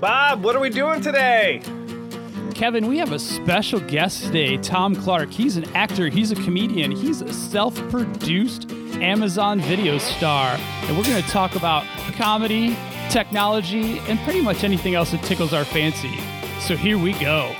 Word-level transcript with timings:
Bob, 0.00 0.42
what 0.42 0.56
are 0.56 0.60
we 0.60 0.70
doing 0.70 1.00
today? 1.00 1.62
Kevin, 2.54 2.86
we 2.86 2.98
have 2.98 3.12
a 3.12 3.18
special 3.18 3.80
guest 3.80 4.24
today, 4.24 4.56
Tom 4.58 4.94
Clark. 4.94 5.30
He's 5.30 5.56
an 5.56 5.64
actor, 5.74 6.08
he's 6.08 6.30
a 6.30 6.36
comedian, 6.36 6.90
he's 6.90 7.20
a 7.20 7.32
self 7.32 7.74
produced 7.90 8.70
Amazon 8.70 9.60
video 9.60 9.98
star. 9.98 10.56
And 10.82 10.96
we're 10.96 11.04
going 11.04 11.22
to 11.22 11.28
talk 11.30 11.56
about 11.56 11.84
comedy, 12.12 12.76
technology, 13.10 13.98
and 14.00 14.18
pretty 14.20 14.40
much 14.40 14.64
anything 14.64 14.94
else 14.94 15.12
that 15.12 15.22
tickles 15.22 15.52
our 15.52 15.64
fancy. 15.64 16.18
So 16.60 16.76
here 16.76 16.98
we 16.98 17.12
go. 17.14 17.54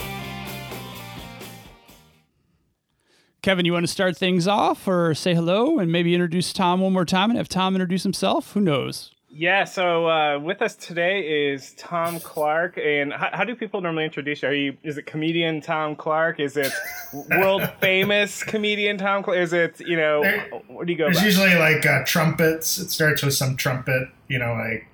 Kevin, 3.43 3.66
you 3.66 3.73
want 3.73 3.85
to 3.85 3.93
start 3.93 4.16
things 4.16 4.48
off 4.48 4.89
or 4.89 5.14
say 5.14 5.35
hello 5.35 5.79
and 5.79 5.93
maybe 5.93 6.14
introduce 6.14 6.53
Tom 6.53 6.80
one 6.80 6.93
more 6.93 7.05
time 7.05 7.30
and 7.30 7.37
have 7.37 7.48
Tom 7.48 7.75
introduce 7.75 8.03
himself? 8.03 8.53
Who 8.53 8.61
knows? 8.61 9.13
Yeah, 9.37 9.64
so 9.64 10.09
uh, 10.09 10.39
with 10.39 10.62
us 10.62 10.77
today 10.77 11.51
is 11.51 11.75
Tom 11.77 12.21
Clark, 12.21 12.79
and 12.79 13.12
how, 13.12 13.30
how, 13.33 13.45
do 13.45 13.56
people 13.56 13.80
normally 13.80 14.05
introduce 14.05 14.42
you? 14.42 14.48
Are 14.48 14.55
you 14.55 14.77
is 14.84 14.97
it 14.97 15.06
comedian 15.06 15.61
Tom 15.61 15.97
Clark? 15.97 16.38
Is 16.38 16.56
it 16.56 16.73
world 17.30 17.69
famous 17.80 18.45
comedian 18.45 18.97
Tom 18.97 19.25
Clark? 19.25 19.39
Is 19.39 19.52
it 19.52 19.80
you 19.80 19.97
know 19.97 20.23
there, 20.23 20.48
where 20.69 20.87
do 20.87 20.92
you 20.92 20.98
go? 20.98 21.06
There's 21.06 21.25
usually 21.25 21.56
like 21.56 21.84
uh, 21.84 22.05
trumpets. 22.06 22.78
It 22.78 22.91
starts 22.91 23.25
with 23.25 23.34
some 23.34 23.56
trumpet, 23.56 24.09
you 24.28 24.39
know, 24.39 24.52
like 24.52 24.87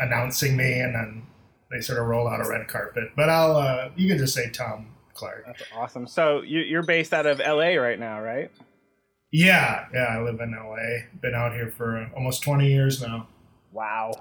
announcing 0.00 0.56
me, 0.56 0.80
and 0.80 0.92
then 0.92 1.22
they 1.70 1.80
sort 1.80 2.00
of 2.00 2.06
roll 2.06 2.26
out 2.26 2.44
a 2.44 2.50
red 2.50 2.66
carpet. 2.66 3.10
But 3.14 3.30
I'll 3.30 3.56
uh, 3.56 3.90
you 3.94 4.08
can 4.08 4.18
just 4.18 4.34
say 4.34 4.50
Tom 4.50 4.88
Clark. 5.14 5.44
That's 5.46 5.62
awesome. 5.72 6.08
So 6.08 6.40
you, 6.40 6.76
are 6.80 6.82
based 6.82 7.14
out 7.14 7.26
of 7.26 7.40
L.A. 7.40 7.76
right 7.76 8.00
now, 8.00 8.20
right? 8.20 8.50
Yeah, 9.30 9.86
yeah. 9.94 10.06
I 10.06 10.20
live 10.20 10.40
in 10.40 10.52
L.A. 10.52 11.06
Been 11.22 11.36
out 11.36 11.52
here 11.52 11.70
for 11.70 12.10
almost 12.16 12.42
20 12.42 12.66
years 12.66 13.00
now. 13.00 13.28
Wow. 13.74 14.12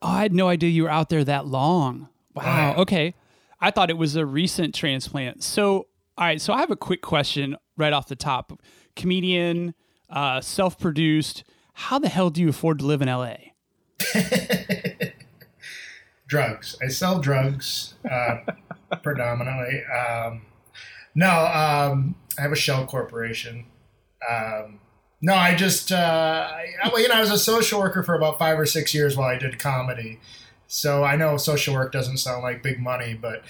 Oh, 0.00 0.08
I 0.08 0.22
had 0.22 0.32
no 0.32 0.48
idea 0.48 0.70
you 0.70 0.84
were 0.84 0.90
out 0.90 1.10
there 1.10 1.22
that 1.22 1.46
long. 1.46 2.08
Wow. 2.34 2.74
Okay. 2.78 3.14
I 3.60 3.70
thought 3.70 3.90
it 3.90 3.98
was 3.98 4.16
a 4.16 4.24
recent 4.24 4.74
transplant. 4.74 5.42
So, 5.42 5.88
all 6.16 6.24
right. 6.24 6.40
So 6.40 6.54
I 6.54 6.60
have 6.60 6.70
a 6.70 6.76
quick 6.76 7.02
question 7.02 7.56
right 7.76 7.92
off 7.92 8.08
the 8.08 8.16
top. 8.16 8.60
Comedian, 8.96 9.74
uh, 10.08 10.40
self 10.40 10.78
produced. 10.78 11.44
How 11.74 11.98
the 11.98 12.08
hell 12.08 12.30
do 12.30 12.40
you 12.40 12.48
afford 12.48 12.78
to 12.78 12.86
live 12.86 13.02
in 13.02 13.08
LA? 13.08 13.34
drugs. 16.26 16.76
I 16.82 16.88
sell 16.88 17.18
drugs 17.18 17.94
uh, 18.10 18.38
predominantly. 19.02 19.82
Um, 19.84 20.46
no, 21.14 21.28
um, 21.28 22.14
I 22.38 22.42
have 22.42 22.52
a 22.52 22.56
shell 22.56 22.86
corporation. 22.86 23.66
Um, 24.28 24.80
no, 25.20 25.34
I 25.34 25.54
just, 25.54 25.90
uh, 25.90 26.48
I, 26.52 26.92
you 26.96 27.08
know, 27.08 27.14
I 27.14 27.20
was 27.20 27.30
a 27.30 27.38
social 27.38 27.80
worker 27.80 28.02
for 28.02 28.14
about 28.14 28.38
five 28.38 28.58
or 28.58 28.66
six 28.66 28.94
years 28.94 29.16
while 29.16 29.28
I 29.28 29.38
did 29.38 29.58
comedy. 29.58 30.20
So 30.68 31.02
I 31.02 31.16
know 31.16 31.36
social 31.38 31.74
work 31.74 31.92
doesn't 31.92 32.18
sound 32.18 32.42
like 32.42 32.62
big 32.62 32.78
money, 32.78 33.14
but 33.14 33.42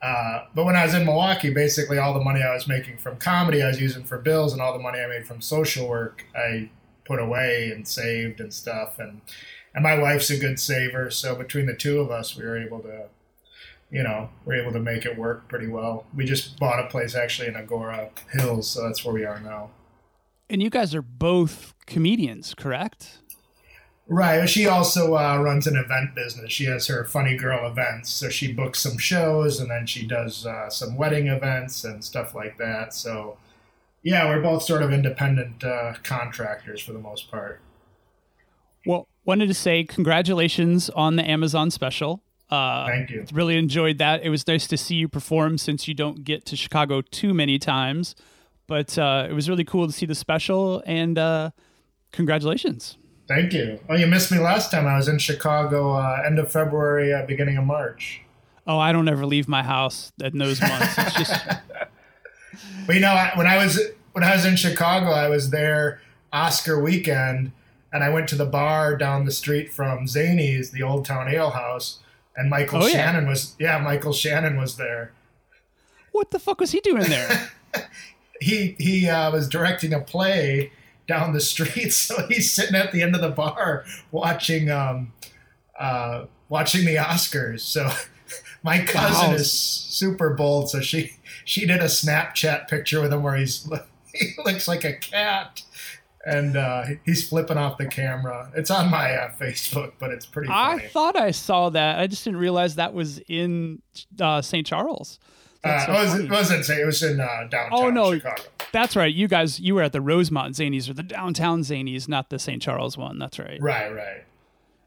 uh, 0.00 0.46
but 0.52 0.64
when 0.64 0.74
I 0.74 0.84
was 0.84 0.94
in 0.94 1.04
Milwaukee, 1.04 1.54
basically 1.54 1.96
all 1.96 2.12
the 2.12 2.24
money 2.24 2.42
I 2.42 2.52
was 2.52 2.66
making 2.66 2.98
from 2.98 3.18
comedy 3.18 3.62
I 3.62 3.68
was 3.68 3.80
using 3.80 4.02
for 4.02 4.18
bills, 4.18 4.52
and 4.52 4.60
all 4.60 4.72
the 4.72 4.80
money 4.80 4.98
I 4.98 5.06
made 5.06 5.26
from 5.28 5.40
social 5.40 5.86
work 5.88 6.24
I 6.34 6.70
put 7.04 7.20
away 7.20 7.70
and 7.70 7.86
saved 7.86 8.40
and 8.40 8.52
stuff. 8.52 8.98
And 8.98 9.20
and 9.74 9.84
my 9.84 9.96
wife's 9.98 10.30
a 10.30 10.36
good 10.36 10.58
saver, 10.58 11.10
so 11.10 11.36
between 11.36 11.66
the 11.66 11.74
two 11.74 12.00
of 12.00 12.10
us, 12.10 12.36
we 12.36 12.44
were 12.44 12.58
able 12.58 12.80
to, 12.80 13.04
you 13.90 14.02
know, 14.02 14.30
we 14.44 14.56
are 14.56 14.62
able 14.62 14.72
to 14.72 14.80
make 14.80 15.06
it 15.06 15.16
work 15.16 15.48
pretty 15.48 15.68
well. 15.68 16.04
We 16.14 16.24
just 16.24 16.58
bought 16.58 16.84
a 16.84 16.88
place 16.88 17.14
actually 17.14 17.48
in 17.48 17.54
Agoura 17.54 18.10
Hills, 18.32 18.68
so 18.68 18.82
that's 18.82 19.04
where 19.04 19.14
we 19.14 19.24
are 19.24 19.40
now. 19.40 19.70
And 20.52 20.62
you 20.62 20.68
guys 20.68 20.94
are 20.94 21.00
both 21.00 21.72
comedians, 21.86 22.52
correct? 22.54 23.20
Right. 24.06 24.46
She 24.46 24.66
also 24.66 25.16
uh, 25.16 25.38
runs 25.38 25.66
an 25.66 25.76
event 25.76 26.14
business. 26.14 26.52
She 26.52 26.66
has 26.66 26.88
her 26.88 27.06
Funny 27.06 27.38
Girl 27.38 27.66
events. 27.66 28.10
So 28.10 28.28
she 28.28 28.52
books 28.52 28.80
some 28.80 28.98
shows 28.98 29.58
and 29.58 29.70
then 29.70 29.86
she 29.86 30.06
does 30.06 30.44
uh, 30.44 30.68
some 30.68 30.98
wedding 30.98 31.28
events 31.28 31.84
and 31.84 32.04
stuff 32.04 32.34
like 32.34 32.58
that. 32.58 32.92
So, 32.92 33.38
yeah, 34.02 34.28
we're 34.28 34.42
both 34.42 34.62
sort 34.62 34.82
of 34.82 34.92
independent 34.92 35.64
uh, 35.64 35.94
contractors 36.02 36.82
for 36.82 36.92
the 36.92 36.98
most 36.98 37.30
part. 37.30 37.62
Well, 38.84 39.08
wanted 39.24 39.46
to 39.46 39.54
say 39.54 39.84
congratulations 39.84 40.90
on 40.90 41.16
the 41.16 41.26
Amazon 41.26 41.70
special. 41.70 42.22
Uh, 42.50 42.88
Thank 42.88 43.08
you. 43.08 43.24
Really 43.32 43.56
enjoyed 43.56 43.96
that. 43.96 44.22
It 44.22 44.28
was 44.28 44.46
nice 44.46 44.66
to 44.66 44.76
see 44.76 44.96
you 44.96 45.08
perform 45.08 45.56
since 45.56 45.88
you 45.88 45.94
don't 45.94 46.24
get 46.24 46.44
to 46.46 46.56
Chicago 46.56 47.00
too 47.00 47.32
many 47.32 47.58
times. 47.58 48.14
But 48.72 48.96
uh, 48.96 49.26
it 49.28 49.34
was 49.34 49.50
really 49.50 49.64
cool 49.64 49.86
to 49.86 49.92
see 49.92 50.06
the 50.06 50.14
special, 50.14 50.82
and 50.86 51.18
uh, 51.18 51.50
congratulations. 52.10 52.96
Thank 53.28 53.52
you. 53.52 53.78
Oh, 53.90 53.96
you 53.96 54.06
missed 54.06 54.32
me 54.32 54.38
last 54.38 54.70
time. 54.70 54.86
I 54.86 54.96
was 54.96 55.08
in 55.08 55.18
Chicago 55.18 55.92
uh, 55.92 56.22
end 56.24 56.38
of 56.38 56.50
February, 56.50 57.12
uh, 57.12 57.26
beginning 57.26 57.58
of 57.58 57.64
March. 57.64 58.22
Oh, 58.66 58.78
I 58.78 58.92
don't 58.92 59.08
ever 59.08 59.26
leave 59.26 59.46
my 59.46 59.62
house 59.62 60.10
in 60.24 60.38
those 60.38 60.58
months. 60.62 60.94
It's 60.96 61.14
just. 61.16 61.44
but 62.86 62.94
you 62.94 63.02
know, 63.02 63.28
when 63.34 63.46
I 63.46 63.62
was 63.62 63.78
when 64.12 64.24
I 64.24 64.34
was 64.34 64.46
in 64.46 64.56
Chicago, 64.56 65.10
I 65.10 65.28
was 65.28 65.50
there 65.50 66.00
Oscar 66.32 66.80
weekend, 66.80 67.52
and 67.92 68.02
I 68.02 68.08
went 68.08 68.26
to 68.30 68.36
the 68.36 68.46
bar 68.46 68.96
down 68.96 69.26
the 69.26 69.32
street 69.32 69.70
from 69.70 70.06
Zanies, 70.06 70.70
the 70.70 70.82
Old 70.82 71.04
Town 71.04 71.28
Ale 71.28 71.50
House, 71.50 71.98
and 72.34 72.48
Michael 72.48 72.84
oh, 72.84 72.88
Shannon 72.88 73.24
yeah. 73.24 73.28
was 73.28 73.54
yeah, 73.58 73.78
Michael 73.80 74.14
Shannon 74.14 74.56
was 74.56 74.78
there. 74.78 75.12
What 76.12 76.30
the 76.30 76.38
fuck 76.38 76.58
was 76.58 76.70
he 76.70 76.80
doing 76.80 77.04
there? 77.04 77.50
he 78.42 78.76
he 78.78 79.08
uh, 79.08 79.30
was 79.30 79.48
directing 79.48 79.92
a 79.92 80.00
play 80.00 80.72
down 81.06 81.32
the 81.32 81.40
street, 81.40 81.90
so 81.92 82.26
he's 82.26 82.50
sitting 82.52 82.76
at 82.76 82.92
the 82.92 83.02
end 83.02 83.14
of 83.14 83.20
the 83.20 83.30
bar 83.30 83.84
watching 84.10 84.70
um, 84.70 85.12
uh, 85.78 86.26
watching 86.48 86.84
the 86.84 86.96
Oscars. 86.96 87.60
So 87.60 87.90
my 88.62 88.84
cousin 88.84 89.30
wow. 89.30 89.34
is 89.34 89.50
super 89.50 90.30
bold, 90.30 90.70
so 90.70 90.80
she 90.80 91.16
she 91.44 91.66
did 91.66 91.80
a 91.80 91.86
Snapchat 91.86 92.68
picture 92.68 93.00
with 93.00 93.12
him 93.12 93.22
where 93.22 93.36
he's 93.36 93.68
he 94.14 94.34
looks 94.44 94.68
like 94.68 94.84
a 94.84 94.94
cat. 94.94 95.62
And 96.24 96.56
uh, 96.56 96.84
he's 97.04 97.28
flipping 97.28 97.56
off 97.56 97.78
the 97.78 97.86
camera. 97.86 98.52
It's 98.54 98.70
on 98.70 98.92
my 98.92 99.12
uh, 99.12 99.32
Facebook, 99.40 99.94
but 99.98 100.12
it's 100.12 100.24
pretty. 100.24 100.46
Funny. 100.46 100.84
I 100.84 100.86
thought 100.86 101.16
I 101.16 101.32
saw 101.32 101.68
that. 101.70 101.98
I 101.98 102.06
just 102.06 102.22
didn't 102.22 102.38
realize 102.38 102.76
that 102.76 102.94
was 102.94 103.18
in 103.26 103.82
uh, 104.20 104.40
St. 104.40 104.64
Charles. 104.64 105.18
Uh, 105.64 105.86
so 105.86 105.92
it, 105.92 105.94
was, 105.94 106.14
it 106.18 106.30
wasn't. 106.30 106.70
It 106.70 106.84
was 106.84 107.02
in 107.02 107.20
uh, 107.20 107.46
downtown. 107.48 107.68
Oh 107.72 107.90
no, 107.90 108.14
Chicago. 108.14 108.42
that's 108.72 108.96
right. 108.96 109.14
You 109.14 109.28
guys, 109.28 109.60
you 109.60 109.74
were 109.74 109.82
at 109.82 109.92
the 109.92 110.00
Rosemont 110.00 110.54
Zanies 110.56 110.88
or 110.88 110.94
the 110.94 111.04
downtown 111.04 111.60
Zanies, 111.62 112.08
not 112.08 112.30
the 112.30 112.38
St. 112.38 112.60
Charles 112.60 112.98
one. 112.98 113.18
That's 113.18 113.38
right. 113.38 113.60
Right, 113.60 113.94
right. 113.94 114.24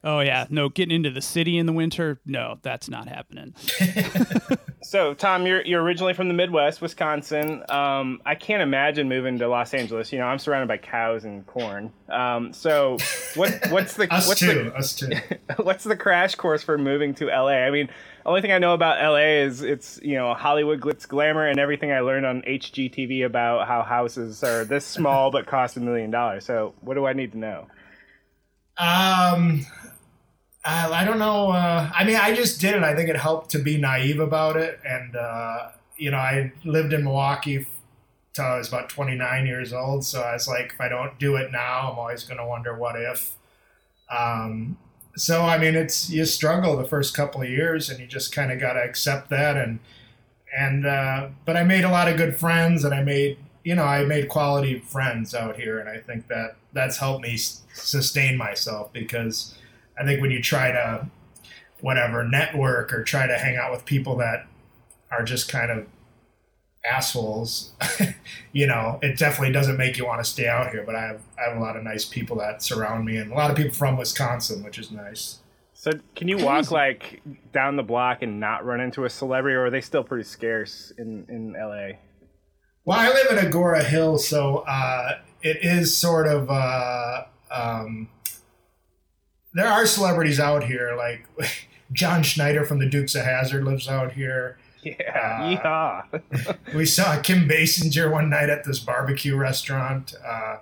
Oh 0.06 0.20
yeah, 0.20 0.46
no, 0.52 0.70
getting 0.70 0.96
into 0.96 1.10
the 1.10 1.22
city 1.22 1.58
in 1.58 1.66
the 1.66 1.74
winter, 1.74 2.20
no, 2.28 2.60
that's 2.62 2.88
not 2.88 3.08
happening. 3.08 3.56
so, 4.84 5.16
Tom, 5.16 5.48
you're 5.48 5.66
you're 5.66 5.82
originally 5.82 6.14
from 6.14 6.28
the 6.28 6.36
Midwest, 6.36 6.80
Wisconsin. 6.80 7.64
Um, 7.70 8.22
I 8.24 8.36
can't 8.36 8.62
imagine 8.62 9.10
moving 9.10 9.40
to 9.40 9.48
Los 9.48 9.74
Angeles. 9.74 10.14
You 10.14 10.20
know, 10.20 10.26
I'm 10.26 10.38
surrounded 10.38 10.68
by 10.68 10.78
cows 10.78 11.26
and 11.26 11.44
corn. 11.48 11.92
Um, 12.08 12.54
so, 12.54 13.00
what 13.34 13.60
what's 13.72 13.96
the 13.96 14.08
us 14.14 14.28
what's 14.28 14.42
too, 14.42 14.66
the 14.66 14.76
us 14.76 14.96
too. 14.96 15.10
what's 15.64 15.84
the 15.84 15.98
crash 15.98 16.36
course 16.36 16.62
for 16.62 16.78
moving 16.78 17.16
to 17.16 17.26
LA? 17.26 17.66
I 17.66 17.72
mean, 17.72 17.90
only 18.28 18.42
thing 18.42 18.52
I 18.52 18.60
know 18.60 18.76
about 18.76 19.04
LA 19.04 19.42
is 19.42 19.64
it's 19.64 20.00
you 20.04 20.18
know 20.18 20.36
Hollywood 20.36 20.82
glitz 20.82 21.08
glamour 21.08 21.48
and 21.48 21.60
everything 21.60 21.92
I 21.92 22.02
learned 22.02 22.28
on 22.28 22.44
HGTV 22.44 23.26
about 23.26 23.68
how 23.68 23.82
houses 23.82 24.44
are 24.44 24.66
this 24.66 24.86
small 24.86 25.32
but 25.32 25.48
cost 25.48 25.78
a 25.78 25.80
million 25.80 26.12
dollars. 26.12 26.46
So, 26.46 26.76
what 26.82 26.94
do 26.94 27.08
I 27.08 27.14
need 27.14 27.32
to 27.32 27.40
know? 27.40 27.66
Um, 28.78 29.66
uh, 30.66 30.90
I 30.92 31.06
don't 31.06 31.20
know. 31.20 31.52
Uh, 31.52 31.92
I 31.94 32.04
mean, 32.04 32.16
I 32.16 32.34
just 32.34 32.60
did 32.60 32.74
it. 32.74 32.82
I 32.82 32.96
think 32.96 33.08
it 33.08 33.16
helped 33.16 33.52
to 33.52 33.60
be 33.60 33.78
naive 33.78 34.20
about 34.20 34.58
it. 34.58 34.80
And, 34.84 35.16
uh, 35.16 35.70
you 35.96 36.10
know, 36.10 36.18
I 36.18 36.52
lived 36.64 36.92
in 36.92 37.04
Milwaukee 37.04 37.68
till 38.34 38.46
I 38.46 38.58
was 38.58 38.68
about 38.68 38.90
29 38.90 39.46
years 39.46 39.74
old. 39.74 40.04
So 40.04 40.22
I 40.22 40.34
was 40.34 40.48
like, 40.48 40.72
if 40.74 40.82
I 40.82 40.90
don't 40.90 41.20
do 41.20 41.36
it 41.36 41.52
now, 41.52 41.92
I'm 41.92 42.00
always 42.00 42.24
going 42.24 42.40
to 42.40 42.46
wonder 42.46 42.76
what 42.76 43.00
if. 43.00 43.34
Um, 44.10 44.78
so, 45.16 45.44
I 45.44 45.60
mean, 45.60 45.76
it's, 45.76 46.10
you 46.10 46.26
struggle 46.26 46.76
the 46.76 46.84
first 46.84 47.16
couple 47.16 47.44
of 47.44 47.50
years 47.50 47.90
and 47.92 48.00
you 48.00 48.08
just 48.08 48.34
kind 48.34 48.52
of 48.52 48.60
got 48.60 48.74
to 48.74 48.82
accept 48.82 49.30
that. 49.30 49.56
And, 49.56 49.80
and, 50.58 50.88
uh, 50.88 51.28
but 51.46 51.56
I 51.56 51.64
made 51.64 51.84
a 51.84 51.92
lot 51.92 52.10
of 52.10 52.18
good 52.18 52.38
friends 52.38 52.84
and 52.84 52.94
I 52.94 53.04
made, 53.04 53.38
you 53.64 53.76
know, 53.76 53.84
I 53.84 54.04
made 54.04 54.30
quality 54.30 54.80
friends 54.80 55.36
out 55.36 55.58
here. 55.58 55.78
And 55.78 55.88
I 55.88 56.00
think 56.00 56.28
that 56.30 56.56
that's 56.74 56.98
helped 56.98 57.22
me 57.22 57.38
sustain 57.38 58.36
myself 58.36 58.92
because, 58.92 59.56
I 60.00 60.06
think 60.06 60.22
when 60.22 60.32
you 60.32 60.42
try 60.42 60.72
to 60.72 61.08
whatever 61.82 62.24
network 62.24 62.94
or 62.94 63.04
try 63.04 63.28
to 63.28 63.38
hang 63.38 63.58
out 63.58 63.72
with 63.72 63.86
people 63.86 64.18
that 64.18 64.48
are 65.12 65.24
just 65.24 65.50
kind 65.50 65.72
of 65.72 65.88
assholes, 66.90 67.74
you 68.52 68.68
know, 68.68 69.00
it 69.02 69.18
definitely 69.18 69.52
doesn't 69.52 69.78
make 69.78 69.98
you 69.98 70.06
want 70.06 70.24
to 70.24 70.30
stay 70.30 70.48
out 70.48 70.72
here. 70.72 70.84
But 70.86 70.96
I 70.96 71.02
have 71.02 71.22
I 71.38 71.50
have 71.50 71.58
a 71.58 71.60
lot 71.60 71.76
of 71.78 71.84
nice 71.84 72.06
people 72.06 72.38
that 72.38 72.62
surround 72.62 73.06
me, 73.06 73.18
and 73.18 73.32
a 73.32 73.36
lot 73.36 73.52
of 73.52 73.58
people 73.58 73.74
from 73.74 73.98
Wisconsin, 73.98 74.64
which 74.64 74.78
is 74.78 74.92
nice. 74.92 75.40
So, 75.74 75.92
can 76.16 76.28
you 76.28 76.38
walk 76.38 76.72
like 76.72 77.22
down 77.52 77.76
the 77.76 77.84
block 77.84 78.22
and 78.22 78.40
not 78.40 78.66
run 78.66 78.80
into 78.80 79.06
a 79.06 79.10
celebrity, 79.10 79.56
or 79.56 79.66
are 79.66 79.70
they 79.70 79.82
still 79.82 80.04
pretty 80.04 80.24
scarce 80.24 80.92
in 80.98 81.26
in 81.30 81.54
LA? 81.54 81.98
Well, 82.86 83.00
I 83.00 83.10
live 83.10 83.38
in 83.38 83.52
Agoura 83.52 83.84
Hill, 83.84 84.18
so 84.18 84.60
uh, 84.68 85.20
it 85.42 85.58
is 85.62 85.98
sort 85.98 86.28
of. 86.28 86.50
Uh, 86.50 87.26
um, 87.52 88.10
there 89.56 89.68
are 89.68 89.88
celebrities 89.88 90.40
out 90.40 90.66
here. 90.66 90.94
Like 90.96 91.26
John 91.92 92.22
Schneider 92.22 92.64
from 92.64 92.78
the 92.78 92.86
Dukes 92.86 93.16
of 93.16 93.24
Hazzard 93.24 93.64
lives 93.64 93.88
out 93.88 94.12
here. 94.12 94.60
Yeah, 94.84 96.06
uh, 96.14 96.54
we 96.76 96.86
saw 96.86 97.20
Kim 97.22 97.50
Basinger 97.50 98.12
one 98.12 98.30
night 98.30 98.52
at 98.52 98.66
this 98.66 98.80
barbecue 98.80 99.36
restaurant. 99.36 100.14
Uh, 100.24 100.58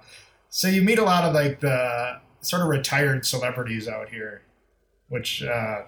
so 0.50 0.70
you 0.70 0.82
meet 0.82 0.98
a 0.98 1.04
lot 1.04 1.26
of 1.26 1.34
like 1.34 1.60
the 1.60 2.22
sort 2.40 2.62
of 2.62 2.70
retired 2.70 3.26
celebrities 3.26 3.86
out 3.86 4.10
here, 4.10 4.44
which 5.10 5.44
uh, 5.44 5.82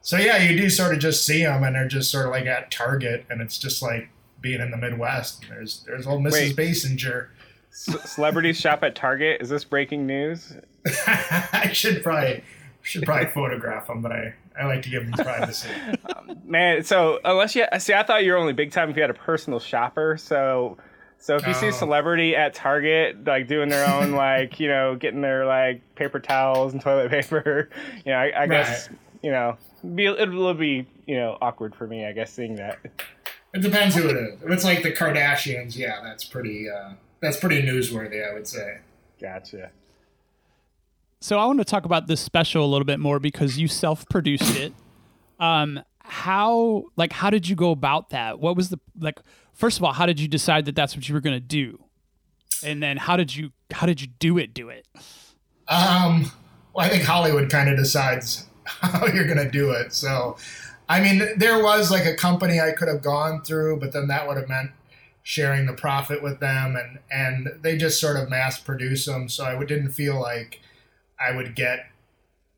so 0.00 0.16
yeah, 0.16 0.38
you 0.38 0.56
do 0.56 0.70
sort 0.70 0.94
of 0.94 1.00
just 1.00 1.26
see 1.26 1.42
them, 1.42 1.64
and 1.64 1.76
they're 1.76 1.86
just 1.86 2.10
sort 2.10 2.24
of 2.24 2.32
like 2.32 2.46
at 2.46 2.70
Target, 2.70 3.26
and 3.28 3.42
it's 3.42 3.58
just 3.58 3.82
like 3.82 4.08
being 4.40 4.60
in 4.60 4.70
the 4.70 4.78
Midwest. 4.78 5.44
There's 5.50 5.84
there's 5.86 6.06
old 6.06 6.22
Mrs. 6.22 6.32
Wait, 6.32 6.56
Basinger. 6.56 7.28
Celebrities 7.72 8.60
shop 8.60 8.82
at 8.84 8.94
Target. 8.94 9.40
Is 9.40 9.48
this 9.48 9.64
breaking 9.64 10.06
news? 10.06 10.54
I 11.06 11.70
should 11.72 12.02
probably 12.02 12.44
should 12.82 13.04
probably 13.04 13.26
photograph 13.28 13.86
them, 13.86 14.02
but 14.02 14.12
I, 14.12 14.34
I 14.58 14.66
like 14.66 14.82
to 14.82 14.90
give 14.90 15.04
them 15.04 15.12
privacy. 15.12 15.68
Um, 16.16 16.38
man, 16.44 16.82
so 16.82 17.20
unless 17.24 17.54
you 17.54 17.64
see, 17.78 17.94
I 17.94 18.02
thought 18.02 18.24
you 18.24 18.32
were 18.32 18.38
only 18.38 18.52
big 18.52 18.72
time 18.72 18.90
if 18.90 18.96
you 18.96 19.02
had 19.02 19.10
a 19.10 19.14
personal 19.14 19.60
shopper. 19.60 20.16
So 20.18 20.76
so 21.18 21.36
if 21.36 21.46
you 21.46 21.50
oh. 21.50 21.60
see 21.60 21.68
a 21.68 21.72
celebrity 21.72 22.34
at 22.34 22.52
Target 22.52 23.24
like 23.24 23.46
doing 23.46 23.68
their 23.68 23.88
own 23.88 24.12
like 24.16 24.60
you 24.60 24.68
know 24.68 24.96
getting 24.96 25.20
their 25.20 25.46
like 25.46 25.80
paper 25.94 26.20
towels 26.20 26.72
and 26.72 26.82
toilet 26.82 27.10
paper, 27.10 27.70
you 28.04 28.12
know 28.12 28.18
I, 28.18 28.28
I 28.28 28.40
right. 28.40 28.48
guess 28.50 28.88
you 29.22 29.30
know 29.30 29.56
be 29.94 30.06
it'll 30.06 30.54
be 30.54 30.86
you 31.06 31.16
know 31.16 31.38
awkward 31.40 31.74
for 31.74 31.86
me 31.86 32.04
I 32.04 32.12
guess 32.12 32.32
seeing 32.32 32.56
that. 32.56 32.78
It 33.54 33.60
depends 33.60 33.94
who 33.94 34.08
it 34.08 34.16
is. 34.16 34.42
If 34.42 34.50
it's 34.50 34.64
like 34.64 34.82
the 34.82 34.92
Kardashians, 34.92 35.76
yeah, 35.76 36.00
that's 36.02 36.24
pretty 36.24 36.68
uh, 36.68 36.92
that's 37.22 37.38
pretty 37.38 37.62
newsworthy, 37.62 38.28
I 38.28 38.34
would 38.34 38.46
say. 38.46 38.78
Gotcha. 39.20 39.70
So 41.20 41.38
I 41.38 41.46
want 41.46 41.60
to 41.60 41.64
talk 41.64 41.84
about 41.84 42.08
this 42.08 42.20
special 42.20 42.64
a 42.64 42.66
little 42.66 42.84
bit 42.84 42.98
more 42.98 43.20
because 43.20 43.56
you 43.56 43.68
self-produced 43.68 44.58
it. 44.58 44.72
Um, 45.38 45.82
how 46.00 46.84
like 46.96 47.12
how 47.12 47.30
did 47.30 47.48
you 47.48 47.54
go 47.54 47.70
about 47.70 48.10
that? 48.10 48.40
What 48.40 48.56
was 48.56 48.68
the 48.70 48.80
like? 48.98 49.20
First 49.54 49.78
of 49.78 49.84
all, 49.84 49.92
how 49.92 50.04
did 50.04 50.18
you 50.18 50.26
decide 50.26 50.64
that 50.64 50.74
that's 50.74 50.96
what 50.96 51.08
you 51.08 51.14
were 51.14 51.20
going 51.20 51.36
to 51.36 51.40
do? 51.40 51.84
And 52.64 52.82
then 52.82 52.96
how 52.96 53.16
did 53.16 53.34
you 53.34 53.52
how 53.72 53.86
did 53.86 54.00
you 54.00 54.08
do 54.08 54.36
it? 54.36 54.52
Do 54.52 54.68
it? 54.68 54.86
Um, 55.68 56.30
well, 56.74 56.84
I 56.84 56.88
think 56.88 57.04
Hollywood 57.04 57.50
kind 57.50 57.70
of 57.70 57.76
decides 57.76 58.46
how 58.66 59.06
you're 59.06 59.26
going 59.26 59.38
to 59.38 59.50
do 59.50 59.70
it. 59.70 59.92
So, 59.92 60.36
I 60.88 61.00
mean, 61.00 61.22
there 61.36 61.62
was 61.62 61.90
like 61.90 62.04
a 62.04 62.14
company 62.14 62.60
I 62.60 62.72
could 62.72 62.88
have 62.88 63.00
gone 63.00 63.42
through, 63.42 63.78
but 63.78 63.92
then 63.92 64.08
that 64.08 64.26
would 64.26 64.36
have 64.36 64.48
meant 64.48 64.72
sharing 65.22 65.66
the 65.66 65.72
profit 65.72 66.22
with 66.22 66.40
them, 66.40 66.76
and 66.76 66.98
and 67.10 67.62
they 67.62 67.76
just 67.76 68.00
sort 68.00 68.16
of 68.16 68.28
mass 68.28 68.58
produce 68.58 69.06
them. 69.06 69.28
So 69.28 69.44
I 69.44 69.64
didn't 69.64 69.92
feel 69.92 70.20
like 70.20 70.60
I 71.20 71.34
would 71.34 71.54
get 71.54 71.86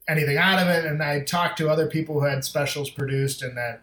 anything 0.08 0.37
out 0.37 0.61
of 0.61 0.69
it. 0.69 0.84
And 0.84 1.02
I 1.02 1.20
talked 1.20 1.58
to 1.58 1.69
other 1.69 1.87
people 1.87 2.20
who 2.20 2.26
had 2.26 2.44
specials 2.44 2.90
produced, 2.90 3.43
and 3.43 3.56
that 3.56 3.81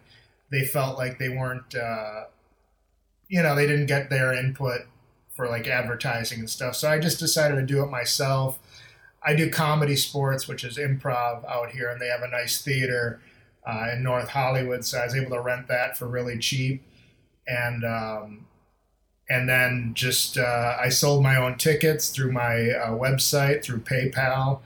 they 0.50 0.64
felt 0.64 0.98
like 0.98 1.18
they 1.18 1.28
weren't. 1.28 1.74
Uh, 1.74 2.24
you 3.28 3.42
know, 3.42 3.54
they 3.54 3.66
didn't 3.66 3.86
get 3.86 4.10
their 4.10 4.34
input 4.34 4.82
for 5.34 5.48
like 5.48 5.66
advertising 5.66 6.40
and 6.40 6.50
stuff. 6.50 6.76
So 6.76 6.90
I 6.90 6.98
just 6.98 7.18
decided 7.18 7.56
to 7.56 7.62
do 7.62 7.82
it 7.82 7.90
myself. 7.90 8.58
I 9.24 9.34
do 9.34 9.48
ComedySportz, 9.50 10.48
which 10.48 10.64
is 10.64 10.76
improv 10.76 11.48
out 11.48 11.70
here, 11.70 11.88
and 11.88 12.00
they 12.00 12.08
have 12.08 12.22
a 12.22 12.28
nice 12.28 12.60
theater 12.60 13.20
uh, 13.66 13.90
in 13.92 14.02
North 14.02 14.28
Hollywood. 14.28 14.84
So 14.84 14.98
I 14.98 15.04
was 15.04 15.14
able 15.14 15.30
to 15.30 15.40
rent 15.40 15.68
that 15.68 15.96
for 15.96 16.06
really 16.06 16.38
cheap, 16.38 16.82
and 17.46 17.84
um, 17.84 18.46
and 19.32 19.48
then 19.48 19.92
just 19.94 20.36
uh, 20.36 20.76
I 20.78 20.90
sold 20.90 21.22
my 21.22 21.36
own 21.36 21.56
tickets 21.56 22.10
through 22.10 22.32
my 22.32 22.70
uh, 22.70 22.90
website 22.90 23.64
through 23.64 23.80
PayPal, 23.80 24.60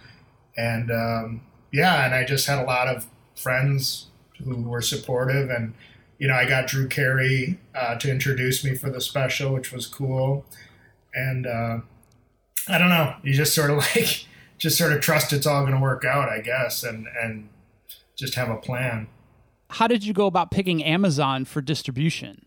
and 0.57 0.91
um, 0.91 1.41
yeah, 1.73 2.05
and 2.05 2.15
I 2.15 2.25
just 2.25 2.47
had 2.47 2.59
a 2.59 2.67
lot 2.67 2.89
of 2.89 3.07
friends 3.37 4.07
who 4.43 4.63
were 4.63 4.83
supportive 4.83 5.51
and 5.51 5.75
you 6.19 6.29
know, 6.29 6.35
I 6.35 6.47
got 6.47 6.67
Drew 6.67 6.89
Carey 6.89 7.59
uh, 7.75 7.97
to 7.97 8.11
introduce 8.11 8.65
me 8.65 8.75
for 8.75 8.91
the 8.91 9.01
special, 9.01 9.53
which 9.53 9.73
was 9.73 9.87
cool. 9.87 10.45
And 11.15 11.47
uh, 11.47 11.81
I 12.69 12.79
don't 12.79 12.89
know, 12.89 13.17
you 13.23 13.35
just 13.35 13.55
sort 13.55 13.71
of 13.71 13.77
like, 13.97 14.27
just 14.59 14.79
sort 14.79 14.93
of 14.93 15.01
trust 15.01 15.33
it's 15.33 15.47
all 15.47 15.63
going 15.63 15.75
to 15.75 15.81
work 15.81 16.05
out, 16.05 16.29
I 16.29 16.41
guess, 16.41 16.83
and 16.83 17.07
and 17.23 17.49
just 18.17 18.35
have 18.35 18.49
a 18.49 18.57
plan. 18.57 19.09
How 19.69 19.87
did 19.87 20.05
you 20.05 20.15
go 20.15 20.27
about 20.27 20.51
picking 20.51 20.83
Amazon 20.83 21.45
for 21.45 21.61
distribution? 21.61 22.46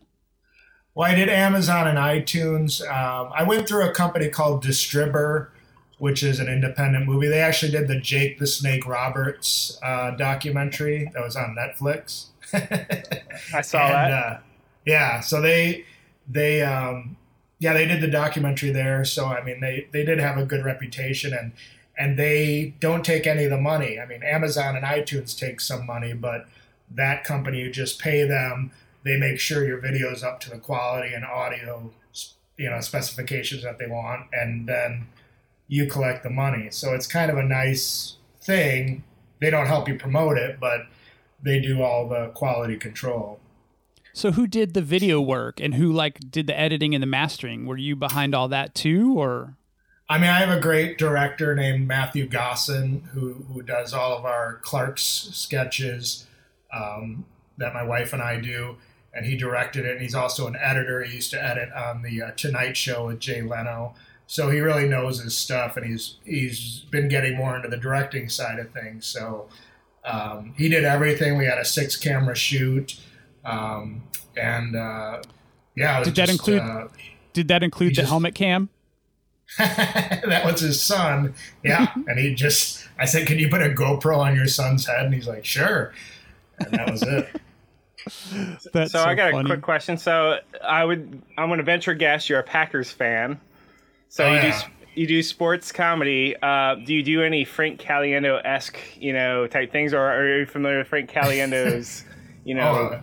Well, 1.00 1.10
I 1.10 1.14
did 1.14 1.30
Amazon 1.30 1.88
and 1.88 1.96
iTunes. 1.96 2.82
Um, 2.86 3.32
I 3.34 3.42
went 3.42 3.66
through 3.66 3.88
a 3.88 3.90
company 3.90 4.28
called 4.28 4.62
Distribber, 4.62 5.48
which 5.96 6.22
is 6.22 6.38
an 6.40 6.46
independent 6.46 7.06
movie. 7.06 7.26
They 7.26 7.40
actually 7.40 7.72
did 7.72 7.88
the 7.88 7.98
Jake 7.98 8.38
the 8.38 8.46
Snake 8.46 8.86
Roberts 8.86 9.78
uh, 9.82 10.10
documentary 10.10 11.10
that 11.14 11.24
was 11.24 11.36
on 11.36 11.56
Netflix. 11.58 12.26
I 12.52 13.62
saw 13.62 13.78
and, 13.78 13.94
that. 13.94 14.12
Uh, 14.12 14.38
yeah, 14.84 15.20
so 15.20 15.40
they 15.40 15.86
they 16.28 16.60
um, 16.60 17.16
yeah 17.60 17.72
they 17.72 17.86
did 17.86 18.02
the 18.02 18.08
documentary 18.08 18.68
there. 18.68 19.02
So 19.06 19.24
I 19.24 19.42
mean 19.42 19.60
they 19.60 19.88
they 19.92 20.04
did 20.04 20.20
have 20.20 20.36
a 20.36 20.44
good 20.44 20.66
reputation 20.66 21.32
and 21.32 21.52
and 21.96 22.18
they 22.18 22.74
don't 22.78 23.06
take 23.06 23.26
any 23.26 23.44
of 23.44 23.50
the 23.50 23.58
money. 23.58 23.98
I 23.98 24.04
mean 24.04 24.22
Amazon 24.22 24.76
and 24.76 24.84
iTunes 24.84 25.34
take 25.34 25.62
some 25.62 25.86
money, 25.86 26.12
but 26.12 26.46
that 26.90 27.24
company 27.24 27.60
you 27.60 27.70
just 27.70 27.98
pay 27.98 28.28
them. 28.28 28.70
They 29.04 29.16
make 29.16 29.40
sure 29.40 29.66
your 29.66 29.80
video 29.80 30.12
is 30.12 30.22
up 30.22 30.40
to 30.40 30.50
the 30.50 30.58
quality 30.58 31.14
and 31.14 31.24
audio 31.24 31.90
you 32.56 32.68
know 32.68 32.80
specifications 32.80 33.62
that 33.62 33.78
they 33.78 33.86
want, 33.86 34.26
and 34.32 34.68
then 34.68 35.08
you 35.66 35.86
collect 35.86 36.22
the 36.22 36.30
money. 36.30 36.68
So 36.70 36.94
it's 36.94 37.06
kind 37.06 37.30
of 37.30 37.38
a 37.38 37.42
nice 37.42 38.16
thing. 38.42 39.02
They 39.40 39.48
don't 39.48 39.66
help 39.66 39.88
you 39.88 39.96
promote 39.96 40.36
it, 40.36 40.60
but 40.60 40.82
they 41.42 41.60
do 41.60 41.82
all 41.82 42.06
the 42.08 42.28
quality 42.34 42.76
control. 42.76 43.40
So 44.12 44.32
who 44.32 44.46
did 44.46 44.74
the 44.74 44.82
video 44.82 45.20
work 45.20 45.60
and 45.60 45.74
who 45.74 45.92
like 45.92 46.18
did 46.30 46.46
the 46.46 46.58
editing 46.58 46.94
and 46.94 47.02
the 47.02 47.06
mastering? 47.06 47.64
Were 47.64 47.78
you 47.78 47.96
behind 47.96 48.34
all 48.34 48.48
that 48.48 48.74
too 48.74 49.18
or 49.18 49.56
I 50.08 50.18
mean, 50.18 50.28
I 50.28 50.40
have 50.40 50.50
a 50.50 50.60
great 50.60 50.98
director 50.98 51.54
named 51.54 51.86
Matthew 51.86 52.26
Gosson 52.26 53.08
who 53.12 53.44
who 53.52 53.62
does 53.62 53.94
all 53.94 54.18
of 54.18 54.24
our 54.24 54.58
Clark's 54.62 55.04
sketches 55.04 56.26
um, 56.74 57.24
that 57.58 57.72
my 57.72 57.84
wife 57.84 58.12
and 58.12 58.20
I 58.20 58.40
do, 58.40 58.76
and 59.12 59.26
he 59.26 59.36
directed 59.36 59.84
it. 59.84 59.92
And 59.92 60.00
he's 60.00 60.14
also 60.14 60.46
an 60.46 60.56
editor. 60.60 61.02
He 61.02 61.16
used 61.16 61.30
to 61.32 61.42
edit 61.42 61.70
on 61.72 62.02
the 62.02 62.22
uh, 62.22 62.30
Tonight 62.32 62.76
Show 62.76 63.06
with 63.06 63.20
Jay 63.20 63.42
Leno, 63.42 63.94
so 64.26 64.50
he 64.50 64.60
really 64.60 64.88
knows 64.88 65.20
his 65.22 65.36
stuff. 65.36 65.76
And 65.76 65.86
he's 65.86 66.16
he's 66.24 66.86
been 66.90 67.08
getting 67.08 67.36
more 67.36 67.56
into 67.56 67.68
the 67.68 67.76
directing 67.76 68.28
side 68.28 68.58
of 68.58 68.70
things. 68.70 69.06
So 69.06 69.48
um, 70.04 70.54
he 70.56 70.68
did 70.68 70.84
everything. 70.84 71.36
We 71.36 71.44
had 71.44 71.58
a 71.58 71.64
six 71.64 71.96
camera 71.96 72.34
shoot, 72.34 72.98
um, 73.44 74.02
and 74.36 74.76
uh, 74.76 75.22
yeah. 75.76 76.02
Did 76.02 76.14
that 76.14 76.26
just, 76.26 76.32
include? 76.32 76.60
Uh, 76.60 76.88
did 77.32 77.48
that 77.48 77.62
include 77.62 77.92
the 77.92 77.96
just, 77.96 78.08
helmet 78.08 78.34
cam? 78.34 78.70
that 79.58 80.42
was 80.44 80.60
his 80.60 80.80
son. 80.80 81.34
Yeah, 81.62 81.92
and 82.06 82.18
he 82.18 82.34
just. 82.34 82.86
I 82.98 83.04
said, 83.04 83.26
"Can 83.26 83.38
you 83.38 83.48
put 83.48 83.62
a 83.62 83.70
GoPro 83.70 84.18
on 84.18 84.36
your 84.36 84.46
son's 84.46 84.86
head?" 84.86 85.04
And 85.06 85.14
he's 85.14 85.26
like, 85.26 85.44
"Sure," 85.44 85.92
and 86.58 86.72
that 86.72 86.90
was 86.90 87.02
it. 87.02 87.28
That's 88.72 88.92
so, 88.92 88.98
so 88.98 89.04
I 89.04 89.14
got 89.14 89.32
funny. 89.32 89.48
a 89.48 89.52
quick 89.52 89.62
question. 89.62 89.96
So 89.96 90.38
I 90.62 90.84
would 90.84 91.22
I'm 91.36 91.48
going 91.48 91.58
to 91.58 91.64
venture 91.64 91.94
guess 91.94 92.28
you're 92.28 92.40
a 92.40 92.44
Packers 92.44 92.90
fan. 92.90 93.40
So 94.08 94.24
oh, 94.24 94.28
you 94.28 94.36
yeah. 94.36 94.62
do 94.62 94.70
you 94.94 95.06
do 95.06 95.22
sports 95.22 95.72
comedy. 95.72 96.34
Uh, 96.42 96.74
do 96.74 96.92
you 96.92 97.02
do 97.02 97.22
any 97.22 97.44
Frank 97.44 97.80
Caliendo 97.80 98.40
esque, 98.44 98.78
you 98.96 99.12
know, 99.12 99.46
type 99.46 99.72
things, 99.72 99.94
or 99.94 100.00
are 100.00 100.40
you 100.40 100.46
familiar 100.46 100.78
with 100.78 100.88
Frank 100.88 101.10
Caliendo's, 101.10 102.04
you 102.44 102.54
know? 102.54 102.90
Oh, 102.92 103.00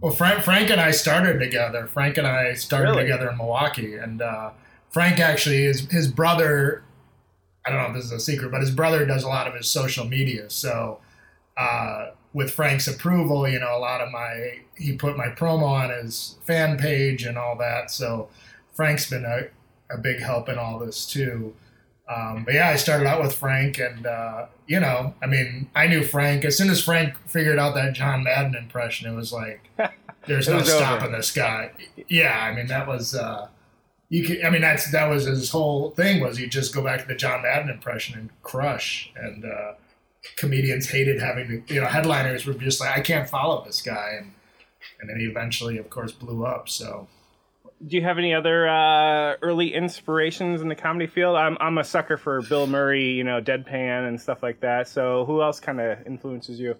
well, 0.00 0.12
Frank, 0.12 0.42
Frank 0.42 0.70
and 0.70 0.80
I 0.80 0.92
started 0.92 1.40
together. 1.40 1.86
Frank 1.86 2.18
and 2.18 2.26
I 2.26 2.54
started 2.54 2.90
really? 2.90 3.02
together 3.02 3.30
in 3.30 3.36
Milwaukee, 3.36 3.96
and 3.96 4.22
uh, 4.22 4.50
Frank 4.90 5.18
actually 5.18 5.64
is 5.64 5.90
his 5.90 6.08
brother. 6.08 6.84
I 7.66 7.70
don't 7.70 7.82
know 7.82 7.88
if 7.88 7.94
this 7.94 8.04
is 8.04 8.12
a 8.12 8.20
secret, 8.20 8.50
but 8.50 8.60
his 8.60 8.70
brother 8.70 9.04
does 9.04 9.24
a 9.24 9.28
lot 9.28 9.48
of 9.48 9.54
his 9.54 9.66
social 9.66 10.04
media. 10.04 10.48
So, 10.50 11.00
uh, 11.56 12.10
with 12.38 12.52
Frank's 12.52 12.86
approval, 12.86 13.48
you 13.48 13.58
know, 13.58 13.76
a 13.76 13.80
lot 13.80 14.00
of 14.00 14.12
my 14.12 14.60
he 14.76 14.92
put 14.92 15.16
my 15.16 15.26
promo 15.26 15.64
on 15.64 15.90
his 15.90 16.36
fan 16.44 16.78
page 16.78 17.24
and 17.24 17.36
all 17.36 17.58
that. 17.58 17.90
So, 17.90 18.28
Frank's 18.74 19.10
been 19.10 19.24
a 19.24 19.48
a 19.92 19.98
big 19.98 20.20
help 20.20 20.48
in 20.48 20.56
all 20.56 20.78
this 20.78 21.04
too. 21.04 21.52
Um, 22.08 22.44
but 22.44 22.54
yeah, 22.54 22.68
I 22.68 22.76
started 22.76 23.08
out 23.08 23.20
with 23.20 23.34
Frank, 23.34 23.78
and 23.78 24.06
uh, 24.06 24.46
you 24.68 24.78
know, 24.78 25.14
I 25.20 25.26
mean, 25.26 25.68
I 25.74 25.88
knew 25.88 26.04
Frank 26.04 26.44
as 26.44 26.56
soon 26.56 26.70
as 26.70 26.80
Frank 26.82 27.16
figured 27.26 27.58
out 27.58 27.74
that 27.74 27.94
John 27.94 28.22
Madden 28.22 28.54
impression. 28.54 29.12
It 29.12 29.16
was 29.16 29.32
like, 29.32 29.68
there's 30.26 30.48
no 30.48 30.62
stopping 30.62 31.10
this 31.10 31.32
guy. 31.32 31.72
Yeah, 32.06 32.38
I 32.40 32.54
mean, 32.54 32.68
that 32.68 32.86
was 32.86 33.16
uh, 33.16 33.48
you. 34.10 34.24
Could, 34.24 34.44
I 34.44 34.50
mean, 34.50 34.62
that's 34.62 34.92
that 34.92 35.08
was 35.08 35.24
his 35.24 35.50
whole 35.50 35.90
thing 35.90 36.20
was 36.20 36.38
you 36.38 36.46
just 36.46 36.72
go 36.72 36.84
back 36.84 37.00
to 37.00 37.08
the 37.08 37.16
John 37.16 37.42
Madden 37.42 37.68
impression 37.68 38.16
and 38.16 38.30
crush. 38.44 39.10
And 39.16 39.44
uh, 39.44 39.72
comedians 40.36 40.88
hated 40.88 41.20
having 41.20 41.64
to, 41.66 41.74
you 41.74 41.80
know, 41.80 41.86
headliners 41.86 42.46
were 42.46 42.54
just 42.54 42.80
like, 42.80 42.96
I 42.96 43.00
can't 43.00 43.28
follow 43.28 43.64
this 43.64 43.82
guy, 43.82 44.16
and 44.18 44.32
and 45.00 45.08
then 45.08 45.20
he 45.20 45.26
eventually, 45.26 45.78
of 45.78 45.90
course, 45.90 46.12
blew 46.12 46.44
up. 46.44 46.68
So 46.68 47.08
do 47.86 47.96
you 47.96 48.02
have 48.02 48.18
any 48.18 48.34
other 48.34 48.68
uh, 48.68 49.36
early 49.42 49.72
inspirations 49.72 50.62
in 50.62 50.68
the 50.68 50.74
comedy 50.74 51.06
field? 51.06 51.36
I'm 51.36 51.56
I'm 51.60 51.78
a 51.78 51.84
sucker 51.84 52.16
for 52.16 52.42
Bill 52.42 52.66
Murray, 52.66 53.10
you 53.10 53.24
know, 53.24 53.40
deadpan 53.40 54.08
and 54.08 54.20
stuff 54.20 54.42
like 54.42 54.60
that. 54.60 54.88
So 54.88 55.24
who 55.26 55.42
else 55.42 55.60
kind 55.60 55.80
of 55.80 56.06
influences 56.06 56.58
you? 56.58 56.76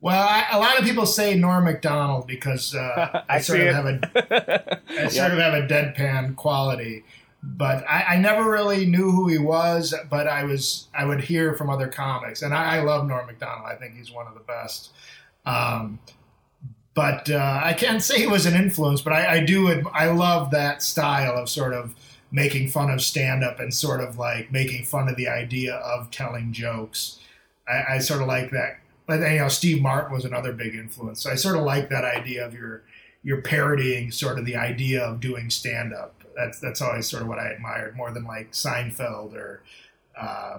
Well, 0.00 0.26
I, 0.28 0.46
a 0.52 0.58
lot 0.58 0.78
of 0.78 0.84
people 0.84 1.06
say 1.06 1.36
Norm 1.36 1.64
Macdonald 1.64 2.26
because 2.26 2.74
uh, 2.74 3.22
I, 3.28 3.36
I 3.36 3.40
sort 3.40 3.60
of 3.60 3.66
it. 3.66 3.74
have 3.74 3.86
a 3.86 4.80
I 5.04 5.08
sort 5.08 5.32
of 5.32 5.38
have 5.38 5.54
a 5.54 5.66
deadpan 5.66 6.36
quality. 6.36 7.04
But 7.48 7.88
I, 7.88 8.02
I 8.14 8.16
never 8.16 8.50
really 8.50 8.86
knew 8.86 9.10
who 9.10 9.28
he 9.28 9.38
was. 9.38 9.94
But 10.10 10.26
I 10.26 10.44
was 10.44 10.88
I 10.94 11.04
would 11.04 11.22
hear 11.22 11.54
from 11.54 11.70
other 11.70 11.88
comics, 11.88 12.42
and 12.42 12.52
I, 12.52 12.76
I 12.76 12.82
love 12.82 13.06
Norm 13.06 13.26
Macdonald. 13.26 13.66
I 13.66 13.76
think 13.76 13.96
he's 13.96 14.10
one 14.10 14.26
of 14.26 14.34
the 14.34 14.40
best. 14.40 14.90
Um, 15.44 16.00
but 16.94 17.30
uh, 17.30 17.60
I 17.62 17.74
can't 17.74 18.02
say 18.02 18.18
he 18.18 18.26
was 18.26 18.46
an 18.46 18.54
influence. 18.54 19.02
But 19.02 19.12
I, 19.12 19.36
I 19.36 19.44
do 19.44 19.84
I 19.92 20.10
love 20.10 20.50
that 20.50 20.82
style 20.82 21.36
of 21.36 21.48
sort 21.48 21.72
of 21.72 21.94
making 22.32 22.68
fun 22.68 22.90
of 22.90 23.00
stand 23.00 23.44
up 23.44 23.60
and 23.60 23.72
sort 23.72 24.00
of 24.00 24.18
like 24.18 24.50
making 24.50 24.84
fun 24.84 25.08
of 25.08 25.16
the 25.16 25.28
idea 25.28 25.74
of 25.74 26.10
telling 26.10 26.52
jokes. 26.52 27.20
I, 27.68 27.94
I 27.94 27.98
sort 27.98 28.22
of 28.22 28.28
like 28.28 28.50
that. 28.50 28.80
But 29.06 29.20
you 29.20 29.38
know, 29.38 29.48
Steve 29.48 29.80
Martin 29.80 30.12
was 30.12 30.24
another 30.24 30.52
big 30.52 30.74
influence. 30.74 31.22
So 31.22 31.30
I 31.30 31.36
sort 31.36 31.56
of 31.56 31.62
like 31.62 31.90
that 31.90 32.04
idea 32.04 32.44
of 32.44 32.54
your 32.54 32.82
you're 33.22 33.42
parodying 33.42 34.10
sort 34.10 34.38
of 34.38 34.44
the 34.44 34.56
idea 34.56 35.02
of 35.02 35.20
doing 35.20 35.50
stand 35.50 35.92
up. 35.92 36.15
That's 36.36 36.60
that's 36.60 36.82
always 36.82 37.08
sort 37.08 37.22
of 37.22 37.28
what 37.28 37.38
I 37.38 37.48
admired 37.48 37.96
more 37.96 38.10
than 38.10 38.24
like 38.24 38.52
Seinfeld 38.52 39.34
or 39.34 39.62
uh, 40.18 40.58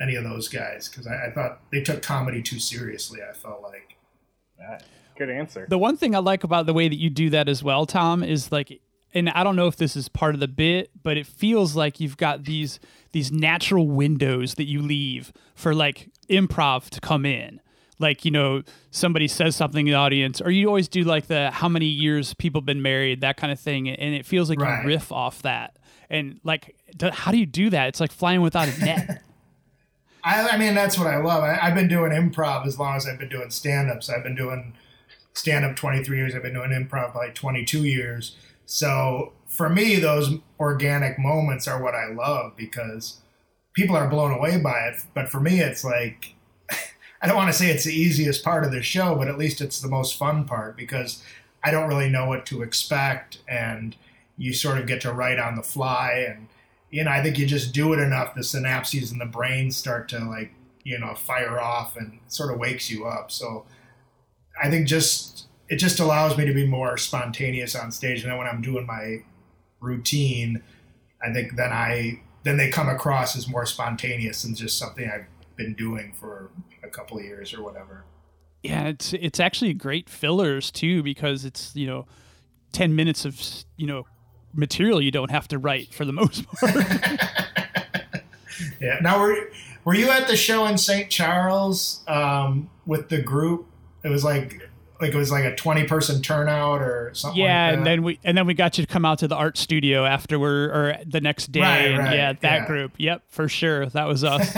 any 0.00 0.14
of 0.14 0.24
those 0.24 0.48
guys 0.48 0.88
because 0.88 1.06
I, 1.06 1.26
I 1.26 1.30
thought 1.30 1.60
they 1.70 1.82
took 1.82 2.02
comedy 2.02 2.42
too 2.42 2.58
seriously. 2.58 3.20
I 3.22 3.32
felt 3.32 3.62
like. 3.62 3.96
Good 5.16 5.30
answer. 5.30 5.66
The 5.68 5.78
one 5.78 5.96
thing 5.96 6.14
I 6.14 6.18
like 6.18 6.44
about 6.44 6.66
the 6.66 6.72
way 6.72 6.88
that 6.88 6.98
you 6.98 7.10
do 7.10 7.30
that 7.30 7.48
as 7.48 7.62
well, 7.62 7.86
Tom, 7.86 8.22
is 8.22 8.50
like 8.52 8.80
and 9.14 9.30
I 9.30 9.42
don't 9.42 9.56
know 9.56 9.66
if 9.66 9.76
this 9.76 9.96
is 9.96 10.08
part 10.08 10.34
of 10.34 10.40
the 10.40 10.48
bit, 10.48 10.90
but 11.02 11.16
it 11.16 11.26
feels 11.26 11.74
like 11.74 12.00
you've 12.00 12.16
got 12.16 12.44
these 12.44 12.78
these 13.12 13.32
natural 13.32 13.88
windows 13.88 14.54
that 14.54 14.66
you 14.66 14.82
leave 14.82 15.32
for 15.54 15.74
like 15.74 16.10
improv 16.28 16.90
to 16.90 17.00
come 17.00 17.24
in. 17.24 17.60
Like, 17.98 18.24
you 18.24 18.30
know, 18.30 18.62
somebody 18.90 19.26
says 19.28 19.56
something 19.56 19.86
in 19.86 19.92
the 19.92 19.98
audience, 19.98 20.40
or 20.40 20.50
you 20.50 20.68
always 20.68 20.88
do 20.88 21.02
like 21.02 21.26
the 21.26 21.50
how 21.50 21.68
many 21.68 21.86
years 21.86 22.32
people 22.34 22.60
been 22.60 22.80
married, 22.82 23.20
that 23.22 23.36
kind 23.36 23.52
of 23.52 23.58
thing. 23.58 23.88
And 23.88 24.14
it 24.14 24.24
feels 24.24 24.48
like 24.48 24.60
Right. 24.60 24.82
you 24.82 24.88
riff 24.88 25.10
off 25.10 25.42
that. 25.42 25.76
And 26.08 26.40
like, 26.44 26.76
how 27.12 27.32
do 27.32 27.38
you 27.38 27.46
do 27.46 27.70
that? 27.70 27.88
It's 27.88 28.00
like 28.00 28.12
flying 28.12 28.40
without 28.40 28.68
a 28.68 28.78
net. 28.80 29.22
I, 30.24 30.48
I 30.50 30.56
mean, 30.58 30.74
that's 30.74 30.98
what 30.98 31.06
I 31.06 31.16
love. 31.18 31.42
I, 31.44 31.58
I've 31.60 31.74
been 31.74 31.88
doing 31.88 32.12
improv 32.12 32.66
as 32.66 32.78
long 32.78 32.96
as 32.96 33.06
I've 33.06 33.18
been 33.18 33.28
doing 33.28 33.50
stand 33.50 33.90
ups. 33.90 34.08
I've 34.10 34.22
been 34.24 34.34
doing 34.34 34.74
stand 35.32 35.64
up 35.64 35.76
23 35.76 36.16
years. 36.16 36.34
I've 36.34 36.42
been 36.42 36.54
doing 36.54 36.70
improv 36.70 37.14
like 37.14 37.34
22 37.34 37.84
years. 37.84 38.36
So 38.66 39.32
for 39.46 39.68
me, 39.68 39.96
those 39.96 40.34
organic 40.60 41.18
moments 41.18 41.66
are 41.68 41.82
what 41.82 41.94
I 41.94 42.08
love 42.12 42.56
because 42.56 43.20
people 43.72 43.96
are 43.96 44.08
blown 44.08 44.32
away 44.32 44.58
by 44.58 44.88
it. 44.88 45.00
But 45.14 45.28
for 45.28 45.40
me, 45.40 45.60
it's 45.60 45.84
like, 45.84 46.34
I 47.20 47.26
don't 47.26 47.36
want 47.36 47.52
to 47.52 47.58
say 47.58 47.70
it's 47.70 47.84
the 47.84 47.94
easiest 47.94 48.44
part 48.44 48.64
of 48.64 48.70
the 48.70 48.82
show, 48.82 49.16
but 49.16 49.28
at 49.28 49.38
least 49.38 49.60
it's 49.60 49.80
the 49.80 49.88
most 49.88 50.16
fun 50.16 50.44
part 50.44 50.76
because 50.76 51.22
I 51.64 51.70
don't 51.70 51.88
really 51.88 52.08
know 52.08 52.26
what 52.26 52.46
to 52.46 52.62
expect. 52.62 53.38
And 53.48 53.96
you 54.36 54.54
sort 54.54 54.78
of 54.78 54.86
get 54.86 55.00
to 55.02 55.12
write 55.12 55.38
on 55.38 55.56
the 55.56 55.62
fly. 55.62 56.24
And, 56.28 56.46
you 56.90 57.04
know, 57.04 57.10
I 57.10 57.22
think 57.22 57.38
you 57.38 57.46
just 57.46 57.74
do 57.74 57.92
it 57.92 57.98
enough, 57.98 58.34
the 58.34 58.42
synapses 58.42 59.12
in 59.12 59.18
the 59.18 59.26
brain 59.26 59.70
start 59.72 60.08
to 60.10 60.20
like, 60.20 60.52
you 60.84 60.98
know, 60.98 61.14
fire 61.14 61.60
off 61.60 61.96
and 61.96 62.20
sort 62.28 62.52
of 62.52 62.60
wakes 62.60 62.88
you 62.88 63.06
up. 63.06 63.32
So 63.32 63.66
I 64.62 64.70
think 64.70 64.86
just, 64.86 65.48
it 65.68 65.76
just 65.76 65.98
allows 65.98 66.38
me 66.38 66.46
to 66.46 66.54
be 66.54 66.66
more 66.66 66.96
spontaneous 66.96 67.74
on 67.74 67.90
stage. 67.90 68.22
And 68.22 68.30
then 68.30 68.38
when 68.38 68.46
I'm 68.46 68.62
doing 68.62 68.86
my 68.86 69.24
routine, 69.80 70.62
I 71.22 71.32
think 71.32 71.56
then 71.56 71.72
I, 71.72 72.22
then 72.44 72.56
they 72.56 72.68
come 72.68 72.88
across 72.88 73.36
as 73.36 73.48
more 73.48 73.66
spontaneous 73.66 74.42
than 74.42 74.54
just 74.54 74.78
something 74.78 75.10
I've 75.10 75.26
been 75.56 75.74
doing 75.74 76.14
for 76.18 76.50
a 76.88 76.90
couple 76.90 77.18
of 77.18 77.24
years 77.24 77.54
or 77.54 77.62
whatever. 77.62 78.04
Yeah, 78.62 78.88
it's 78.88 79.12
it's 79.12 79.38
actually 79.38 79.72
great 79.74 80.08
fillers 80.08 80.70
too 80.70 81.02
because 81.02 81.44
it's 81.44 81.74
you 81.76 81.86
know 81.86 82.06
ten 82.72 82.96
minutes 82.96 83.24
of 83.24 83.40
you 83.76 83.86
know 83.86 84.06
material 84.52 85.00
you 85.00 85.10
don't 85.10 85.30
have 85.30 85.46
to 85.48 85.58
write 85.58 85.94
for 85.94 86.04
the 86.04 86.12
most 86.20 86.44
part. 86.46 86.74
Yeah. 88.80 88.98
Now, 89.00 89.20
were 89.20 89.50
were 89.84 89.94
you 89.94 90.10
at 90.10 90.28
the 90.28 90.36
show 90.36 90.66
in 90.66 90.78
St. 90.78 91.10
Charles 91.10 92.02
um, 92.08 92.70
with 92.86 93.08
the 93.08 93.20
group? 93.20 93.66
It 94.04 94.08
was 94.08 94.24
like 94.24 94.68
like 95.00 95.14
it 95.14 95.16
was 95.16 95.30
like 95.30 95.44
a 95.44 95.54
twenty 95.54 95.84
person 95.84 96.22
turnout 96.22 96.82
or 96.82 97.10
something. 97.14 97.40
yeah, 97.40 97.66
like 97.66 97.70
that? 97.70 97.78
and 97.78 97.86
then 97.86 98.02
we 98.02 98.20
and 98.24 98.36
then 98.36 98.46
we 98.46 98.54
got 98.54 98.78
you 98.78 98.84
to 98.84 98.92
come 98.92 99.04
out 99.04 99.20
to 99.20 99.28
the 99.28 99.36
art 99.36 99.56
studio 99.56 100.04
afterward 100.04 100.70
or 100.70 100.98
the 101.06 101.20
next 101.20 101.52
day. 101.52 101.60
Right, 101.60 101.86
and 101.86 101.98
right, 101.98 102.16
yeah, 102.16 102.32
that 102.32 102.42
yeah. 102.42 102.66
group. 102.66 102.92
Yep, 102.98 103.22
for 103.28 103.48
sure, 103.48 103.86
that 103.86 104.06
was 104.06 104.24
us. 104.24 104.56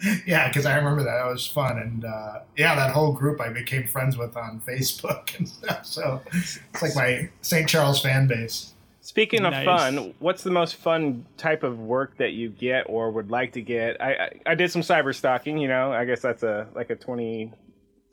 yeah, 0.26 0.48
because 0.48 0.66
I 0.66 0.76
remember 0.76 1.02
that. 1.04 1.16
That 1.24 1.30
was 1.30 1.46
fun, 1.46 1.78
and 1.78 2.04
uh, 2.04 2.40
yeah, 2.56 2.74
that 2.74 2.90
whole 2.92 3.12
group 3.12 3.40
I 3.40 3.48
became 3.48 3.86
friends 3.86 4.16
with 4.16 4.36
on 4.36 4.60
Facebook 4.66 5.34
and 5.38 5.48
stuff. 5.48 5.86
So 5.86 6.20
it's 6.32 6.82
like 6.82 6.94
my 6.94 7.30
St. 7.40 7.68
Charles 7.68 8.00
fan 8.00 8.26
base. 8.26 8.72
Speaking 9.00 9.44
of 9.44 9.54
fun, 9.64 10.14
what's 10.18 10.42
the 10.42 10.50
most 10.50 10.74
fun 10.74 11.24
type 11.36 11.62
of 11.62 11.78
work 11.78 12.16
that 12.18 12.32
you 12.32 12.48
get 12.50 12.86
or 12.88 13.10
would 13.12 13.30
like 13.30 13.52
to 13.52 13.62
get? 13.62 14.00
I 14.02 14.12
I, 14.14 14.40
I 14.46 14.54
did 14.56 14.70
some 14.72 14.82
cyber 14.82 15.14
stalking. 15.14 15.58
You 15.58 15.68
know, 15.68 15.92
I 15.92 16.04
guess 16.04 16.20
that's 16.20 16.42
a 16.42 16.66
like 16.74 16.90
a 16.90 16.96
20, 16.96 17.52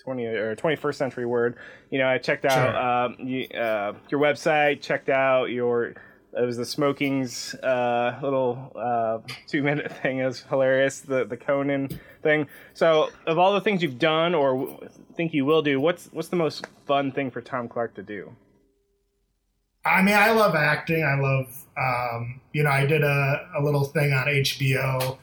20 0.04 0.26
or 0.26 0.56
twenty 0.56 0.76
first 0.76 1.00
century 1.00 1.26
word. 1.26 1.56
You 1.90 1.98
know, 1.98 2.08
I 2.08 2.20
checked 2.20 2.46
out 2.46 2.74
Sure. 2.74 2.78
um, 2.78 3.28
you, 3.28 3.48
uh, 3.60 3.94
your 4.10 4.22
website, 4.22 4.82
checked 4.82 5.10
out 5.10 5.46
your. 5.46 5.96
It 6.36 6.46
was 6.46 6.58
the 6.58 6.66
smoking's 6.66 7.54
uh, 7.56 8.20
little 8.24 8.72
uh, 8.76 9.20
two 9.48 9.62
minute 9.62 9.92
thing. 10.02 10.20
It 10.20 10.26
was 10.26 10.42
hilarious. 10.42 11.02
The 11.02 11.26
the 11.26 11.38
Conan 11.38 12.00
thing. 12.22 12.48
So, 12.74 13.10
of 13.28 13.38
all 13.38 13.54
the 13.54 13.62
things 13.62 13.84
you've 13.84 14.00
done 14.00 14.34
or 14.34 14.80
think 15.16 15.34
you 15.34 15.46
will 15.46 15.62
do, 15.62 15.80
what's 15.80 16.08
what's 16.12 16.30
the 16.30 16.36
most 16.36 16.66
fun 16.86 17.12
thing 17.12 17.30
for 17.30 17.42
Tom 17.42 17.68
Clark 17.68 17.94
to 17.96 18.04
do? 18.04 18.36
I 19.86 20.02
mean, 20.02 20.16
I 20.16 20.32
love 20.32 20.56
acting. 20.56 21.04
I 21.04 21.20
love, 21.20 21.66
um, 21.78 22.40
you 22.54 22.64
know, 22.64 22.70
I 22.70 22.86
did 22.86 23.04
a, 23.04 23.50
a 23.58 23.62
little 23.62 23.84
thing 23.84 24.14
on 24.14 24.28
HBO 24.28 25.18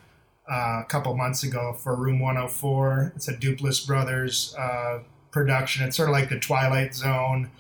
uh, 0.51 0.81
a 0.83 0.85
couple 0.87 1.17
months 1.17 1.43
ago 1.43 1.73
for 1.73 1.97
Room 1.97 2.21
104. 2.21 3.15
It's 3.17 3.29
a 3.29 3.35
Duplass 3.35 3.87
Brothers 3.87 4.55
uh, 4.59 4.99
production. 5.31 5.87
It's 5.87 5.97
sort 5.97 6.11
of 6.11 6.13
like 6.13 6.29
the 6.29 6.39
Twilight 6.39 6.95
Zone, 6.95 7.51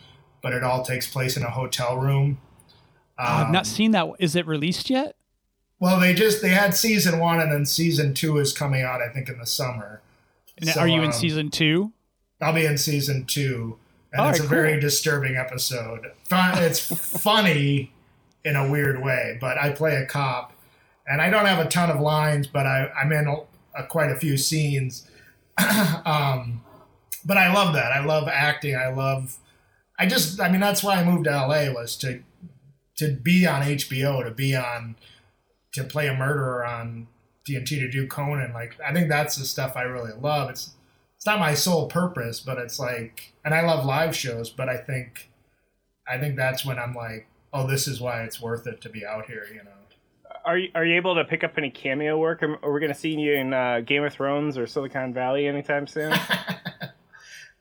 but 0.42 0.52
it 0.52 0.62
all 0.62 0.82
takes 0.82 1.10
place 1.10 1.38
in 1.38 1.42
a 1.42 1.50
hotel 1.50 1.96
room. 1.96 2.38
I've 3.20 3.46
Um, 3.46 3.52
not 3.52 3.66
seen 3.66 3.90
that. 3.92 4.06
Is 4.18 4.34
it 4.36 4.46
released 4.46 4.88
yet? 4.90 5.16
Well, 5.78 5.98
they 6.00 6.12
just 6.14 6.42
they 6.42 6.50
had 6.50 6.74
season 6.74 7.18
one, 7.18 7.40
and 7.40 7.50
then 7.52 7.64
season 7.66 8.12
two 8.14 8.38
is 8.38 8.52
coming 8.52 8.82
out. 8.82 9.00
I 9.00 9.08
think 9.08 9.28
in 9.28 9.38
the 9.38 9.46
summer. 9.46 10.00
And 10.58 10.68
So, 10.68 10.80
Are 10.80 10.88
you 10.88 11.00
in 11.00 11.06
um, 11.06 11.12
season 11.12 11.50
two? 11.50 11.92
I'll 12.40 12.52
be 12.52 12.66
in 12.66 12.76
season 12.78 13.24
two, 13.26 13.78
and 14.12 14.20
All 14.20 14.28
it's 14.30 14.40
right, 14.40 14.46
a 14.46 14.48
very 14.48 14.80
disturbing 14.80 15.36
episode. 15.36 16.12
It's 16.30 16.80
funny 17.22 17.92
in 18.44 18.56
a 18.56 18.68
weird 18.70 19.02
way, 19.02 19.36
but 19.40 19.58
I 19.58 19.70
play 19.70 19.96
a 19.96 20.06
cop, 20.06 20.52
and 21.06 21.20
I 21.20 21.28
don't 21.30 21.46
have 21.46 21.64
a 21.64 21.68
ton 21.68 21.90
of 21.90 22.00
lines, 22.00 22.46
but 22.46 22.66
I, 22.66 22.90
I'm 22.98 23.12
in 23.12 23.26
a, 23.26 23.80
a, 23.82 23.86
quite 23.86 24.10
a 24.10 24.16
few 24.16 24.36
scenes. 24.38 25.06
um, 26.04 26.62
but 27.24 27.36
I 27.36 27.52
love 27.52 27.74
that. 27.74 27.92
I 27.92 28.04
love 28.04 28.28
acting. 28.28 28.76
I 28.76 28.88
love. 28.88 29.36
I 29.98 30.06
just. 30.06 30.40
I 30.40 30.50
mean, 30.50 30.60
that's 30.60 30.82
why 30.82 30.94
I 30.96 31.04
moved 31.04 31.24
to 31.24 31.30
LA 31.30 31.70
was 31.72 31.96
to 31.98 32.22
to 33.00 33.12
be 33.12 33.46
on 33.46 33.62
HBO, 33.62 34.22
to 34.22 34.30
be 34.30 34.54
on, 34.54 34.94
to 35.72 35.84
play 35.84 36.06
a 36.06 36.14
murderer 36.14 36.64
on 36.66 37.08
TNT, 37.48 37.80
to 37.80 37.90
do 37.90 38.06
Conan. 38.06 38.52
Like, 38.52 38.76
I 38.86 38.92
think 38.92 39.08
that's 39.08 39.36
the 39.36 39.46
stuff 39.46 39.74
I 39.74 39.82
really 39.82 40.12
love. 40.12 40.50
It's 40.50 40.72
it's 41.16 41.26
not 41.26 41.38
my 41.38 41.54
sole 41.54 41.86
purpose, 41.86 42.40
but 42.40 42.56
it's 42.58 42.78
like, 42.78 43.34
and 43.44 43.54
I 43.54 43.60
love 43.60 43.84
live 43.84 44.16
shows, 44.16 44.48
but 44.48 44.70
I 44.70 44.78
think, 44.78 45.30
I 46.08 46.16
think 46.16 46.36
that's 46.36 46.64
when 46.64 46.78
I'm 46.78 46.94
like, 46.94 47.26
oh, 47.52 47.66
this 47.66 47.86
is 47.86 48.00
why 48.00 48.22
it's 48.22 48.40
worth 48.40 48.66
it 48.66 48.80
to 48.82 48.88
be 48.88 49.04
out 49.04 49.26
here, 49.26 49.46
you 49.52 49.62
know. 49.62 49.70
Are 50.46 50.56
you, 50.56 50.70
are 50.74 50.84
you 50.84 50.96
able 50.96 51.14
to 51.16 51.24
pick 51.24 51.44
up 51.44 51.58
any 51.58 51.68
cameo 51.68 52.16
work? 52.16 52.42
Are, 52.42 52.58
are 52.64 52.72
we 52.72 52.80
going 52.80 52.92
to 52.92 52.98
see 52.98 53.14
you 53.14 53.34
in 53.34 53.52
uh, 53.52 53.80
Game 53.80 54.02
of 54.02 54.14
Thrones 54.14 54.56
or 54.56 54.66
Silicon 54.66 55.12
Valley 55.12 55.46
anytime 55.46 55.86
soon? 55.86 56.14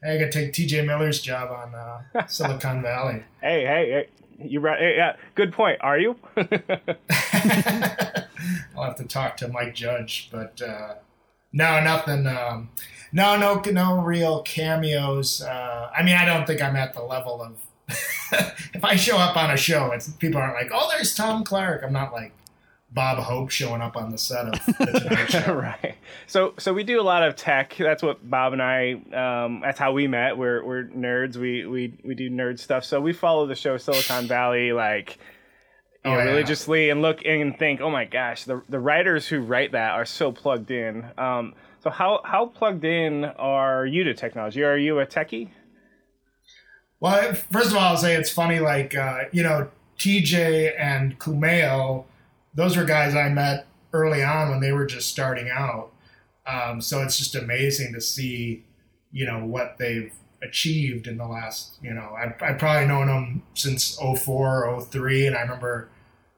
I 0.01 0.17
gotta 0.17 0.31
take 0.31 0.53
T.J. 0.53 0.85
Miller's 0.85 1.21
job 1.21 1.51
on 1.51 1.75
uh, 1.75 2.25
Silicon 2.27 2.81
Valley. 2.81 3.23
hey, 3.41 3.65
hey, 3.65 3.91
hey, 3.91 4.07
you 4.41 4.59
right? 4.59 4.95
Yeah, 4.95 5.15
good 5.35 5.53
point. 5.53 5.79
Are 5.81 5.97
you? 5.97 6.15
I'll 6.37 6.45
have 8.83 8.95
to 8.97 9.05
talk 9.07 9.37
to 9.37 9.47
Mike 9.47 9.75
Judge, 9.75 10.29
but 10.31 10.61
uh, 10.61 10.95
no, 11.51 11.81
nothing. 11.81 12.27
Um, 12.27 12.69
no, 13.11 13.37
no, 13.37 13.61
no 13.71 13.99
real 14.01 14.41
cameos. 14.43 15.41
Uh, 15.41 15.89
I 15.95 16.03
mean, 16.03 16.15
I 16.15 16.25
don't 16.25 16.45
think 16.45 16.61
I'm 16.61 16.75
at 16.75 16.93
the 16.93 17.01
level 17.01 17.41
of. 17.41 17.59
if 18.73 18.83
I 18.83 18.95
show 18.95 19.17
up 19.17 19.35
on 19.35 19.49
a 19.49 19.57
show, 19.57 19.91
it's 19.91 20.09
people 20.09 20.39
aren't 20.39 20.53
like, 20.53 20.69
"Oh, 20.73 20.89
there's 20.91 21.15
Tom 21.15 21.43
Clark." 21.43 21.81
I'm 21.83 21.93
not 21.93 22.13
like 22.13 22.31
Bob 22.91 23.19
Hope 23.19 23.49
showing 23.51 23.81
up 23.81 23.95
on 23.95 24.11
the 24.11 24.17
set 24.17 24.47
of 24.47 24.65
the 24.65 25.25
Show. 25.29 25.53
right. 25.53 25.95
So, 26.27 26.53
so 26.57 26.73
we 26.73 26.83
do 26.83 26.99
a 26.99 27.03
lot 27.03 27.21
of 27.23 27.35
tech. 27.35 27.75
That's 27.77 28.01
what 28.01 28.27
Bob 28.27 28.53
and 28.53 28.61
I. 28.61 28.93
Um, 29.13 29.61
that's 29.61 29.77
how 29.79 29.91
we 29.91 30.07
met. 30.07 30.37
We're 30.37 30.63
we're 30.65 30.83
nerds. 30.85 31.35
We 31.35 31.65
we 31.67 31.93
we 32.03 32.15
do 32.15 32.29
nerd 32.29 32.59
stuff. 32.59 32.83
So 32.83 32.99
we 32.99 33.13
follow 33.13 33.45
the 33.45 33.55
show 33.55 33.77
Silicon 33.77 34.27
Valley 34.27 34.71
like. 34.73 35.17
You 36.05 36.11
Oh, 36.11 36.13
know, 36.13 36.19
yeah. 36.19 36.29
religiously 36.29 36.89
and 36.91 37.01
look 37.01 37.25
and 37.25 37.59
think, 37.59 37.81
oh 37.81 37.89
my 37.89 38.05
gosh, 38.05 38.45
the 38.45 38.63
the 38.69 38.79
writers 38.79 39.27
who 39.27 39.41
write 39.41 39.73
that 39.73 39.91
are 39.91 40.05
so 40.05 40.31
plugged 40.31 40.71
in. 40.71 41.05
Um, 41.17 41.53
So 41.83 41.89
how 41.89 42.21
how 42.23 42.45
plugged 42.45 42.85
in 42.85 43.25
are 43.25 43.85
you 43.85 44.05
to 44.05 44.13
technology? 44.13 44.63
Are 44.63 44.77
you 44.77 44.99
a 44.99 45.05
techie? 45.05 45.49
Well, 47.01 47.33
first 47.51 47.71
of 47.71 47.75
all, 47.75 47.83
I'll 47.83 47.97
say 47.97 48.15
it's 48.15 48.31
funny. 48.31 48.59
Like 48.59 48.95
uh, 48.95 49.23
you 49.33 49.43
know, 49.43 49.69
TJ 49.97 50.73
and 50.79 51.19
Kumail, 51.19 52.05
those 52.53 52.77
were 52.77 52.85
guys 52.85 53.15
I 53.15 53.29
met 53.29 53.67
early 53.93 54.23
on 54.23 54.49
when 54.49 54.59
they 54.59 54.71
were 54.71 54.85
just 54.85 55.09
starting 55.09 55.49
out. 55.49 55.91
Um, 56.45 56.81
so 56.81 57.01
it's 57.01 57.17
just 57.17 57.35
amazing 57.35 57.93
to 57.93 58.01
see, 58.01 58.63
you 59.11 59.25
know, 59.25 59.45
what 59.45 59.77
they've 59.77 60.13
achieved 60.41 61.07
in 61.07 61.17
the 61.17 61.27
last, 61.27 61.73
you 61.81 61.93
know, 61.93 62.15
I've, 62.17 62.41
I've 62.41 62.57
probably 62.57 62.87
known 62.87 63.07
them 63.07 63.43
since 63.53 63.97
04, 63.99 64.81
03. 64.81 65.27
And 65.27 65.35
I 65.35 65.41
remember, 65.41 65.89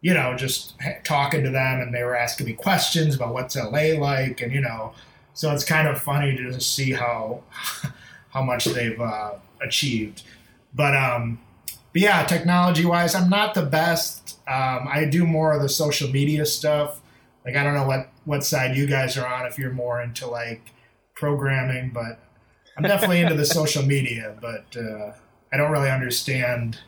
you 0.01 0.13
know, 0.13 0.35
just 0.35 0.75
talking 1.03 1.43
to 1.43 1.49
them 1.49 1.79
and 1.79 1.93
they 1.93 2.03
were 2.03 2.15
asking 2.15 2.47
me 2.47 2.53
questions 2.53 3.15
about 3.15 3.33
what's 3.33 3.55
LA 3.55 3.93
like. 3.97 4.41
And, 4.41 4.51
you 4.51 4.61
know, 4.61 4.93
so 5.33 5.53
it's 5.53 5.63
kind 5.63 5.87
of 5.87 6.01
funny 6.01 6.35
to 6.35 6.51
just 6.51 6.75
see 6.75 6.91
how, 6.91 7.43
how 8.29 8.41
much 8.41 8.65
they've 8.65 8.99
uh, 8.99 9.33
achieved. 9.61 10.23
But, 10.73 10.95
um, 10.95 11.39
but 11.93 12.01
yeah, 12.01 12.25
technology 12.25 12.85
wise, 12.85 13.13
I'm 13.15 13.29
not 13.29 13.53
the 13.53 13.63
best. 13.63 14.20
Um, 14.51 14.87
I 14.89 15.05
do 15.05 15.25
more 15.25 15.53
of 15.53 15.61
the 15.61 15.69
social 15.69 16.09
media 16.09 16.45
stuff. 16.45 16.99
Like 17.45 17.55
I 17.55 17.63
don't 17.63 17.73
know 17.73 17.87
what 17.87 18.09
what 18.25 18.43
side 18.43 18.75
you 18.75 18.85
guys 18.85 19.17
are 19.17 19.25
on 19.25 19.45
if 19.45 19.57
you're 19.57 19.71
more 19.71 20.01
into 20.01 20.27
like 20.27 20.73
programming, 21.15 21.91
but 21.93 22.19
I'm 22.75 22.83
definitely 22.83 23.21
into 23.21 23.35
the 23.35 23.45
social 23.59 23.83
media. 23.83 24.35
But 24.41 24.75
uh, 24.75 25.13
I 25.53 25.57
don't 25.57 25.71
really 25.71 25.89
understand. 25.89 26.79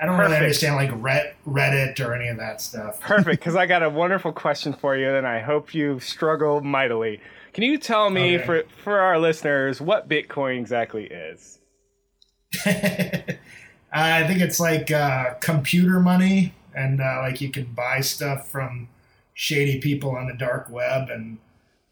I 0.00 0.06
don't 0.06 0.16
Perfect. 0.16 0.30
really 0.30 0.44
understand 0.44 0.76
like 0.76 1.34
Reddit 1.46 2.00
or 2.00 2.14
any 2.14 2.28
of 2.28 2.36
that 2.38 2.60
stuff. 2.60 3.00
Perfect, 3.00 3.40
because 3.40 3.56
I 3.56 3.66
got 3.66 3.82
a 3.82 3.90
wonderful 4.02 4.32
question 4.32 4.72
for 4.72 4.96
you, 4.96 5.12
and 5.12 5.26
I 5.26 5.40
hope 5.40 5.74
you 5.74 5.98
struggle 5.98 6.60
mightily. 6.60 7.20
Can 7.54 7.64
you 7.64 7.76
tell 7.76 8.08
me 8.08 8.36
okay. 8.36 8.44
for 8.44 8.62
for 8.84 9.00
our 9.00 9.18
listeners 9.18 9.80
what 9.80 10.08
Bitcoin 10.08 10.60
exactly 10.60 11.06
is? 11.06 11.58
I 13.92 14.26
think 14.26 14.40
it's 14.40 14.58
like 14.58 14.90
uh, 14.90 15.34
computer 15.34 16.00
money, 16.00 16.54
and 16.74 17.00
uh, 17.00 17.18
like 17.22 17.40
you 17.40 17.50
can 17.50 17.64
buy 17.64 18.00
stuff 18.00 18.48
from 18.48 18.88
shady 19.34 19.80
people 19.80 20.16
on 20.16 20.26
the 20.26 20.34
dark 20.34 20.70
web, 20.70 21.10
and 21.10 21.38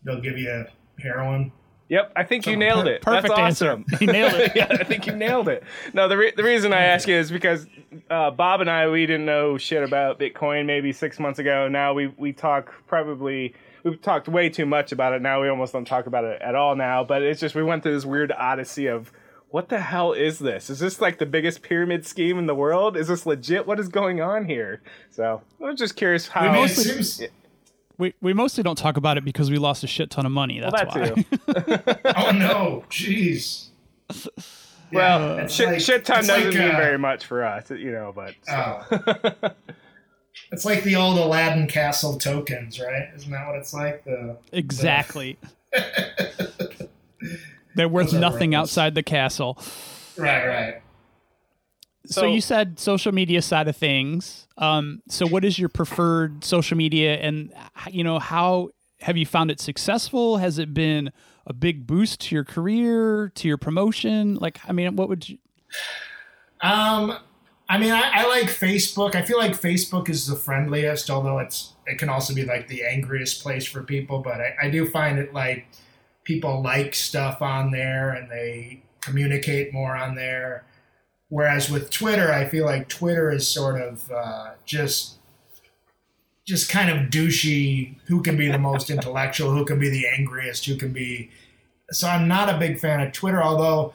they'll 0.02 0.20
give 0.20 0.38
you 0.38 0.66
heroin. 0.98 1.52
Yep, 1.90 2.12
I 2.14 2.22
think 2.22 2.44
so, 2.44 2.50
you 2.52 2.56
nailed 2.56 2.86
it. 2.86 3.02
Perfect 3.02 3.34
That's 3.34 3.60
awesome. 3.60 3.84
answer. 3.90 4.04
You 4.04 4.12
nailed 4.12 4.34
it. 4.34 4.52
yeah, 4.54 4.68
I 4.70 4.84
think 4.84 5.06
you 5.06 5.14
nailed 5.14 5.48
it. 5.48 5.62
No, 5.92 6.08
the 6.08 6.16
re- 6.16 6.32
the 6.34 6.44
reason 6.44 6.72
I 6.72 6.84
ask 6.84 7.06
you 7.06 7.16
is 7.16 7.30
because 7.30 7.66
uh, 8.08 8.30
Bob 8.30 8.60
and 8.60 8.70
I 8.70 8.88
we 8.88 9.04
didn't 9.04 9.26
know 9.26 9.58
shit 9.58 9.82
about 9.82 10.18
Bitcoin 10.18 10.66
maybe 10.66 10.92
six 10.92 11.18
months 11.18 11.38
ago. 11.38 11.68
Now 11.68 11.92
we 11.92 12.06
we 12.16 12.32
talk 12.32 12.72
probably 12.86 13.54
we've 13.84 14.00
talked 14.00 14.28
way 14.28 14.48
too 14.48 14.66
much 14.66 14.92
about 14.92 15.12
it. 15.12 15.20
Now 15.20 15.42
we 15.42 15.48
almost 15.48 15.72
don't 15.72 15.84
talk 15.84 16.06
about 16.06 16.24
it 16.24 16.40
at 16.40 16.54
all 16.54 16.76
now. 16.76 17.04
But 17.04 17.22
it's 17.22 17.40
just 17.40 17.54
we 17.54 17.62
went 17.62 17.82
through 17.82 17.94
this 17.94 18.06
weird 18.06 18.32
odyssey 18.32 18.86
of 18.86 19.12
what 19.50 19.68
the 19.68 19.80
hell 19.80 20.12
is 20.12 20.38
this? 20.38 20.70
Is 20.70 20.78
this 20.78 21.00
like 21.00 21.18
the 21.18 21.26
biggest 21.26 21.62
pyramid 21.62 22.06
scheme 22.06 22.38
in 22.38 22.46
the 22.46 22.54
world? 22.54 22.96
Is 22.96 23.08
this 23.08 23.26
legit? 23.26 23.66
What 23.66 23.80
is 23.80 23.88
going 23.88 24.20
on 24.20 24.46
here? 24.46 24.80
So 25.10 25.42
I 25.60 25.64
was 25.64 25.78
just 25.78 25.96
curious 25.96 26.28
how. 26.28 26.52
We 26.52 26.58
mostly, 26.58 27.28
we, 27.98 28.14
we 28.20 28.32
mostly 28.32 28.62
don't 28.62 28.78
talk 28.78 28.96
about 28.96 29.18
it 29.18 29.24
because 29.24 29.50
we 29.50 29.58
lost 29.58 29.84
a 29.84 29.86
shit 29.86 30.10
ton 30.10 30.24
of 30.24 30.32
money. 30.32 30.60
That's 30.60 30.94
well, 30.94 31.14
that 31.46 32.02
why. 32.04 32.12
oh 32.28 32.30
no, 32.32 32.84
jeez. 32.90 33.68
Well, 34.92 35.36
yeah, 35.36 35.46
shit, 35.46 35.68
like, 35.68 35.80
shit 35.80 36.04
ton 36.04 36.26
doesn't 36.26 36.46
like, 36.46 36.54
mean 36.54 36.74
uh, 36.74 36.76
very 36.76 36.98
much 36.98 37.24
for 37.24 37.44
us, 37.44 37.70
you 37.70 37.92
know. 37.92 38.12
But 38.12 38.34
so. 38.42 38.82
oh. 38.90 39.50
it's 40.52 40.64
like 40.64 40.82
the 40.82 40.96
old 40.96 41.16
Aladdin 41.16 41.68
Castle 41.68 42.18
tokens, 42.18 42.80
right? 42.80 43.08
Isn't 43.14 43.30
that 43.30 43.46
what 43.46 43.56
it's 43.56 43.72
like? 43.72 44.02
The 44.04 44.36
exactly. 44.52 45.38
The... 45.72 46.49
They're 47.80 47.88
worth 47.88 48.12
nothing 48.12 48.54
outside 48.54 48.94
the 48.94 49.02
castle. 49.02 49.58
Right, 50.18 50.46
right. 50.46 50.82
So, 52.04 52.20
so, 52.20 52.26
you 52.26 52.42
said 52.42 52.78
social 52.78 53.10
media 53.10 53.40
side 53.40 53.68
of 53.68 53.76
things. 53.76 54.46
Um, 54.58 55.00
so 55.08 55.26
what 55.26 55.46
is 55.46 55.58
your 55.58 55.70
preferred 55.70 56.44
social 56.44 56.76
media, 56.76 57.14
and 57.14 57.54
you 57.90 58.04
know 58.04 58.18
how 58.18 58.68
have 59.00 59.16
you 59.16 59.24
found 59.24 59.50
it 59.50 59.60
successful? 59.60 60.36
Has 60.36 60.58
it 60.58 60.74
been 60.74 61.10
a 61.46 61.54
big 61.54 61.86
boost 61.86 62.20
to 62.20 62.34
your 62.34 62.44
career, 62.44 63.32
to 63.36 63.48
your 63.48 63.56
promotion? 63.56 64.34
Like, 64.34 64.60
I 64.68 64.72
mean, 64.72 64.94
what 64.94 65.08
would 65.08 65.26
you? 65.26 65.38
Um, 66.60 67.16
I 67.66 67.78
mean, 67.78 67.92
I, 67.92 68.10
I 68.12 68.26
like 68.26 68.48
Facebook. 68.48 69.14
I 69.14 69.22
feel 69.22 69.38
like 69.38 69.52
Facebook 69.52 70.10
is 70.10 70.26
the 70.26 70.36
friendliest, 70.36 71.08
although 71.08 71.38
it's 71.38 71.72
it 71.86 71.98
can 71.98 72.10
also 72.10 72.34
be 72.34 72.44
like 72.44 72.68
the 72.68 72.84
angriest 72.84 73.42
place 73.42 73.64
for 73.64 73.82
people. 73.82 74.18
But 74.18 74.42
I, 74.42 74.54
I 74.64 74.68
do 74.68 74.86
find 74.86 75.18
it 75.18 75.32
like 75.32 75.66
people 76.24 76.62
like 76.62 76.94
stuff 76.94 77.42
on 77.42 77.70
there 77.70 78.10
and 78.10 78.30
they 78.30 78.82
communicate 79.00 79.72
more 79.72 79.96
on 79.96 80.14
there. 80.14 80.64
Whereas 81.28 81.70
with 81.70 81.90
Twitter, 81.90 82.32
I 82.32 82.46
feel 82.46 82.64
like 82.64 82.88
Twitter 82.88 83.30
is 83.30 83.46
sort 83.46 83.80
of 83.80 84.10
uh, 84.10 84.50
just 84.64 85.16
just 86.44 86.68
kind 86.68 86.90
of 86.90 87.10
douchey. 87.10 87.94
Who 88.06 88.22
can 88.22 88.36
be 88.36 88.50
the 88.50 88.58
most 88.58 88.90
intellectual? 88.96 89.52
Who 89.52 89.64
can 89.64 89.78
be 89.78 89.88
the 89.88 90.06
angriest? 90.06 90.66
Who 90.66 90.76
can 90.76 90.92
be? 90.92 91.30
So 91.92 92.08
I'm 92.08 92.28
not 92.28 92.48
a 92.48 92.58
big 92.58 92.78
fan 92.78 93.00
of 93.00 93.12
Twitter. 93.12 93.42
Although 93.42 93.94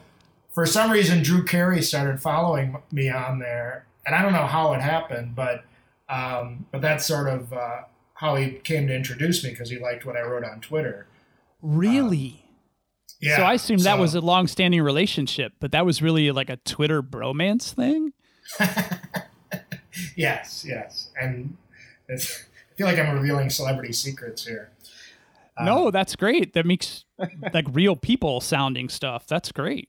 for 0.50 0.64
some 0.64 0.90
reason 0.90 1.22
Drew 1.22 1.44
Carey 1.44 1.82
started 1.82 2.20
following 2.20 2.78
me 2.90 3.10
on 3.10 3.38
there, 3.38 3.86
and 4.06 4.14
I 4.14 4.22
don't 4.22 4.32
know 4.32 4.46
how 4.46 4.72
it 4.72 4.80
happened, 4.80 5.34
but 5.36 5.64
um, 6.08 6.66
but 6.70 6.80
that's 6.80 7.04
sort 7.04 7.28
of 7.28 7.52
uh, 7.52 7.82
how 8.14 8.36
he 8.36 8.52
came 8.52 8.86
to 8.86 8.94
introduce 8.94 9.44
me 9.44 9.50
because 9.50 9.70
he 9.70 9.78
liked 9.78 10.06
what 10.06 10.16
I 10.16 10.22
wrote 10.22 10.44
on 10.44 10.60
Twitter. 10.60 11.06
Really? 11.66 12.44
Um, 12.44 13.18
yeah. 13.20 13.36
So 13.36 13.42
I 13.42 13.54
assumed 13.54 13.80
so, 13.80 13.88
that 13.88 13.98
was 13.98 14.14
a 14.14 14.20
long-standing 14.20 14.82
relationship, 14.82 15.54
but 15.58 15.72
that 15.72 15.84
was 15.84 16.00
really 16.00 16.30
like 16.30 16.48
a 16.48 16.56
Twitter 16.58 17.02
bromance 17.02 17.72
thing. 17.72 18.12
yes, 20.16 20.64
yes, 20.66 21.08
and 21.20 21.56
I 22.08 22.18
feel 22.18 22.86
like 22.86 22.98
I'm 22.98 23.14
revealing 23.16 23.50
celebrity 23.50 23.92
secrets 23.92 24.46
here. 24.46 24.70
no, 25.60 25.86
um, 25.86 25.92
that's 25.92 26.14
great. 26.14 26.52
That 26.52 26.66
makes 26.66 27.04
like 27.52 27.66
real 27.72 27.96
people 27.96 28.40
sounding 28.40 28.88
stuff. 28.88 29.26
That's 29.26 29.50
great. 29.50 29.88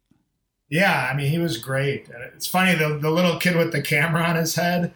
Yeah, 0.70 1.08
I 1.12 1.16
mean, 1.16 1.30
he 1.30 1.38
was 1.38 1.58
great. 1.58 2.10
And 2.10 2.24
it's 2.24 2.48
funny 2.48 2.74
the 2.74 2.98
the 2.98 3.12
little 3.12 3.38
kid 3.38 3.56
with 3.56 3.72
the 3.72 3.82
camera 3.82 4.24
on 4.24 4.36
his 4.36 4.56
head. 4.56 4.94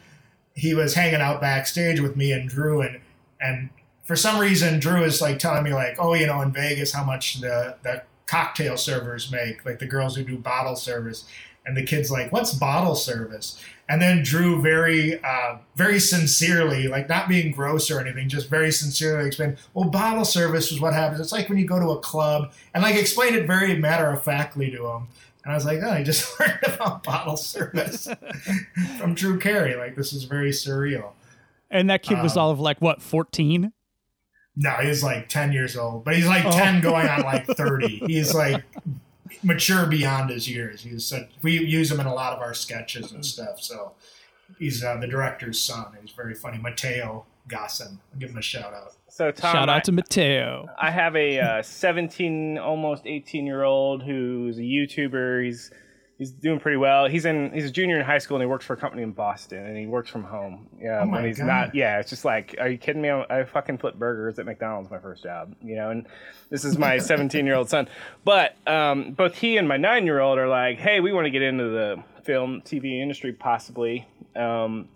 He 0.56 0.74
was 0.74 0.96
hanging 0.96 1.22
out 1.22 1.42
backstage 1.42 2.00
with 2.00 2.18
me 2.18 2.32
and 2.32 2.50
Drew, 2.50 2.82
and 2.82 3.00
and 3.40 3.70
for 4.04 4.16
some 4.16 4.40
reason, 4.40 4.80
Drew 4.80 5.04
is 5.04 5.22
like 5.22 5.40
telling 5.40 5.64
me 5.64 5.74
like, 5.74 5.96
oh, 6.00 6.14
you 6.14 6.28
know, 6.28 6.42
in 6.42 6.52
Vegas, 6.52 6.94
how 6.94 7.04
much 7.04 7.42
the 7.42 7.76
the 7.84 8.04
cocktail 8.26 8.78
servers 8.78 9.32
make, 9.32 9.66
like 9.66 9.80
the 9.80 9.86
girls 9.86 10.16
who 10.16 10.24
do 10.24 10.38
bottle 10.38 10.76
service, 10.76 11.26
and 11.66 11.76
the 11.76 11.84
kid's 11.84 12.10
like, 12.10 12.32
what's 12.32 12.54
bottle 12.54 12.96
service? 12.96 13.62
And 13.90 14.02
then 14.02 14.24
Drew 14.24 14.62
very, 14.62 15.22
uh, 15.22 15.58
very 15.76 16.00
sincerely, 16.00 16.88
like 16.88 17.10
not 17.10 17.28
being 17.28 17.52
gross 17.52 17.92
or 17.92 18.00
anything, 18.00 18.30
just 18.30 18.50
very 18.50 18.72
sincerely 18.72 19.28
explained, 19.28 19.58
well, 19.74 19.90
bottle 19.90 20.24
service 20.24 20.72
is 20.72 20.80
what 20.80 20.94
happens. 20.94 21.20
It's 21.20 21.34
like 21.34 21.50
when 21.50 21.58
you 21.58 21.66
go 21.66 21.78
to 21.78 21.90
a 21.90 22.00
club, 22.00 22.54
and 22.74 22.84
like 22.84 22.96
explained 22.96 23.36
it 23.36 23.48
very 23.48 23.78
matter 23.78 24.10
of 24.10 24.24
factly 24.24 24.72
to 24.72 24.88
him. 24.88 25.08
And 25.44 25.52
I 25.52 25.56
was 25.56 25.66
like, 25.66 25.80
oh, 25.84 25.90
I 25.90 26.04
just 26.04 26.28
learned 26.40 26.60
about 26.64 27.04
bottle 27.04 27.38
service 27.38 28.08
from 28.98 29.14
Drew 29.14 29.38
Carey. 29.40 29.76
Like, 29.76 29.96
this 29.96 30.14
is 30.14 30.24
very 30.24 30.52
surreal. 30.52 31.12
And 31.70 31.90
that 31.90 32.04
kid 32.04 32.22
was 32.22 32.38
um, 32.38 32.44
all 32.44 32.52
of 32.52 32.60
like, 32.60 32.82
what, 32.82 33.02
14? 33.02 33.74
No, 34.56 34.72
he's 34.82 35.04
like 35.04 35.30
10 35.30 35.54
years 35.54 35.78
old, 35.78 36.04
but 36.04 36.16
he's 36.16 36.28
like 36.28 36.46
oh. 36.46 36.52
10 36.52 36.82
going 36.82 37.08
on 37.08 37.22
like 37.22 37.48
30. 37.58 38.04
He's 38.08 38.34
like 38.34 38.64
mature 39.44 39.86
beyond 39.86 40.30
his 40.30 40.50
years. 40.50 40.82
He's 40.82 41.06
such, 41.06 41.30
we 41.42 41.60
use 41.60 41.92
him 41.92 42.00
in 42.00 42.06
a 42.06 42.14
lot 42.14 42.34
of 42.34 42.40
our 42.40 42.54
sketches 42.54 43.12
and 43.12 43.26
stuff. 43.26 43.62
So 43.62 43.94
he's 44.60 44.84
uh, 44.84 44.98
the 44.98 45.08
director's 45.08 45.60
son. 45.60 45.86
He's 46.02 46.12
very 46.12 46.36
funny. 46.36 46.58
Mateo 46.58 47.26
Gasson. 47.48 47.98
I'll 48.14 48.20
give 48.20 48.30
him 48.30 48.38
a 48.38 48.42
shout 48.42 48.74
out. 48.74 48.94
So 49.08 49.32
Tom, 49.32 49.54
shout 49.54 49.70
out 49.70 49.78
I, 49.78 49.80
to 49.82 49.92
Mateo. 49.92 50.70
I 50.80 50.92
have 50.92 51.16
a 51.16 51.40
uh, 51.40 51.62
17, 51.62 52.58
almost 52.58 53.04
18 53.06 53.46
year 53.46 53.64
old 53.64 54.04
who's 54.04 54.58
a 54.58 54.62
YouTuber. 54.62 55.46
He's 55.46 55.72
he's 56.22 56.30
doing 56.30 56.60
pretty 56.60 56.78
well. 56.78 57.08
He's 57.08 57.26
in 57.26 57.52
he's 57.52 57.66
a 57.66 57.72
junior 57.72 58.00
in 58.00 58.06
high 58.06 58.20
school 58.20 58.38
and 58.38 58.44
he 58.44 58.46
works 58.46 58.64
for 58.64 58.74
a 58.74 58.78
company 58.78 59.02
in 59.02 59.12
Boston 59.12 59.66
and 59.66 59.76
he 59.76 59.88
works 59.88 60.08
from 60.08 60.24
home. 60.24 60.68
Yeah, 60.80 61.02
oh 61.04 61.08
when 61.10 61.26
he's 61.26 61.40
God. 61.40 61.48
not. 61.48 61.76
Yeah, 61.76 62.00
it's 62.00 62.12
just 62.12 62.24
like, 62.24 62.56
are 62.60 62.70
you 62.70 62.78
kidding 62.78 63.02
me? 63.02 63.10
I, 63.10 63.40
I 63.40 63.44
fucking 63.44 63.80
flip 63.80 63.96
burgers 63.96 64.38
at 64.38 64.46
McDonald's 64.46 64.92
my 64.92 65.00
first 65.00 65.24
job. 65.24 65.56
You 65.64 65.78
know, 65.78 65.90
and 65.90 66.06
this 66.52 66.64
is 66.64 66.78
my 66.78 66.98
17 67.00 67.44
year 67.44 67.56
old 67.56 67.72
son. 67.72 67.90
But 68.24 68.56
um, 68.68 69.14
both 69.14 69.34
he 69.34 69.58
and 69.58 69.68
my 69.68 69.78
nine 69.78 70.06
year 70.06 70.20
old 70.20 70.38
are 70.38 70.48
like, 70.48 70.78
hey, 70.78 71.00
we 71.00 71.12
want 71.12 71.26
to 71.26 71.32
get 71.32 71.42
into 71.42 71.70
the 71.70 72.04
film 72.22 72.62
TV 72.62 73.02
industry 73.02 73.34
possibly. 73.34 74.08
Um, 74.36 74.90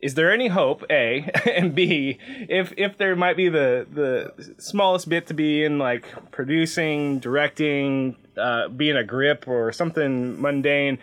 is 0.00 0.14
there 0.14 0.32
any 0.32 0.48
hope 0.48 0.84
a 0.90 1.28
and 1.56 1.74
b 1.74 2.18
if 2.48 2.72
if 2.76 2.96
there 2.98 3.16
might 3.16 3.36
be 3.36 3.48
the 3.48 3.86
the 3.90 4.54
smallest 4.58 5.08
bit 5.08 5.26
to 5.26 5.34
be 5.34 5.64
in 5.64 5.78
like 5.78 6.06
producing 6.30 7.18
directing 7.18 8.16
uh, 8.36 8.68
being 8.68 8.96
a 8.96 9.04
grip 9.04 9.46
or 9.48 9.72
something 9.72 10.40
mundane 10.40 10.98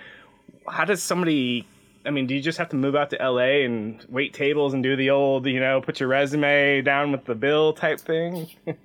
how 0.69 0.86
does 0.86 1.03
somebody 1.03 1.67
i 2.05 2.10
mean 2.10 2.25
do 2.25 2.34
you 2.34 2.41
just 2.41 2.58
have 2.58 2.69
to 2.69 2.75
move 2.75 2.95
out 2.95 3.10
to 3.10 3.17
la 3.17 3.39
and 3.39 4.05
wait 4.10 4.34
tables 4.34 4.73
and 4.73 4.84
do 4.84 4.95
the 4.95 5.10
old 5.10 5.45
you 5.45 5.60
know 5.60 5.81
put 5.81 5.99
your 5.99 6.08
resume 6.08 6.81
down 6.81 7.12
with 7.12 7.25
the 7.25 7.36
bill 7.36 7.73
type 7.73 7.99
thing 7.99 8.47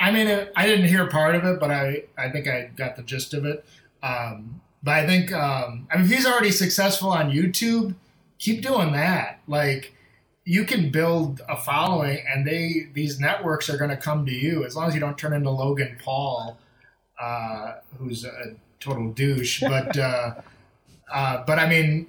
I 0.00 0.12
mean, 0.12 0.46
I 0.54 0.66
didn't 0.66 0.86
hear 0.86 1.06
part 1.06 1.34
of 1.34 1.44
it, 1.44 1.58
but 1.58 1.70
I, 1.70 2.04
I 2.16 2.30
think 2.30 2.46
I 2.46 2.70
got 2.76 2.96
the 2.96 3.02
gist 3.02 3.34
of 3.34 3.44
it. 3.44 3.64
Um, 4.02 4.60
but 4.82 4.94
I 4.94 5.06
think, 5.06 5.32
um, 5.32 5.88
I 5.90 5.96
mean, 5.96 6.06
if 6.06 6.10
he's 6.12 6.26
already 6.26 6.52
successful 6.52 7.10
on 7.10 7.32
YouTube, 7.32 7.94
keep 8.38 8.62
doing 8.62 8.92
that. 8.92 9.40
Like, 9.46 9.94
you 10.44 10.64
can 10.64 10.90
build 10.90 11.42
a 11.48 11.56
following, 11.56 12.18
and 12.32 12.46
they 12.46 12.88
these 12.92 13.20
networks 13.20 13.68
are 13.68 13.76
going 13.76 13.90
to 13.90 13.96
come 13.96 14.24
to 14.26 14.32
you 14.32 14.64
as 14.64 14.74
long 14.76 14.88
as 14.88 14.94
you 14.94 15.00
don't 15.00 15.18
turn 15.18 15.32
into 15.32 15.50
Logan 15.50 15.96
Paul, 16.02 16.58
uh, 17.20 17.74
who's 17.98 18.24
a 18.24 18.54
total 18.80 19.10
douche. 19.12 19.62
But, 19.68 19.96
uh, 19.96 20.34
uh, 21.12 21.44
but 21.46 21.58
I 21.58 21.68
mean, 21.68 22.06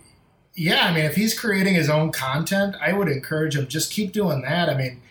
yeah, 0.55 0.85
I 0.85 0.93
mean, 0.93 1.05
if 1.05 1.15
he's 1.15 1.37
creating 1.37 1.75
his 1.75 1.89
own 1.89 2.11
content, 2.11 2.75
I 2.81 2.93
would 2.93 3.07
encourage 3.07 3.55
him 3.55 3.67
just 3.67 3.91
keep 3.91 4.11
doing 4.11 4.41
that. 4.41 4.69
I 4.69 4.75
mean 4.75 5.01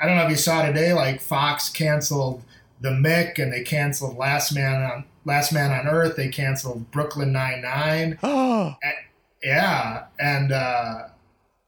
I 0.00 0.06
don't 0.06 0.16
know 0.16 0.24
if 0.24 0.30
you 0.30 0.36
saw 0.36 0.64
today, 0.64 0.92
like 0.92 1.20
Fox 1.20 1.68
canceled 1.68 2.42
the 2.80 2.90
Mick 2.90 3.38
and 3.38 3.52
they 3.52 3.62
canceled 3.62 4.16
Last 4.16 4.52
Man 4.52 4.82
on 4.82 5.04
Last 5.24 5.52
Man 5.52 5.72
on 5.72 5.88
Earth. 5.88 6.16
They 6.16 6.28
canceled 6.28 6.90
Brooklyn 6.90 7.32
Nine 7.32 7.62
Nine. 7.62 8.18
Oh, 8.22 8.76
yeah, 9.42 10.06
and 10.18 10.52
uh, 10.52 11.08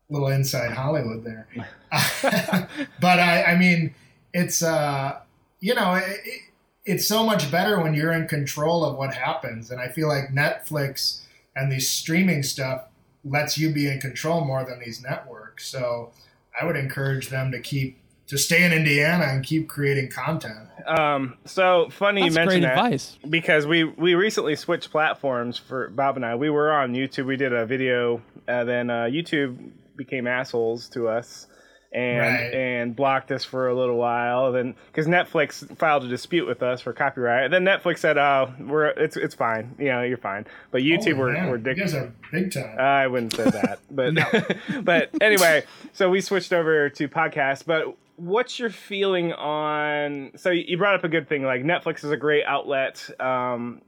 little 0.09 0.28
inside 0.28 0.72
Hollywood 0.72 1.24
there. 1.24 1.48
but 3.00 3.18
I, 3.18 3.44
I 3.44 3.59
mean, 3.59 3.94
it's 4.33 4.62
uh, 4.62 5.20
you 5.61 5.74
know, 5.74 5.94
it, 5.94 6.04
it, 6.24 6.40
it's 6.85 7.06
so 7.06 7.24
much 7.24 7.50
better 7.50 7.80
when 7.80 7.94
you're 7.94 8.12
in 8.12 8.26
control 8.26 8.85
of 8.85 8.96
what 8.96 9.14
happens, 9.14 9.70
and 9.70 9.80
I 9.80 9.88
feel 9.88 10.09
like 10.09 10.28
Netflix 10.28 11.22
and 11.54 11.70
these 11.70 11.88
streaming 11.88 12.42
stuff 12.42 12.83
lets 13.24 13.59
you 13.59 13.70
be 13.70 13.88
in 13.88 14.00
control 14.00 14.44
more 14.44 14.64
than 14.64 14.80
these 14.80 15.02
networks. 15.02 15.66
So 15.66 16.12
I 16.59 16.64
would 16.64 16.76
encourage 16.76 17.28
them 17.28 17.52
to 17.52 17.61
keep 17.61 18.00
to 18.31 18.38
stay 18.38 18.64
in 18.64 18.73
Indiana 18.73 19.25
and 19.25 19.45
keep 19.45 19.69
creating 19.69 20.11
content. 20.11 20.57
Um, 20.87 21.37
so 21.45 21.88
funny 21.90 22.23
That's 22.23 22.35
you 22.35 22.40
mentioned 22.40 22.62
great 22.62 22.75
that 22.75 22.85
advice. 22.85 23.19
because 23.29 23.66
we 23.66 23.85
we 23.85 24.14
recently 24.14 24.57
switched 24.57 24.90
platforms 24.90 25.59
for 25.59 25.90
Bob 25.90 26.16
and 26.16 26.25
I. 26.25 26.35
We 26.37 26.49
were 26.51 26.73
on 26.73 26.95
YouTube. 26.95 27.27
We 27.27 27.37
did 27.37 27.53
a 27.53 27.66
video, 27.66 28.23
and 28.49 28.69
then 28.69 28.88
uh, 28.90 29.05
YouTube 29.05 29.73
became 29.97 30.27
assholes 30.27 30.88
to 30.90 31.09
us. 31.09 31.47
And 31.93 32.21
Right. 32.21 32.55
and 32.55 32.95
blocked 32.95 33.33
us 33.33 33.43
for 33.45 33.66
a 33.66 33.75
little 33.75 33.97
while. 33.97 34.53
Then 34.53 34.77
because 34.93 35.09
Netflix 35.09 35.77
filed 35.77 36.05
a 36.05 36.09
dispute 36.09 36.47
with 36.47 36.62
us 36.62 36.81
for 36.81 36.93
copyright. 36.93 37.47
And 37.47 37.53
then 37.53 37.64
Netflix 37.64 37.99
said, 37.99 38.16
"Oh, 38.16 38.55
we're 38.61 38.87
it's 38.90 39.16
it's 39.16 39.35
fine. 39.35 39.75
You 39.77 39.87
know, 39.87 40.03
you're 40.03 40.16
fine." 40.16 40.47
But 40.71 40.83
YouTube 40.83 41.14
Oh, 41.14 41.19
were 41.23 41.33
man, 41.33 41.51
were 41.51 41.57
you 41.59 41.75
guys 41.75 41.93
are 41.95 42.12
big 42.31 42.53
time. 42.53 42.79
I 42.79 43.09
wouldn't 43.09 43.35
say 43.35 43.43
that, 43.43 43.81
but 43.90 44.14
but 44.85 45.11
anyway, 45.21 45.64
so 45.93 46.09
we 46.09 46.21
switched 46.21 46.53
over 46.53 46.88
to 46.90 47.09
podcast. 47.09 47.66
But 47.66 47.93
what's 48.20 48.59
your 48.59 48.70
feeling 48.70 49.33
on? 49.33 50.33
So 50.37 50.50
you 50.50 50.76
brought 50.76 50.94
up 50.94 51.04
a 51.04 51.09
good 51.09 51.28
thing. 51.28 51.42
Like 51.42 51.62
Netflix 51.62 52.04
is 52.04 52.11
a 52.11 52.16
great 52.16 52.44
outlet. 52.44 53.09
Um, 53.18 53.80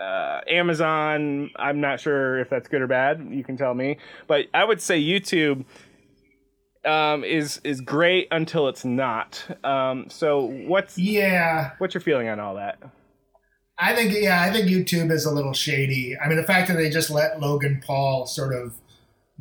uh, 0.00 0.40
Amazon, 0.48 1.50
I'm 1.56 1.80
not 1.80 2.00
sure 2.00 2.40
if 2.40 2.50
that's 2.50 2.66
good 2.68 2.80
or 2.80 2.86
bad. 2.86 3.28
You 3.30 3.44
can 3.44 3.56
tell 3.56 3.74
me, 3.74 3.98
but 4.26 4.46
I 4.52 4.64
would 4.64 4.80
say 4.80 5.00
YouTube 5.00 5.64
um, 6.84 7.24
is 7.24 7.60
is 7.62 7.80
great 7.80 8.28
until 8.30 8.68
it's 8.68 8.84
not. 8.84 9.44
Um, 9.62 10.06
so 10.08 10.46
what's 10.66 10.98
yeah, 10.98 11.72
what's 11.78 11.94
your 11.94 12.00
feeling 12.00 12.28
on 12.28 12.40
all 12.40 12.56
that? 12.56 12.78
I 13.78 13.94
think 13.94 14.14
yeah, 14.14 14.42
I 14.42 14.50
think 14.50 14.66
YouTube 14.66 15.12
is 15.12 15.26
a 15.26 15.30
little 15.32 15.52
shady. 15.52 16.16
I 16.18 16.28
mean, 16.28 16.36
the 16.36 16.44
fact 16.44 16.68
that 16.68 16.74
they 16.74 16.90
just 16.90 17.10
let 17.10 17.40
Logan 17.40 17.82
Paul 17.84 18.26
sort 18.26 18.54
of 18.54 18.74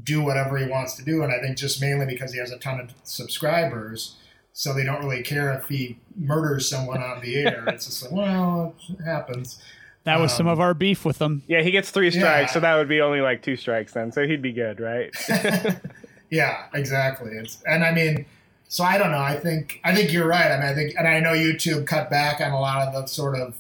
do 0.04 0.22
whatever 0.22 0.58
he 0.58 0.68
wants 0.68 0.96
to 0.96 1.04
do, 1.04 1.24
and 1.24 1.32
I 1.32 1.40
think 1.40 1.58
just 1.58 1.82
mainly 1.82 2.06
because 2.06 2.34
he 2.34 2.40
has 2.40 2.52
a 2.52 2.60
ton 2.60 2.80
of 2.80 2.94
subscribers, 3.04 4.18
so 4.54 4.74
they 4.74 4.84
don't 4.86 5.04
really 5.04 5.24
care 5.24 5.52
if 5.54 5.68
he 5.68 5.98
murders 6.16 6.70
someone 6.70 7.02
on 7.02 7.22
the 7.22 7.36
air. 7.36 7.64
It's 7.68 7.86
just 7.86 8.04
like, 8.04 8.12
well, 8.12 8.76
it 8.90 9.04
happens. 9.04 9.62
That 10.06 10.20
was 10.20 10.34
some 10.34 10.48
Um, 10.48 10.54
of 10.54 10.60
our 10.60 10.74
beef 10.74 11.06
with 11.06 11.18
them. 11.18 11.44
Yeah, 11.48 11.62
he 11.62 11.72
gets 11.72 11.90
three 11.92 12.12
strikes, 12.12 12.50
Yeah. 12.52 12.54
so 12.54 12.60
that 12.62 12.76
would 12.76 12.90
be 12.90 13.00
only 13.02 13.22
like 13.22 13.42
two 13.42 13.56
strikes 13.56 13.94
then. 13.94 14.12
So 14.12 14.28
he'd 14.28 14.42
be 14.42 14.52
good, 14.54 14.80
right? 14.80 15.12
Yeah, 16.30 16.66
exactly. 16.74 17.32
It's 17.34 17.62
and 17.68 17.84
I 17.84 17.92
mean, 17.94 18.26
so 18.68 18.84
I 18.84 18.98
don't 18.98 19.12
know. 19.12 19.20
I 19.20 19.38
think 19.40 19.80
I 19.84 19.94
think 19.94 20.12
you're 20.12 20.28
right. 20.28 20.52
I 20.52 20.58
mean, 20.60 20.66
I 20.68 20.74
think 20.74 20.96
and 20.98 21.08
I 21.08 21.20
know 21.20 21.34
YouTube 21.34 21.86
cut 21.86 22.10
back 22.10 22.42
on 22.42 22.52
a 22.52 22.60
lot 22.60 22.88
of 22.88 22.94
the 22.96 23.06
sort 23.08 23.38
of 23.40 23.54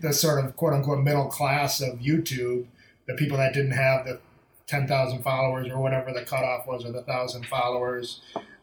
the 0.00 0.12
sort 0.14 0.42
of 0.42 0.56
quote 0.56 0.72
unquote 0.72 1.04
middle 1.04 1.26
class 1.26 1.82
of 1.82 1.98
YouTube, 1.98 2.64
the 3.06 3.12
people 3.14 3.36
that 3.36 3.52
didn't 3.52 3.72
have 3.72 4.06
the 4.06 4.18
ten 4.66 4.88
thousand 4.88 5.22
followers 5.22 5.68
or 5.70 5.78
whatever 5.78 6.10
the 6.14 6.22
cutoff 6.24 6.66
was, 6.66 6.86
or 6.86 6.92
the 6.92 7.02
thousand 7.02 7.44
followers, 7.46 8.22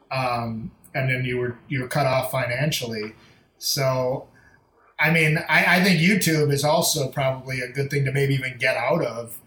um, 0.09 0.71
and 0.93 1.09
then 1.09 1.25
you 1.25 1.37
were 1.37 1.57
you 1.67 1.81
were 1.81 1.87
cut 1.87 2.05
off 2.05 2.31
financially. 2.31 3.13
So, 3.57 4.27
I 4.99 5.11
mean, 5.11 5.37
I, 5.49 5.77
I 5.77 5.83
think 5.83 5.99
YouTube 5.99 6.51
is 6.51 6.63
also 6.63 7.09
probably 7.09 7.61
a 7.61 7.69
good 7.69 7.89
thing 7.89 8.05
to 8.05 8.11
maybe 8.11 8.33
even 8.33 8.57
get 8.57 8.75
out 8.75 9.03
of 9.03 9.39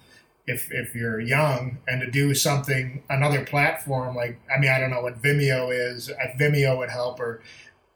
if 0.46 0.70
if 0.70 0.94
you're 0.94 1.20
young 1.20 1.78
and 1.88 2.00
to 2.02 2.10
do 2.10 2.34
something 2.34 3.02
another 3.08 3.44
platform 3.44 4.14
like 4.14 4.38
I 4.54 4.58
mean 4.58 4.70
I 4.70 4.78
don't 4.78 4.90
know 4.90 5.00
what 5.00 5.22
Vimeo 5.22 5.72
is 5.72 6.10
if 6.10 6.38
Vimeo 6.38 6.76
would 6.76 6.90
help 6.90 7.18
or 7.18 7.42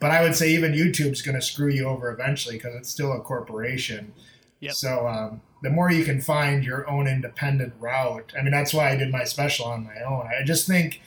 but 0.01 0.11
I 0.11 0.23
would 0.23 0.35
say 0.35 0.51
even 0.51 0.73
YouTube's 0.73 1.23
going 1.23 1.35
to 1.35 1.43
screw 1.43 1.69
you 1.69 1.87
over 1.87 2.11
eventually 2.11 2.57
because 2.57 2.75
it's 2.77 2.89
still 2.89 3.13
a 3.13 3.21
corporation. 3.21 4.13
Yep. 4.61 4.73
So 4.75 5.09
um, 5.09 5.41
the 5.63 5.71
more 5.71 5.91
you 5.91 6.05
can 6.05 6.21
find 6.21 6.65
your 6.65 6.89
own 6.89 7.09
independent 7.09 7.75
route, 7.81 8.33
I 8.39 8.43
mean 8.43 8.53
that's 8.53 8.73
why 8.73 8.91
I 8.91 8.97
did 8.97 9.11
my 9.11 9.25
special 9.25 9.67
on 9.67 9.85
my 9.85 10.01
own. 10.07 10.29
I 10.29 10.45
just 10.45 10.67
think 10.67 11.01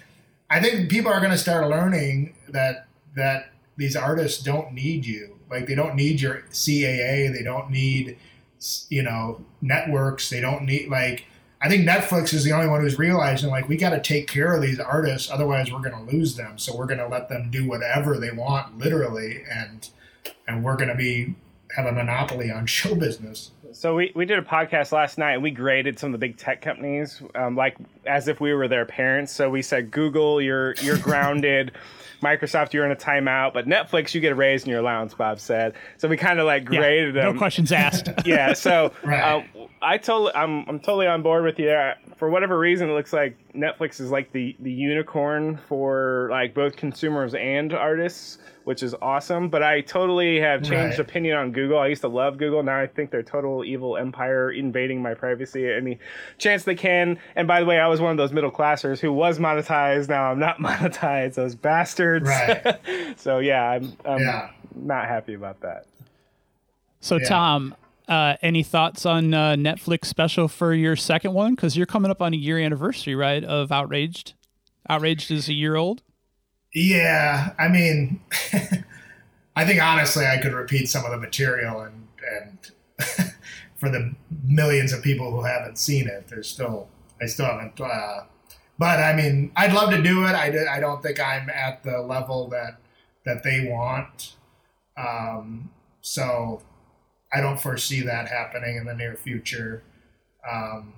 I 0.51 0.59
think 0.59 0.89
people 0.89 1.09
are 1.11 1.19
going 1.19 1.31
to 1.31 1.37
start 1.37 1.69
learning 1.69 2.35
that 2.49 2.87
that 3.15 3.51
these 3.77 3.95
artists 3.95 4.43
don't 4.43 4.73
need 4.73 5.05
you. 5.05 5.39
Like 5.49 5.65
they 5.65 5.75
don't 5.75 5.95
need 5.95 6.19
your 6.19 6.43
CAA. 6.51 7.33
They 7.33 7.43
don't 7.43 7.71
need 7.71 8.17
you 8.89 9.01
know 9.01 9.45
networks. 9.61 10.29
They 10.29 10.41
don't 10.41 10.65
need 10.65 10.89
like 10.89 11.25
I 11.61 11.69
think 11.69 11.87
Netflix 11.87 12.33
is 12.33 12.43
the 12.43 12.51
only 12.51 12.67
one 12.67 12.81
who's 12.81 12.99
realizing 12.99 13.49
like 13.49 13.69
we 13.69 13.77
got 13.77 13.91
to 13.91 14.01
take 14.01 14.27
care 14.27 14.53
of 14.53 14.61
these 14.61 14.79
artists, 14.79 15.31
otherwise 15.31 15.71
we're 15.71 15.79
going 15.79 16.05
to 16.05 16.11
lose 16.13 16.35
them. 16.35 16.57
So 16.57 16.75
we're 16.75 16.85
going 16.85 16.99
to 16.99 17.07
let 17.07 17.29
them 17.29 17.49
do 17.49 17.65
whatever 17.65 18.19
they 18.19 18.31
want, 18.31 18.77
literally, 18.77 19.43
and 19.49 19.89
and 20.49 20.65
we're 20.65 20.75
going 20.75 20.89
to 20.89 20.95
be 20.95 21.35
have 21.77 21.85
a 21.85 21.93
monopoly 21.93 22.51
on 22.51 22.65
show 22.65 22.93
business. 22.93 23.51
So 23.73 23.95
we, 23.95 24.11
we 24.15 24.25
did 24.25 24.37
a 24.37 24.41
podcast 24.41 24.91
last 24.91 25.17
night 25.17 25.33
and 25.33 25.43
we 25.43 25.51
graded 25.51 25.97
some 25.99 26.13
of 26.13 26.19
the 26.19 26.25
big 26.27 26.37
tech 26.37 26.61
companies 26.61 27.21
um, 27.35 27.55
like 27.55 27.77
as 28.05 28.27
if 28.27 28.39
we 28.41 28.53
were 28.53 28.67
their 28.67 28.85
parents. 28.85 29.31
So 29.31 29.49
we 29.49 29.61
said 29.61 29.91
Google, 29.91 30.41
you're 30.41 30.73
you're 30.81 30.97
grounded. 31.09 31.71
Microsoft, 32.21 32.71
you're 32.73 32.85
in 32.85 32.91
a 32.91 32.95
timeout, 32.95 33.51
but 33.51 33.65
Netflix, 33.67 34.13
you 34.13 34.21
get 34.21 34.31
a 34.31 34.35
raise 34.35 34.63
in 34.63 34.69
your 34.69 34.79
allowance. 34.79 35.15
Bob 35.15 35.39
said. 35.39 35.73
So 35.97 36.07
we 36.07 36.17
kind 36.17 36.39
of 36.39 36.45
like 36.45 36.69
Yeah, 36.69 36.79
graded 36.79 37.15
no 37.15 37.21
them. 37.29 37.37
questions 37.39 37.71
asked. 37.71 38.09
yeah. 38.25 38.53
So 38.53 38.93
Right. 39.03 39.23
um, 39.23 39.45
I 39.81 39.97
totally, 39.97 40.31
I'm 40.35 40.65
I'm 40.69 40.79
totally 40.79 41.07
on 41.07 41.23
board 41.23 41.43
with 41.43 41.57
you. 41.57 41.65
there. 41.65 41.97
For 42.21 42.29
whatever 42.29 42.59
reason, 42.59 42.87
it 42.87 42.93
looks 42.93 43.13
like 43.13 43.35
Netflix 43.55 43.99
is 43.99 44.11
like 44.11 44.31
the 44.31 44.55
the 44.59 44.71
unicorn 44.71 45.57
for 45.67 46.27
like 46.29 46.53
both 46.53 46.75
consumers 46.75 47.33
and 47.33 47.73
artists, 47.73 48.37
which 48.63 48.83
is 48.83 48.93
awesome. 49.01 49.49
But 49.49 49.63
I 49.63 49.81
totally 49.81 50.39
have 50.39 50.61
changed 50.61 50.99
Right. 50.99 50.99
opinion 50.99 51.35
on 51.37 51.51
Google. 51.51 51.79
I 51.79 51.87
used 51.87 52.01
to 52.01 52.07
love 52.09 52.37
Google. 52.37 52.61
Now 52.61 52.79
I 52.79 52.85
think 52.85 53.09
they're 53.09 53.23
total 53.23 53.65
evil 53.65 53.97
empire 53.97 54.51
invading 54.51 55.01
my 55.01 55.15
privacy 55.15 55.67
any 55.67 55.97
chance 56.37 56.63
they 56.63 56.75
can. 56.75 57.17
And 57.35 57.47
by 57.47 57.59
the 57.59 57.65
way, 57.65 57.79
I 57.79 57.87
was 57.87 57.99
one 57.99 58.11
of 58.11 58.17
those 58.17 58.31
middle 58.33 58.51
classers 58.51 58.99
who 58.99 59.11
was 59.11 59.39
monetized. 59.39 60.07
Now 60.07 60.29
I'm 60.31 60.37
not 60.37 60.59
monetized. 60.59 61.33
Those 61.33 61.55
bastards. 61.55 62.29
Right. 62.29 62.77
so 63.17 63.39
yeah, 63.39 63.63
I'm, 63.67 63.93
I'm 64.05 64.19
Yeah. 64.19 64.49
not 64.75 65.07
happy 65.07 65.33
about 65.33 65.59
that. 65.61 65.87
So, 66.99 67.15
Yeah. 67.17 67.27
Tom, 67.29 67.75
uh, 68.11 68.35
any 68.41 68.61
thoughts 68.61 69.05
on 69.05 69.33
uh, 69.33 69.55
Netflix 69.55 70.05
special 70.05 70.49
for 70.49 70.73
your 70.73 70.97
second 70.97 71.33
one? 71.33 71.55
Because 71.55 71.77
you're 71.77 71.85
coming 71.85 72.11
up 72.11 72.21
on 72.21 72.33
a 72.33 72.37
year 72.37 72.59
anniversary, 72.59 73.15
right? 73.15 73.41
Of 73.41 73.71
Outraged. 73.71 74.33
Outraged 74.89 75.31
is 75.31 75.47
a 75.47 75.53
year 75.53 75.77
old. 75.77 76.03
Yeah, 76.73 77.53
I 77.57 77.69
mean, 77.69 78.19
I 79.55 79.65
think 79.65 79.81
honestly, 79.81 80.25
I 80.25 80.39
could 80.39 80.51
repeat 80.51 80.89
some 80.89 81.05
of 81.05 81.11
the 81.11 81.17
material, 81.17 81.81
and 81.81 82.07
and 82.37 82.71
for 83.77 83.89
the 83.89 84.13
millions 84.43 84.91
of 84.91 85.01
people 85.01 85.31
who 85.31 85.43
haven't 85.43 85.77
seen 85.77 86.07
it, 86.07 86.27
there's 86.27 86.49
still 86.49 86.89
I 87.21 87.27
still 87.27 87.45
haven't. 87.45 87.79
Uh, 87.79 88.23
but 88.77 88.99
I 88.99 89.15
mean, 89.15 89.51
I'd 89.55 89.73
love 89.73 89.89
to 89.91 90.01
do 90.01 90.25
it. 90.25 90.33
I, 90.33 90.75
I 90.75 90.81
don't 90.81 91.01
think 91.01 91.19
I'm 91.19 91.49
at 91.49 91.83
the 91.83 91.99
level 92.01 92.49
that 92.49 92.77
that 93.25 93.43
they 93.43 93.69
want. 93.69 94.35
Um, 94.97 95.69
so 96.01 96.61
I 97.33 97.41
don't 97.41 97.59
foresee 97.61 98.01
that 98.01 98.27
happening 98.27 98.75
in 98.75 98.85
the 98.85 98.93
near 98.93 99.15
future. 99.15 99.83
Um, 100.49 100.93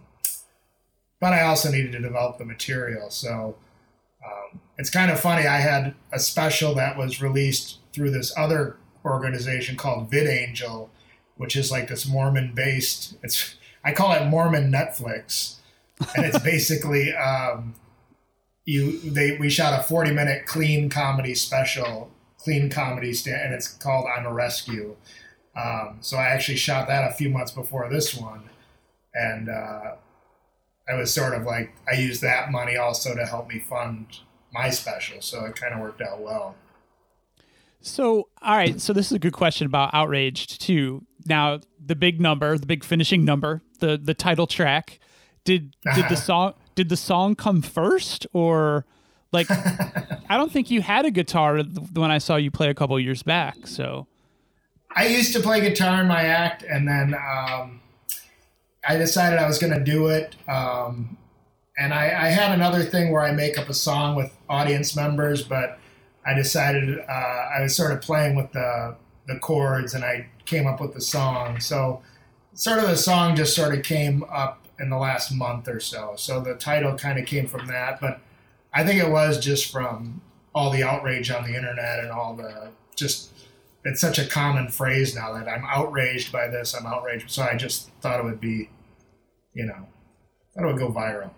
but 1.19 1.33
I 1.33 1.43
also 1.43 1.71
needed 1.71 1.93
to 1.93 1.99
develop 1.99 2.37
the 2.37 2.45
material, 2.45 3.09
so 3.09 3.55
um, 4.25 4.59
it's 4.77 4.89
kind 4.89 5.11
of 5.11 5.19
funny. 5.19 5.47
I 5.47 5.57
had 5.57 5.95
a 6.11 6.19
special 6.19 6.73
that 6.75 6.97
was 6.97 7.21
released 7.21 7.77
through 7.93 8.11
this 8.11 8.33
other 8.37 8.77
organization 9.05 9.77
called 9.77 10.11
VidAngel, 10.11 10.89
which 11.37 11.55
is 11.55 11.71
like 11.71 11.87
this 11.87 12.07
Mormon-based. 12.07 13.15
It's 13.23 13.55
I 13.83 13.93
call 13.93 14.13
it 14.13 14.27
Mormon 14.27 14.71
Netflix, 14.71 15.57
and 16.15 16.25
it's 16.25 16.39
basically 16.43 17.13
um, 17.15 17.75
you. 18.65 18.99
They 18.99 19.37
we 19.37 19.49
shot 19.49 19.79
a 19.79 19.83
forty-minute 19.83 20.45
clean 20.45 20.89
comedy 20.89 21.35
special 21.35 22.11
clean 22.37 22.69
comedy 22.69 23.13
stand, 23.13 23.41
and 23.41 23.53
it's 23.53 23.67
called 23.67 24.07
I'm 24.13 24.25
a 24.25 24.33
Rescue. 24.33 24.95
Um, 25.55 25.97
so 26.01 26.17
I 26.17 26.25
actually 26.25 26.57
shot 26.57 26.87
that 26.87 27.09
a 27.09 27.13
few 27.13 27.29
months 27.29 27.51
before 27.51 27.87
this 27.89 28.15
one, 28.15 28.49
and 29.13 29.49
uh, 29.49 29.95
I 30.87 30.93
was 30.95 31.13
sort 31.13 31.33
of 31.33 31.43
like 31.43 31.73
I 31.91 31.95
used 31.95 32.21
that 32.21 32.51
money 32.51 32.75
also 32.75 33.15
to 33.15 33.25
help 33.25 33.47
me 33.47 33.59
fund 33.59 34.07
my 34.51 34.69
special, 34.69 35.21
so 35.21 35.45
it 35.45 35.55
kind 35.55 35.73
of 35.73 35.79
worked 35.79 36.01
out 36.01 36.21
well. 36.21 36.55
So, 37.81 38.29
all 38.41 38.55
right. 38.55 38.79
So 38.79 38.93
this 38.93 39.07
is 39.07 39.11
a 39.11 39.19
good 39.19 39.33
question 39.33 39.67
about 39.67 39.93
Outraged 39.93 40.61
too. 40.61 41.05
Now, 41.25 41.59
the 41.85 41.95
big 41.95 42.21
number, 42.21 42.57
the 42.57 42.65
big 42.65 42.83
finishing 42.83 43.25
number, 43.25 43.61
the 43.79 43.99
the 44.01 44.13
title 44.13 44.47
track. 44.47 44.99
Did 45.43 45.75
did 45.93 46.07
the 46.07 46.15
song 46.29 46.53
did 46.75 46.89
the 46.89 46.97
song 46.97 47.35
come 47.35 47.61
first, 47.61 48.25
or 48.33 48.85
like 49.31 49.47
I 49.51 50.37
don't 50.37 50.51
think 50.51 50.71
you 50.71 50.81
had 50.81 51.05
a 51.05 51.11
guitar 51.11 51.61
when 51.61 52.09
I 52.09 52.17
saw 52.17 52.37
you 52.37 52.51
play 52.51 52.69
a 52.69 52.73
couple 52.73 52.97
years 52.99 53.21
back. 53.21 53.67
So 53.67 54.07
I 54.95 55.07
used 55.07 55.33
to 55.33 55.39
play 55.39 55.61
guitar 55.61 56.01
in 56.01 56.07
my 56.07 56.23
act, 56.23 56.63
and 56.63 56.87
then 56.87 57.15
um, 57.15 57.81
I 58.87 58.97
decided 58.97 59.39
I 59.39 59.47
was 59.47 59.59
going 59.59 59.73
to 59.73 59.83
do 59.83 60.07
it. 60.07 60.35
Um, 60.47 61.17
and 61.77 61.93
I, 61.93 62.05
I, 62.05 62.27
had 62.27 62.51
another 62.51 62.83
thing 62.83 63.11
where 63.11 63.23
I 63.23 63.31
make 63.31 63.57
up 63.57 63.67
a 63.67 63.73
song 63.73 64.15
with 64.15 64.31
audience 64.47 64.95
members, 64.95 65.41
but 65.43 65.79
I 66.23 66.35
decided 66.35 66.99
uh, 66.99 67.11
I 67.11 67.61
was 67.61 67.75
sort 67.75 67.91
of 67.91 68.01
playing 68.01 68.35
with 68.35 68.51
the 68.51 68.95
the 69.27 69.39
chords, 69.39 69.93
and 69.93 70.03
I 70.03 70.27
came 70.45 70.67
up 70.67 70.81
with 70.81 70.93
the 70.93 71.01
song. 71.01 71.59
So, 71.59 72.01
sort 72.53 72.79
of 72.79 72.89
the 72.89 72.97
song 72.97 73.35
just 73.35 73.55
sort 73.55 73.73
of 73.73 73.83
came 73.83 74.23
up 74.29 74.63
in 74.79 74.89
the 74.89 74.97
last 74.97 75.31
month 75.31 75.67
or 75.67 75.79
so. 75.79 76.13
So 76.17 76.41
the 76.41 76.55
title 76.55 76.95
kind 76.95 77.17
of 77.17 77.25
came 77.25 77.47
from 77.47 77.67
that, 77.67 77.99
but 78.01 78.19
I 78.73 78.83
think 78.83 79.01
it 79.01 79.09
was 79.09 79.39
just 79.39 79.71
from 79.71 80.21
all 80.53 80.69
the 80.69 80.83
outrage 80.83 81.31
on 81.31 81.43
the 81.43 81.55
internet 81.55 81.99
and 81.99 82.11
all 82.11 82.35
the 82.35 82.69
just 82.95 83.32
it's 83.85 84.01
such 84.01 84.19
a 84.19 84.25
common 84.25 84.69
phrase 84.69 85.15
now 85.15 85.33
that 85.33 85.47
I'm 85.47 85.65
outraged 85.65 86.31
by 86.31 86.47
this, 86.47 86.73
I'm 86.73 86.85
outraged. 86.85 87.29
So 87.29 87.43
I 87.43 87.55
just 87.55 87.89
thought 88.01 88.19
it 88.19 88.23
would 88.23 88.39
be, 88.39 88.69
you 89.53 89.65
know, 89.65 89.87
thought 90.55 90.63
it 90.63 90.67
would 90.67 90.77
go 90.77 90.89
viral. 90.89 91.31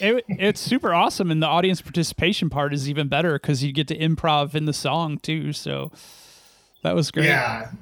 It, 0.00 0.24
it's 0.28 0.60
super 0.60 0.94
awesome, 0.94 1.30
and 1.30 1.42
the 1.42 1.48
audience 1.48 1.82
participation 1.82 2.50
part 2.50 2.72
is 2.72 2.88
even 2.88 3.08
better 3.08 3.34
because 3.38 3.64
you 3.64 3.72
get 3.72 3.88
to 3.88 3.98
improv 3.98 4.54
in 4.54 4.64
the 4.64 4.72
song 4.72 5.18
too. 5.18 5.52
So 5.52 5.90
that 6.84 6.94
was 6.94 7.10
great. 7.10 7.26
Yeah, 7.26 7.72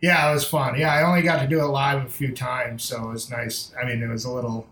yeah, 0.00 0.30
it 0.30 0.34
was 0.34 0.44
fun. 0.46 0.78
Yeah, 0.78 0.92
I 0.92 1.02
only 1.02 1.20
got 1.22 1.42
to 1.42 1.46
do 1.46 1.60
it 1.60 1.66
live 1.66 2.06
a 2.06 2.08
few 2.08 2.32
times, 2.32 2.84
so 2.84 3.08
it 3.08 3.12
was 3.12 3.30
nice. 3.30 3.72
I 3.80 3.84
mean, 3.84 4.02
it 4.02 4.08
was 4.08 4.24
a 4.24 4.30
little 4.30 4.66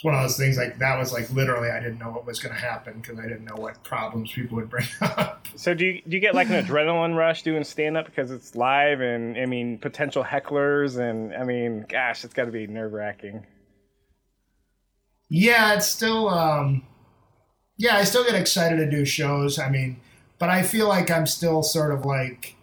it's 0.00 0.04
one 0.06 0.14
of 0.14 0.22
those 0.22 0.38
things 0.38 0.56
like 0.56 0.78
that 0.78 0.98
was 0.98 1.12
like 1.12 1.28
literally 1.28 1.68
I 1.68 1.78
didn't 1.78 1.98
know 1.98 2.08
what 2.08 2.24
was 2.24 2.40
going 2.40 2.54
to 2.54 2.60
happen 2.60 3.00
because 3.02 3.18
I 3.18 3.24
didn't 3.24 3.44
know 3.44 3.56
what 3.56 3.82
problems 3.84 4.32
people 4.32 4.56
would 4.56 4.70
bring 4.70 4.86
up. 5.02 5.46
So 5.56 5.74
do 5.74 5.84
you 5.84 6.00
do 6.00 6.16
you 6.16 6.20
get 6.20 6.34
like 6.34 6.48
an 6.48 6.64
adrenaline 6.64 7.14
rush 7.14 7.42
doing 7.42 7.64
stand 7.64 7.98
up 7.98 8.06
because 8.06 8.30
it's 8.30 8.54
live 8.56 9.02
and 9.02 9.36
I 9.36 9.44
mean 9.44 9.76
potential 9.76 10.24
hecklers 10.24 10.98
and 10.98 11.34
I 11.34 11.44
mean 11.44 11.84
gosh 11.86 12.24
it's 12.24 12.32
got 12.32 12.46
to 12.46 12.50
be 12.50 12.66
nerve 12.66 12.94
wracking. 12.94 13.44
Yeah, 15.28 15.74
it's 15.74 15.86
still 15.86 16.30
um, 16.30 16.82
yeah 17.76 17.98
I 17.98 18.04
still 18.04 18.24
get 18.24 18.34
excited 18.34 18.76
to 18.76 18.90
do 18.90 19.04
shows. 19.04 19.58
I 19.58 19.68
mean, 19.68 20.00
but 20.38 20.48
I 20.48 20.62
feel 20.62 20.88
like 20.88 21.10
I'm 21.10 21.26
still 21.26 21.62
sort 21.62 21.92
of 21.92 22.06
like 22.06 22.56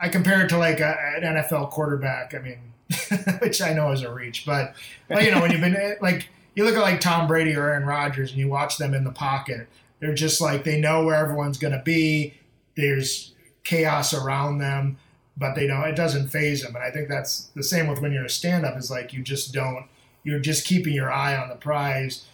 I 0.00 0.08
compare 0.08 0.44
it 0.44 0.48
to 0.48 0.58
like 0.58 0.80
a, 0.80 0.96
an 1.16 1.22
NFL 1.22 1.70
quarterback. 1.70 2.34
I 2.34 2.40
mean. 2.40 2.58
which 3.40 3.60
I 3.60 3.72
know 3.72 3.90
is 3.90 4.02
a 4.02 4.12
reach, 4.12 4.46
but, 4.46 4.76
but 5.08 5.24
you 5.24 5.32
know 5.32 5.40
when 5.40 5.50
you've 5.50 5.60
been 5.60 5.96
like 6.00 6.28
you 6.56 6.64
look 6.64 6.74
at 6.74 6.82
like 6.82 7.00
Tom 7.00 7.28
Brady 7.28 7.54
or 7.54 7.68
Aaron 7.68 7.86
Rodgers 7.86 8.30
and 8.30 8.40
you 8.40 8.48
watch 8.48 8.78
them 8.78 8.94
in 8.94 9.04
the 9.04 9.12
pocket. 9.12 9.68
They're 10.00 10.14
just 10.14 10.40
like 10.40 10.64
they 10.64 10.80
know 10.80 11.04
where 11.04 11.14
everyone's 11.14 11.58
going 11.58 11.74
to 11.74 11.82
be. 11.84 12.34
There's 12.76 13.34
chaos 13.62 14.12
around 14.14 14.58
them, 14.58 14.96
but 15.36 15.54
they 15.54 15.66
don't. 15.66 15.86
It 15.86 15.96
doesn't 15.96 16.28
phase 16.28 16.62
them. 16.62 16.74
And 16.74 16.82
I 16.82 16.90
think 16.90 17.08
that's 17.08 17.50
the 17.54 17.62
same 17.62 17.86
with 17.86 18.00
when 18.00 18.12
you're 18.12 18.24
a 18.24 18.30
stand-up. 18.30 18.76
Is 18.76 18.90
like 18.90 19.12
you 19.12 19.22
just 19.22 19.52
don't. 19.52 19.86
You're 20.24 20.40
just 20.40 20.66
keeping 20.66 20.94
your 20.94 21.12
eye 21.12 21.36
on 21.36 21.48
the 21.48 21.54
prize. 21.56 22.24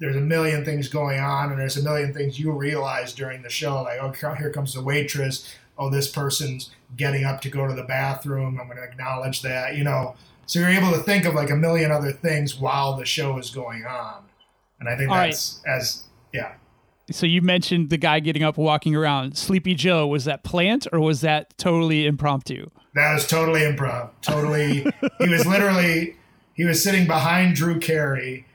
There's 0.00 0.16
a 0.16 0.20
million 0.20 0.64
things 0.64 0.88
going 0.88 1.18
on, 1.18 1.50
and 1.50 1.58
there's 1.58 1.76
a 1.76 1.82
million 1.82 2.12
things 2.12 2.38
you 2.38 2.52
realize 2.52 3.12
during 3.12 3.42
the 3.42 3.48
show. 3.48 3.82
Like, 3.82 4.00
oh, 4.00 4.34
here 4.34 4.52
comes 4.52 4.74
the 4.74 4.82
waitress. 4.82 5.52
Oh, 5.76 5.90
this 5.90 6.10
person's 6.10 6.70
getting 6.96 7.24
up 7.24 7.40
to 7.42 7.48
go 7.48 7.66
to 7.66 7.74
the 7.74 7.84
bathroom. 7.84 8.60
I'm 8.60 8.66
going 8.66 8.78
to 8.78 8.84
acknowledge 8.84 9.42
that. 9.42 9.76
You 9.76 9.84
know, 9.84 10.14
so 10.48 10.60
you're 10.60 10.70
able 10.70 10.90
to 10.92 10.98
think 11.00 11.26
of 11.26 11.34
like 11.34 11.50
a 11.50 11.56
million 11.56 11.92
other 11.92 12.10
things 12.10 12.58
while 12.58 12.96
the 12.96 13.04
show 13.04 13.36
is 13.36 13.50
going 13.50 13.84
on. 13.84 14.24
And 14.80 14.88
I 14.88 14.96
think 14.96 15.10
All 15.10 15.16
that's 15.16 15.60
right. 15.66 15.76
as 15.76 16.04
yeah. 16.32 16.54
So 17.10 17.26
you 17.26 17.42
mentioned 17.42 17.90
the 17.90 17.98
guy 17.98 18.20
getting 18.20 18.42
up 18.42 18.56
walking 18.56 18.96
around. 18.96 19.36
Sleepy 19.36 19.74
Joe, 19.74 20.06
was 20.06 20.24
that 20.24 20.44
plant 20.44 20.86
or 20.90 21.00
was 21.00 21.20
that 21.20 21.56
totally 21.58 22.06
impromptu? 22.06 22.66
That 22.94 23.12
was 23.12 23.26
totally 23.26 23.60
improv. 23.60 24.08
Totally 24.22 24.86
he 25.18 25.28
was 25.28 25.44
literally 25.44 26.16
he 26.54 26.64
was 26.64 26.82
sitting 26.82 27.06
behind 27.06 27.54
Drew 27.54 27.78
Carey 27.78 28.46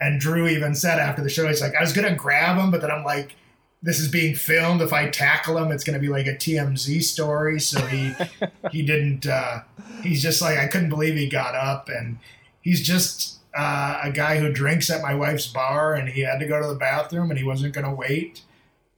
and 0.00 0.20
Drew 0.20 0.46
even 0.46 0.76
said 0.76 1.00
after 1.00 1.20
the 1.20 1.28
show, 1.28 1.48
he's 1.48 1.60
like, 1.60 1.74
I 1.74 1.80
was 1.80 1.92
gonna 1.92 2.14
grab 2.14 2.58
him, 2.58 2.70
but 2.70 2.80
then 2.80 2.92
I'm 2.92 3.04
like, 3.04 3.34
this 3.82 3.98
is 3.98 4.08
being 4.08 4.34
filmed. 4.34 4.82
If 4.82 4.92
I 4.92 5.08
tackle 5.08 5.56
him, 5.56 5.72
it's 5.72 5.84
going 5.84 5.94
to 5.94 6.00
be 6.00 6.08
like 6.08 6.26
a 6.26 6.34
TMZ 6.34 7.02
story. 7.02 7.60
So 7.60 7.80
he 7.86 8.12
he 8.70 8.82
didn't. 8.82 9.26
Uh, 9.26 9.60
he's 10.02 10.22
just 10.22 10.42
like 10.42 10.58
I 10.58 10.66
couldn't 10.66 10.90
believe 10.90 11.14
he 11.14 11.28
got 11.28 11.54
up, 11.54 11.88
and 11.88 12.18
he's 12.60 12.82
just 12.82 13.38
uh, 13.56 14.00
a 14.02 14.10
guy 14.10 14.38
who 14.38 14.52
drinks 14.52 14.90
at 14.90 15.02
my 15.02 15.14
wife's 15.14 15.46
bar, 15.46 15.94
and 15.94 16.08
he 16.08 16.20
had 16.20 16.40
to 16.40 16.46
go 16.46 16.60
to 16.60 16.68
the 16.68 16.74
bathroom, 16.74 17.30
and 17.30 17.38
he 17.38 17.44
wasn't 17.44 17.74
going 17.74 17.86
to 17.86 17.94
wait, 17.94 18.42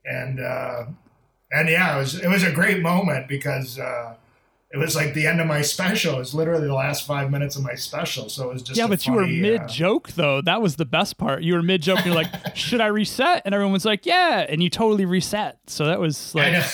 and 0.05 0.41
uh, 0.41 0.85
and 1.51 1.69
yeah, 1.69 1.97
it 1.97 1.99
was 1.99 2.21
it 2.21 2.29
was 2.29 2.43
a 2.43 2.53
great 2.53 2.81
moment 2.83 3.29
because 3.29 3.79
uh, 3.79 4.15
it 4.73 4.79
was 4.79 4.97
like 4.97 5.13
the 5.13 5.27
end 5.27 5.39
of 5.39 5.47
my 5.47 5.61
special. 5.61 6.15
It 6.15 6.19
was 6.19 6.35
literally 6.35 6.67
the 6.67 6.75
last 6.75 7.07
five 7.07 7.31
minutes 7.31 7.57
of 7.57 7.63
my 7.63 7.75
special. 7.75 8.31
So 8.31 8.49
it 8.49 8.55
was 8.55 8.63
just 8.63 8.79
yeah. 8.79 8.87
But 8.87 9.03
funny, 9.03 9.17
you 9.17 9.21
were 9.21 9.59
mid 9.59 9.69
joke 9.69 10.09
uh, 10.11 10.13
though. 10.17 10.41
That 10.41 10.63
was 10.63 10.77
the 10.77 10.87
best 10.87 11.19
part. 11.19 11.43
You 11.43 11.55
were 11.55 11.63
mid 11.63 11.83
joke. 11.83 12.05
You're 12.07 12.15
like, 12.15 12.31
should 12.57 12.81
I 12.81 12.87
reset? 12.87 13.43
And 13.45 13.55
everyone 13.55 13.75
was 13.75 13.85
like, 13.85 14.07
yeah. 14.07 14.47
And 14.49 14.63
you 14.63 14.71
totally 14.71 15.05
reset. 15.05 15.59
So 15.67 15.85
that 15.85 16.01
was 16.01 16.35
like, 16.35 16.55
I, 16.55 16.67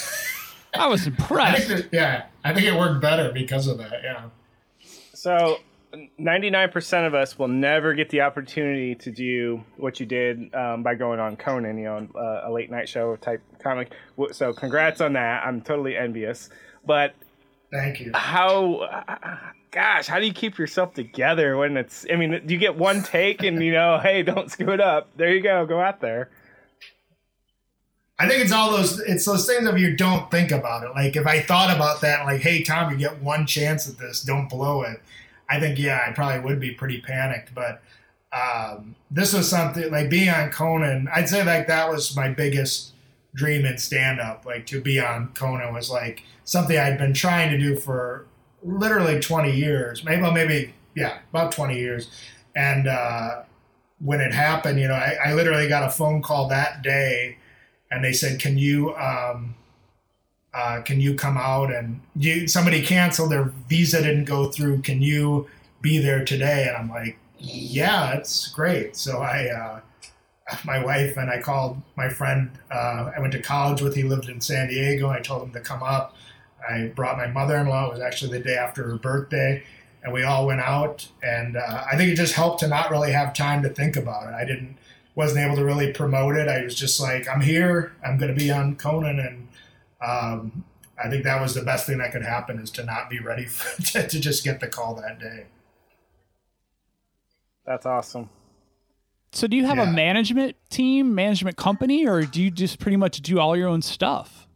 I 0.75 0.87
was 0.87 1.07
impressed. 1.09 1.71
I 1.71 1.75
that, 1.75 1.89
yeah, 1.91 2.27
I 2.45 2.55
think 2.55 2.67
it 2.67 2.75
worked 2.75 3.03
better 3.03 3.33
because 3.33 3.67
of 3.67 3.79
that. 3.79 4.01
Yeah. 4.03 4.25
So. 5.15 5.59
99% 6.21 7.07
of 7.07 7.15
us 7.15 7.39
will 7.39 7.49
never 7.49 7.95
get 7.95 8.11
the 8.11 8.21
opportunity 8.21 8.95
to 8.95 9.11
do 9.11 9.65
what 9.79 9.99
you 9.99 10.05
did 10.05 10.55
um, 10.55 10.83
by 10.83 10.95
going 10.95 11.19
on 11.19 11.35
Conan, 11.35 11.79
you 11.79 11.85
know, 11.85 12.07
uh, 12.15 12.47
a 12.47 12.53
late 12.53 12.71
night 12.71 12.91
show 12.91 13.17
type 13.17 13.41
comic. 13.59 13.91
So, 14.33 14.53
congrats 14.53 15.01
on 15.01 15.15
that. 15.15 15.47
I'm 15.47 15.63
totally 15.63 15.97
envious. 15.97 16.51
But 16.85 17.15
Thank 17.71 18.01
you. 18.01 18.13
How, 18.15 19.53
gosh, 19.71 20.07
how 20.07 20.19
do 20.19 20.27
you 20.27 20.33
keep 20.33 20.59
yourself 20.59 20.95
together 20.95 21.57
when 21.57 21.77
it's? 21.77 22.07
I 22.11 22.17
mean, 22.17 22.41
do 22.47 22.55
you 22.55 22.59
get 22.59 22.77
one 22.77 23.03
take 23.03 23.43
and 23.43 23.63
you 23.63 23.73
know, 23.73 23.99
hey, 23.99 24.23
don't 24.23 24.51
screw 24.51 24.73
it 24.73 24.81
up. 24.81 25.11
There 25.17 25.33
you 25.33 25.43
go, 25.43 25.67
go 25.67 25.81
out 25.81 26.01
there. 26.01 26.31
I 28.19 28.29
think 28.29 28.43
it's 28.43 28.53
all 28.53 28.73
those. 28.73 28.99
It's 29.01 29.25
those 29.25 29.47
things 29.47 29.69
of 29.69 29.79
you 29.79 29.97
don't 29.97 30.31
think 30.31 30.51
about 30.51 30.83
it. 30.83 30.91
Like 30.91 31.15
if 31.17 31.27
I 31.27 31.41
thought 31.41 31.75
about 31.75 32.01
that, 32.01 32.25
like, 32.25 32.41
hey, 32.41 32.63
Tom, 32.63 32.91
you 32.91 32.97
get 32.97 33.23
one 33.23 33.47
chance 33.47 33.89
at 33.89 33.99
this, 33.99 34.23
don't 34.23 34.49
blow 34.49 34.83
it. 34.83 35.01
I 35.51 35.61
think 35.61 35.79
yeah, 35.79 36.05
I 36.07 36.13
probably 36.13 36.41
would 36.41 36.61
be 36.61 36.73
pretty 36.73 37.01
panicked, 37.01 37.55
but. 37.55 37.83
Um, 38.31 38.95
this 39.11 39.33
was 39.33 39.49
something 39.49 39.91
like 39.91 40.11
being 40.11 40.29
on 40.29 40.51
Conan. 40.51 41.09
I'd 41.11 41.31
say 41.31 41.43
like 41.45 41.67
that 41.69 41.89
was 41.89 42.15
my 42.15 42.29
biggest 42.29 42.93
dream 43.35 43.65
in 43.65 43.79
stand 43.79 44.21
up. 44.21 44.45
Like 44.45 44.67
to 44.67 44.81
be 44.81 45.01
on 45.01 45.29
Conan 45.35 45.75
was 45.75 45.91
like 45.91 46.23
something 46.45 46.79
I'd 46.79 46.99
been 46.99 47.15
trying 47.15 47.51
to 47.51 47.59
do 47.59 47.77
for 47.77 48.27
literally 48.63 49.21
20 49.21 49.55
years, 49.55 50.05
maybe, 50.05 50.23
well, 50.23 50.33
maybe, 50.33 50.75
yeah, 50.95 51.19
about 51.31 51.53
20 51.53 51.79
years. 51.79 52.11
And 52.57 52.89
uh, 52.89 53.43
when 54.01 54.21
it 54.21 54.33
happened, 54.33 54.81
you 54.81 54.89
know, 54.89 54.95
I, 54.95 55.17
I, 55.27 55.35
literally 55.35 55.69
got 55.69 55.85
a 55.85 55.91
phone 55.91 56.23
call 56.23 56.49
that 56.49 56.83
day 56.83 57.39
and 57.91 58.05
they 58.05 58.13
said, 58.13 58.41
can 58.41 58.59
you, 58.59 58.97
um, 58.97 59.55
uh, 60.53 60.81
can 60.83 61.01
you 61.01 61.15
come 61.15 61.37
out 61.37 61.73
and 61.73 62.01
you, 62.17 62.49
somebody 62.49 62.83
canceled 62.83 63.31
their 63.31 63.45
visa 63.69 64.03
didn't 64.03 64.25
go 64.25 64.49
through. 64.49 64.83
Can 64.83 65.03
you 65.03 65.47
be 65.81 65.99
there 65.99 66.25
today? 66.25 66.67
And 66.69 66.77
I'm 66.77 66.89
like, 66.89 67.19
yeah, 67.39 68.15
it's 68.15 68.49
great. 68.49 68.97
So 68.97 69.19
I, 69.19 69.49
uh, 69.49 69.81
my 70.65 70.83
wife 70.83 71.17
and 71.17 71.31
I 71.31 71.41
called 71.41 71.81
my 71.97 72.09
friend 72.09 72.51
uh, 72.71 73.13
I 73.15 73.21
went 73.21 73.33
to 73.33 73.43
college 73.43 73.83
with. 73.83 73.95
He 73.95 74.03
lived 74.03 74.29
in 74.29 74.41
San 74.41 74.69
Diego. 74.69 75.09
I 75.09 75.21
told 75.21 75.43
him 75.43 75.53
to 75.53 75.61
come 75.61 75.83
up. 75.83 76.17
I 76.69 76.93
brought 76.95 77.17
my 77.17 77.27
mother-in-law. 77.27 77.87
It 77.87 77.93
was 77.93 78.01
actually 78.01 78.33
the 78.39 78.45
day 78.45 78.57
after 78.57 78.83
her 78.83 78.97
birthday, 78.97 79.63
and 80.03 80.13
we 80.13 80.23
all 80.23 80.47
went 80.47 80.61
out. 80.61 81.09
And 81.23 81.57
uh, 81.57 81.85
I 81.91 81.97
think 81.97 82.11
it 82.13 82.17
just 82.17 82.35
helped 82.35 82.61
to 82.61 82.69
not 82.69 82.91
really 82.91 83.13
have 83.13 83.33
time 83.33 83.63
to 83.63 83.69
think 83.69 83.97
about 83.97 84.29
it. 84.29 84.35
I 84.35 84.45
didn't 84.45 84.77
wasn't 85.15 85.45
able 85.45 85.57
to 85.57 85.65
really 85.65 85.93
promote 85.93 86.37
it. 86.37 86.47
I 86.47 86.63
was 86.63 86.77
just 86.77 87.01
like, 87.01 87.29
I'm 87.29 87.41
here. 87.41 87.93
I'm 88.07 88.19
going 88.19 88.33
to 88.33 88.39
be 88.39 88.53
on 88.53 88.77
Conan, 88.77 89.19
and 89.19 89.49
um, 90.01 90.65
I 91.03 91.09
think 91.09 91.25
that 91.25 91.41
was 91.41 91.55
the 91.55 91.63
best 91.63 91.87
thing 91.87 91.99
that 91.99 92.13
could 92.13 92.23
happen 92.23 92.61
is 92.61 92.71
to 92.73 92.85
not 92.85 93.11
be 93.11 93.19
ready 93.19 93.47
for, 93.47 93.83
to, 93.93 94.07
to 94.07 94.21
just 94.21 94.45
get 94.45 94.61
the 94.61 94.69
call 94.69 94.95
that 94.95 95.19
day. 95.19 95.47
That's 97.67 97.85
awesome. 97.85 98.31
So, 99.33 99.47
do 99.47 99.57
you 99.57 99.67
have 99.67 99.77
yeah. 99.77 99.91
a 99.91 99.93
management 99.93 100.57
team, 100.71 101.15
management 101.15 101.57
company, 101.57 102.07
or 102.07 102.23
do 102.23 102.43
you 102.43 102.51
just 102.51 102.79
pretty 102.79 102.97
much 102.97 103.21
do 103.21 103.39
all 103.39 103.57
your 103.57 103.69
own 103.69 103.83
stuff? 103.83 104.47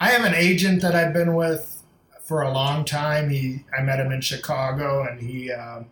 I 0.00 0.10
have 0.10 0.24
an 0.24 0.34
agent 0.34 0.82
that 0.82 0.94
I've 0.94 1.12
been 1.12 1.34
with 1.34 1.82
for 2.22 2.42
a 2.42 2.52
long 2.52 2.84
time. 2.84 3.30
He 3.30 3.64
I 3.76 3.82
met 3.82 4.00
him 4.00 4.10
in 4.12 4.20
Chicago, 4.20 5.06
and 5.08 5.20
he 5.20 5.50
uh, 5.50 5.82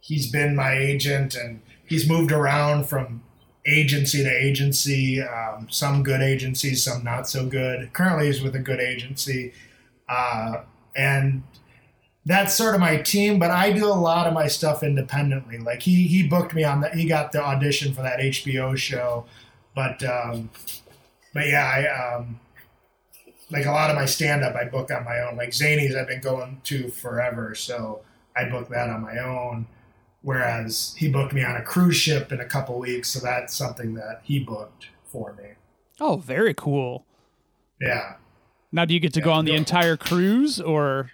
he's 0.00 0.30
been 0.30 0.56
my 0.56 0.72
agent, 0.72 1.34
and 1.34 1.60
he's 1.86 2.08
moved 2.08 2.32
around 2.32 2.88
from 2.88 3.22
agency 3.66 4.24
to 4.24 4.30
agency. 4.30 5.22
Um, 5.22 5.68
some 5.70 6.02
good 6.02 6.22
agencies, 6.22 6.82
some 6.82 7.04
not 7.04 7.28
so 7.28 7.46
good. 7.46 7.92
Currently, 7.92 8.26
he's 8.26 8.42
with 8.42 8.56
a 8.56 8.60
good 8.60 8.80
agency, 8.80 9.52
uh, 10.08 10.62
and 10.96 11.42
that's 12.30 12.54
sort 12.54 12.74
of 12.74 12.80
my 12.80 12.96
team. 12.98 13.38
But 13.38 13.50
I 13.50 13.72
do 13.72 13.86
a 13.86 13.94
lot 13.94 14.26
of 14.26 14.32
my 14.32 14.46
stuff 14.48 14.82
independently. 14.82 15.58
Like 15.58 15.82
he 15.82 16.06
he 16.06 16.26
booked 16.26 16.54
me 16.54 16.64
on 16.64 16.80
that. 16.82 16.94
He 16.94 17.06
got 17.06 17.32
the 17.32 17.42
audition 17.42 17.92
for 17.94 18.02
that 18.02 18.20
HBO 18.20 18.76
show, 18.76 19.26
but 19.74 20.02
um, 20.04 20.50
but 21.34 21.46
yeah, 21.46 21.64
I. 21.64 22.14
Um, 22.16 22.40
like 23.52 23.66
a 23.66 23.72
lot 23.72 23.90
of 23.90 23.96
my 23.96 24.06
stand 24.06 24.44
up 24.44 24.54
I 24.54 24.64
book 24.64 24.92
on 24.92 25.04
my 25.04 25.18
own. 25.22 25.36
Like 25.36 25.50
Zanies 25.50 25.96
I've 25.96 26.06
been 26.06 26.20
going 26.20 26.60
to 26.64 26.88
forever, 26.88 27.54
so 27.56 28.02
I 28.36 28.48
book 28.48 28.68
that 28.68 28.88
on 28.88 29.02
my 29.02 29.18
own. 29.18 29.66
Whereas 30.22 30.94
he 30.96 31.08
booked 31.08 31.32
me 31.32 31.42
on 31.42 31.56
a 31.56 31.62
cruise 31.62 31.96
ship 31.96 32.30
in 32.30 32.38
a 32.38 32.44
couple 32.44 32.78
weeks, 32.78 33.08
so 33.08 33.18
that's 33.18 33.56
something 33.56 33.94
that 33.94 34.20
he 34.22 34.38
booked 34.38 34.90
for 35.04 35.32
me. 35.32 35.54
Oh, 35.98 36.18
very 36.18 36.54
cool. 36.54 37.06
Yeah. 37.80 38.14
Now, 38.70 38.84
do 38.84 38.94
you 38.94 39.00
get 39.00 39.14
to 39.14 39.20
Yeah, 39.20 39.24
go 39.24 39.32
on 39.32 39.46
the 39.46 39.50
no. 39.52 39.56
entire 39.58 39.96
cruise, 39.96 40.60
or 40.60 41.10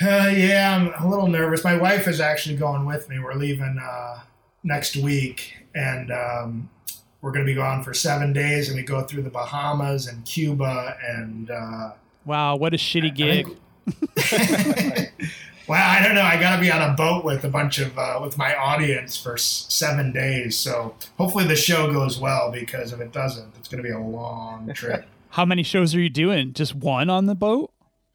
Uh, 0.00 0.30
yeah, 0.34 0.76
I'm 0.96 1.04
a 1.04 1.08
little 1.08 1.26
nervous. 1.26 1.62
My 1.64 1.76
wife 1.76 2.08
is 2.08 2.20
actually 2.20 2.56
going 2.56 2.86
with 2.86 3.08
me. 3.08 3.18
We're 3.18 3.34
leaving 3.34 3.78
uh, 3.82 4.20
next 4.62 4.96
week, 4.96 5.54
and 5.74 6.10
um, 6.10 6.70
we're 7.20 7.32
going 7.32 7.44
to 7.44 7.50
be 7.50 7.54
gone 7.56 7.82
for 7.82 7.92
seven 7.92 8.32
days, 8.32 8.68
and 8.68 8.76
we 8.76 8.82
go 8.82 9.02
through 9.02 9.22
the 9.22 9.30
Bahamas 9.30 10.06
and 10.06 10.24
Cuba 10.24 10.96
and. 11.06 11.50
Uh, 11.50 11.90
wow, 12.24 12.56
what 12.56 12.72
a 12.72 12.76
shitty 12.78 13.14
gig? 13.14 13.46
think- 13.46 13.58
well, 15.68 15.82
I 15.84 16.02
don't 16.02 16.14
know. 16.14 16.22
I 16.22 16.38
got 16.40 16.56
to 16.56 16.60
be 16.62 16.70
on 16.70 16.80
a 16.90 16.94
boat 16.94 17.24
with 17.24 17.44
a 17.44 17.48
bunch 17.48 17.78
of 17.78 17.98
uh, 17.98 18.20
with 18.22 18.38
my 18.38 18.54
audience 18.54 19.16
for 19.20 19.34
s- 19.34 19.66
seven 19.68 20.12
days. 20.12 20.56
So 20.56 20.94
hopefully 21.18 21.44
the 21.46 21.56
show 21.56 21.92
goes 21.92 22.18
well 22.18 22.50
because 22.50 22.92
if 22.92 23.00
it 23.00 23.12
doesn't, 23.12 23.52
it's 23.58 23.68
going 23.68 23.82
to 23.82 23.88
be 23.88 23.94
a 23.94 23.98
long 23.98 24.72
trip. 24.74 25.06
How 25.30 25.44
many 25.44 25.62
shows 25.62 25.94
are 25.94 26.00
you 26.00 26.08
doing? 26.10 26.52
Just 26.54 26.74
one 26.74 27.08
on 27.10 27.26
the 27.26 27.34
boat? 27.34 27.70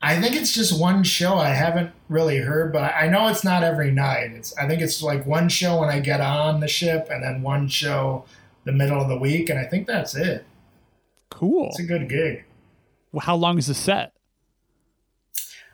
I 0.05 0.21
think 0.21 0.35
it's 0.35 0.53
just 0.53 0.79
one 0.79 1.03
show. 1.03 1.33
I 1.33 1.49
haven't 1.49 1.91
really 2.09 2.37
heard, 2.37 2.71
but 2.71 2.93
I 2.93 3.07
know 3.07 3.27
it's 3.27 3.43
not 3.43 3.63
every 3.63 3.89
night. 3.89 4.33
It's 4.33 4.55
I 4.55 4.67
think 4.67 4.79
it's 4.79 5.01
like 5.01 5.25
one 5.25 5.49
show 5.49 5.79
when 5.79 5.89
I 5.89 5.99
get 5.99 6.21
on 6.21 6.59
the 6.59 6.67
ship, 6.67 7.07
and 7.09 7.23
then 7.23 7.41
one 7.41 7.67
show 7.67 8.23
the 8.65 8.71
middle 8.71 9.01
of 9.01 9.07
the 9.09 9.17
week, 9.17 9.49
and 9.49 9.57
I 9.57 9.63
think 9.63 9.87
that's 9.87 10.13
it. 10.15 10.45
Cool. 11.31 11.69
It's 11.69 11.79
a 11.79 11.83
good 11.83 12.07
gig. 12.07 12.45
Well, 13.11 13.21
How 13.21 13.35
long 13.35 13.57
is 13.57 13.65
the 13.65 13.73
set? 13.73 14.13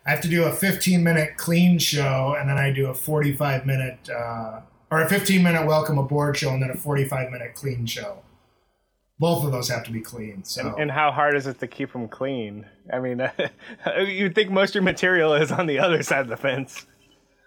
I 0.06 0.12
have 0.12 0.22
to 0.22 0.30
do 0.30 0.46
a 0.46 0.54
15 0.54 1.04
minute 1.04 1.36
clean 1.36 1.78
show, 1.78 2.34
and 2.40 2.50
then 2.50 2.58
I 2.58 2.72
do 2.72 2.88
a 2.88 2.94
45 2.94 3.66
minute 3.66 4.10
uh, 4.10 4.62
or 4.90 5.02
a 5.02 5.10
15 5.10 5.44
minute 5.44 5.68
welcome 5.68 5.98
aboard 5.98 6.38
show, 6.38 6.52
and 6.52 6.64
then 6.64 6.70
a 6.70 6.78
45 6.78 7.32
minute 7.32 7.54
clean 7.54 7.86
show. 7.86 8.20
Both 9.22 9.46
of 9.46 9.52
those 9.52 9.70
have 9.70 9.84
to 9.84 9.92
be 9.92 10.02
clean. 10.02 10.44
So 10.44 10.76
And 10.80 10.90
how 10.90 11.12
hard 11.12 11.36
is 11.36 11.46
it 11.46 11.60
to 11.60 11.68
keep 11.68 11.94
them 11.94 12.08
clean? 12.08 12.66
I 12.92 13.00
mean, 13.00 13.22
you'd 14.08 14.34
think 14.34 14.50
most 14.50 14.72
of 14.72 14.76
your 14.76 14.84
material 14.84 15.36
is 15.36 15.52
on 15.52 15.68
the 15.68 15.78
other 15.78 16.02
side 16.02 16.22
of 16.22 16.28
the 16.28 16.38
fence. 16.38 16.88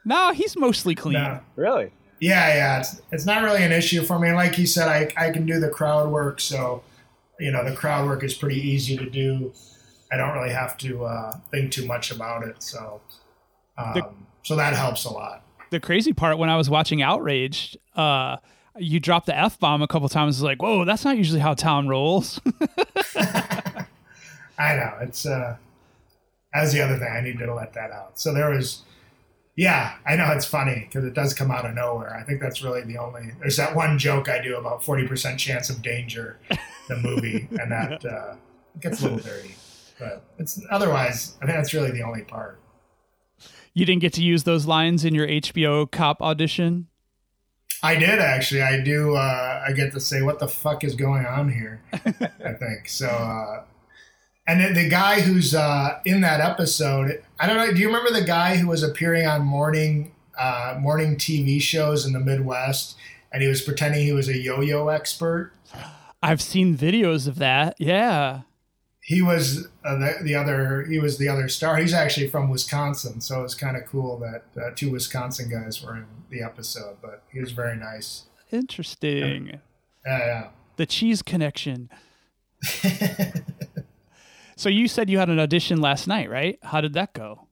No, 0.04 0.32
he's 0.32 0.56
mostly 0.56 0.94
clean. 0.94 1.14
No. 1.14 1.40
Really? 1.56 1.90
Yeah, 2.20 2.54
yeah, 2.54 2.78
it's, 2.78 3.02
it's 3.10 3.26
not 3.26 3.42
really 3.42 3.64
an 3.64 3.72
issue 3.72 4.02
for 4.04 4.20
me. 4.20 4.30
Like 4.32 4.56
you 4.56 4.66
said, 4.66 4.86
I, 4.88 5.26
I 5.26 5.30
can 5.32 5.46
do 5.46 5.58
the 5.58 5.68
crowd 5.68 6.10
work, 6.12 6.40
so 6.40 6.84
you 7.40 7.50
know 7.50 7.68
the 7.68 7.74
crowd 7.74 8.06
work 8.06 8.22
is 8.22 8.34
pretty 8.34 8.60
easy 8.60 8.96
to 8.96 9.10
do. 9.10 9.52
I 10.12 10.16
don't 10.16 10.32
really 10.32 10.52
have 10.54 10.76
to 10.78 11.04
uh, 11.04 11.36
think 11.50 11.72
too 11.72 11.86
much 11.86 12.12
about 12.12 12.46
it, 12.46 12.62
so 12.62 13.00
um, 13.76 13.94
The- 13.94 14.08
so 14.42 14.54
that 14.56 14.74
helps 14.74 15.04
a 15.06 15.12
lot. 15.12 15.42
The 15.70 15.80
crazy 15.80 16.12
part 16.12 16.38
when 16.38 16.48
I 16.50 16.56
was 16.56 16.70
watching 16.70 17.02
Outraged, 17.02 17.78
uh, 17.96 18.36
you 18.76 19.00
dropped 19.00 19.26
the 19.26 19.36
f 19.36 19.58
bomb 19.58 19.82
a 19.82 19.86
couple 19.86 20.08
times. 20.08 20.36
It's 20.36 20.42
like, 20.42 20.62
whoa, 20.62 20.84
that's 20.84 21.04
not 21.04 21.16
usually 21.16 21.40
how 21.40 21.54
Tom 21.54 21.86
rolls. 21.86 22.40
I 24.58 24.76
know 24.76 24.94
it's 25.00 25.26
uh, 25.26 25.56
that's 26.52 26.72
the 26.72 26.80
other 26.82 26.98
thing. 26.98 27.08
I 27.10 27.20
needed 27.20 27.44
to 27.46 27.54
let 27.54 27.72
that 27.74 27.90
out. 27.90 28.18
So 28.18 28.32
there 28.32 28.50
was, 28.50 28.82
yeah, 29.56 29.96
I 30.06 30.16
know 30.16 30.30
it's 30.32 30.44
funny 30.44 30.86
because 30.88 31.04
it 31.04 31.14
does 31.14 31.34
come 31.34 31.50
out 31.50 31.64
of 31.66 31.74
nowhere. 31.74 32.14
I 32.16 32.22
think 32.22 32.40
that's 32.40 32.62
really 32.62 32.82
the 32.82 32.98
only. 32.98 33.32
There's 33.40 33.56
that 33.56 33.74
one 33.74 33.98
joke 33.98 34.28
I 34.28 34.40
do 34.42 34.56
about 34.56 34.84
forty 34.84 35.06
percent 35.06 35.38
chance 35.40 35.70
of 35.70 35.82
danger, 35.82 36.38
the 36.88 36.96
movie, 36.96 37.48
and 37.60 37.70
that 37.72 38.04
uh, 38.04 38.34
gets 38.80 39.00
a 39.00 39.04
little 39.04 39.18
dirty. 39.18 39.56
But 39.98 40.24
it's 40.38 40.60
otherwise, 40.70 41.36
I 41.40 41.46
think 41.46 41.56
that's 41.56 41.72
really 41.74 41.90
the 41.92 42.02
only 42.02 42.22
part. 42.22 42.60
you 43.74 43.84
didn't 43.86 44.00
get 44.02 44.12
to 44.14 44.22
use 44.22 44.42
those 44.44 44.66
lines 44.66 45.04
in 45.04 45.14
your 45.14 45.26
HBO 45.26 45.90
cop 45.90 46.20
audition. 46.20 46.88
I 47.84 47.96
did 47.96 48.18
actually. 48.18 48.62
I 48.62 48.80
do. 48.80 49.14
Uh, 49.14 49.62
I 49.68 49.72
get 49.72 49.92
to 49.92 50.00
say, 50.00 50.22
"What 50.22 50.38
the 50.38 50.48
fuck 50.48 50.84
is 50.84 50.94
going 50.94 51.26
on 51.26 51.52
here?" 51.52 51.82
I 51.92 52.54
think 52.54 52.88
so. 52.88 53.08
Uh, 53.08 53.64
and 54.46 54.58
then 54.58 54.72
the 54.72 54.88
guy 54.88 55.20
who's 55.20 55.54
uh, 55.54 56.00
in 56.06 56.22
that 56.22 56.40
episode, 56.40 57.22
I 57.38 57.46
don't 57.46 57.58
know. 57.58 57.72
Do 57.74 57.80
you 57.80 57.88
remember 57.88 58.10
the 58.10 58.24
guy 58.24 58.56
who 58.56 58.68
was 58.68 58.82
appearing 58.82 59.26
on 59.26 59.42
morning 59.42 60.12
uh, 60.38 60.76
morning 60.80 61.16
TV 61.16 61.60
shows 61.60 62.06
in 62.06 62.14
the 62.14 62.20
Midwest, 62.20 62.96
and 63.30 63.42
he 63.42 63.48
was 63.48 63.60
pretending 63.60 64.00
he 64.00 64.12
was 64.12 64.28
a 64.30 64.38
yo-yo 64.38 64.88
expert? 64.88 65.52
I've 66.22 66.40
seen 66.40 66.78
videos 66.78 67.28
of 67.28 67.36
that. 67.36 67.76
Yeah. 67.78 68.42
He 69.04 69.20
was 69.20 69.68
uh, 69.84 69.96
the, 69.98 70.16
the 70.22 70.34
other. 70.34 70.84
He 70.84 70.98
was 70.98 71.18
the 71.18 71.28
other 71.28 71.48
star. 71.48 71.76
He's 71.76 71.92
actually 71.92 72.28
from 72.28 72.48
Wisconsin, 72.48 73.20
so 73.20 73.44
it's 73.44 73.54
kind 73.54 73.76
of 73.76 73.84
cool 73.84 74.18
that 74.18 74.44
uh, 74.60 74.70
two 74.74 74.90
Wisconsin 74.90 75.50
guys 75.50 75.82
were 75.82 75.96
in 75.96 76.06
the 76.30 76.42
episode. 76.42 76.96
But 77.02 77.22
he 77.30 77.38
was 77.40 77.52
very 77.52 77.76
nice. 77.76 78.24
Interesting. 78.50 79.60
Yeah, 80.06 80.48
The 80.76 80.86
cheese 80.86 81.22
connection. 81.22 81.90
So 84.56 84.68
you 84.68 84.88
said 84.88 85.10
you 85.10 85.18
had 85.18 85.28
an 85.28 85.40
audition 85.40 85.80
last 85.80 86.06
night, 86.06 86.30
right? 86.30 86.58
How 86.62 86.80
did 86.80 86.94
that 86.94 87.12
go? 87.12 87.48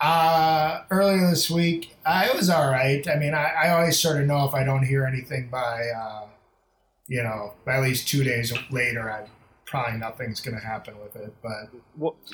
Uh, 0.00 0.82
earlier 0.90 1.30
this 1.30 1.50
week, 1.50 1.96
I 2.04 2.30
was 2.32 2.50
all 2.50 2.70
right. 2.70 3.06
I 3.08 3.16
mean, 3.16 3.34
I, 3.34 3.52
I 3.64 3.70
always 3.70 3.98
sort 3.98 4.20
of 4.20 4.26
know 4.26 4.44
if 4.44 4.54
I 4.54 4.64
don't 4.64 4.84
hear 4.84 5.04
anything 5.04 5.48
by, 5.48 5.86
uh, 5.88 6.26
you 7.06 7.22
know, 7.22 7.54
by 7.64 7.76
at 7.76 7.82
least 7.82 8.08
two 8.08 8.22
days 8.24 8.52
later, 8.70 9.10
I 9.10 9.26
probably 9.68 9.98
nothing's 9.98 10.40
going 10.40 10.58
to 10.58 10.64
happen 10.64 10.94
with 11.00 11.14
it. 11.16 11.32
But 11.42 11.70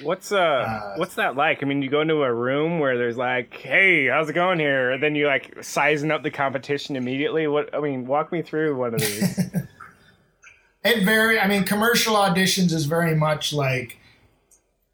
what's 0.03 0.33
uh, 0.33 0.95
what's 0.97 1.17
that 1.17 1.37
like? 1.37 1.63
I 1.63 1.67
mean, 1.67 1.83
you 1.83 1.91
go 1.91 2.01
into 2.01 2.23
a 2.23 2.33
room 2.33 2.79
where 2.79 2.97
there's 2.97 3.17
like, 3.17 3.55
"Hey, 3.57 4.07
how's 4.07 4.31
it 4.31 4.35
going 4.35 4.59
here?" 4.59 4.93
And 4.93 5.03
then 5.03 5.15
you 5.15 5.27
like 5.27 5.63
sizing 5.63 6.11
up 6.11 6.23
the 6.23 6.31
competition 6.31 6.97
immediately. 6.97 7.47
What 7.47 7.75
I 7.75 7.81
mean, 7.81 8.07
walk 8.07 8.33
me 8.33 8.43
through 8.43 8.77
one 8.77 8.95
of 8.95 9.01
these. 9.01 9.39
it 10.85 11.05
very, 11.05 11.41
I 11.41 11.49
mean, 11.49 11.65
commercial 11.65 12.15
auditions 12.15 12.73
is 12.73 12.85
very 12.85 13.15
much 13.15 13.53
like 13.53 13.99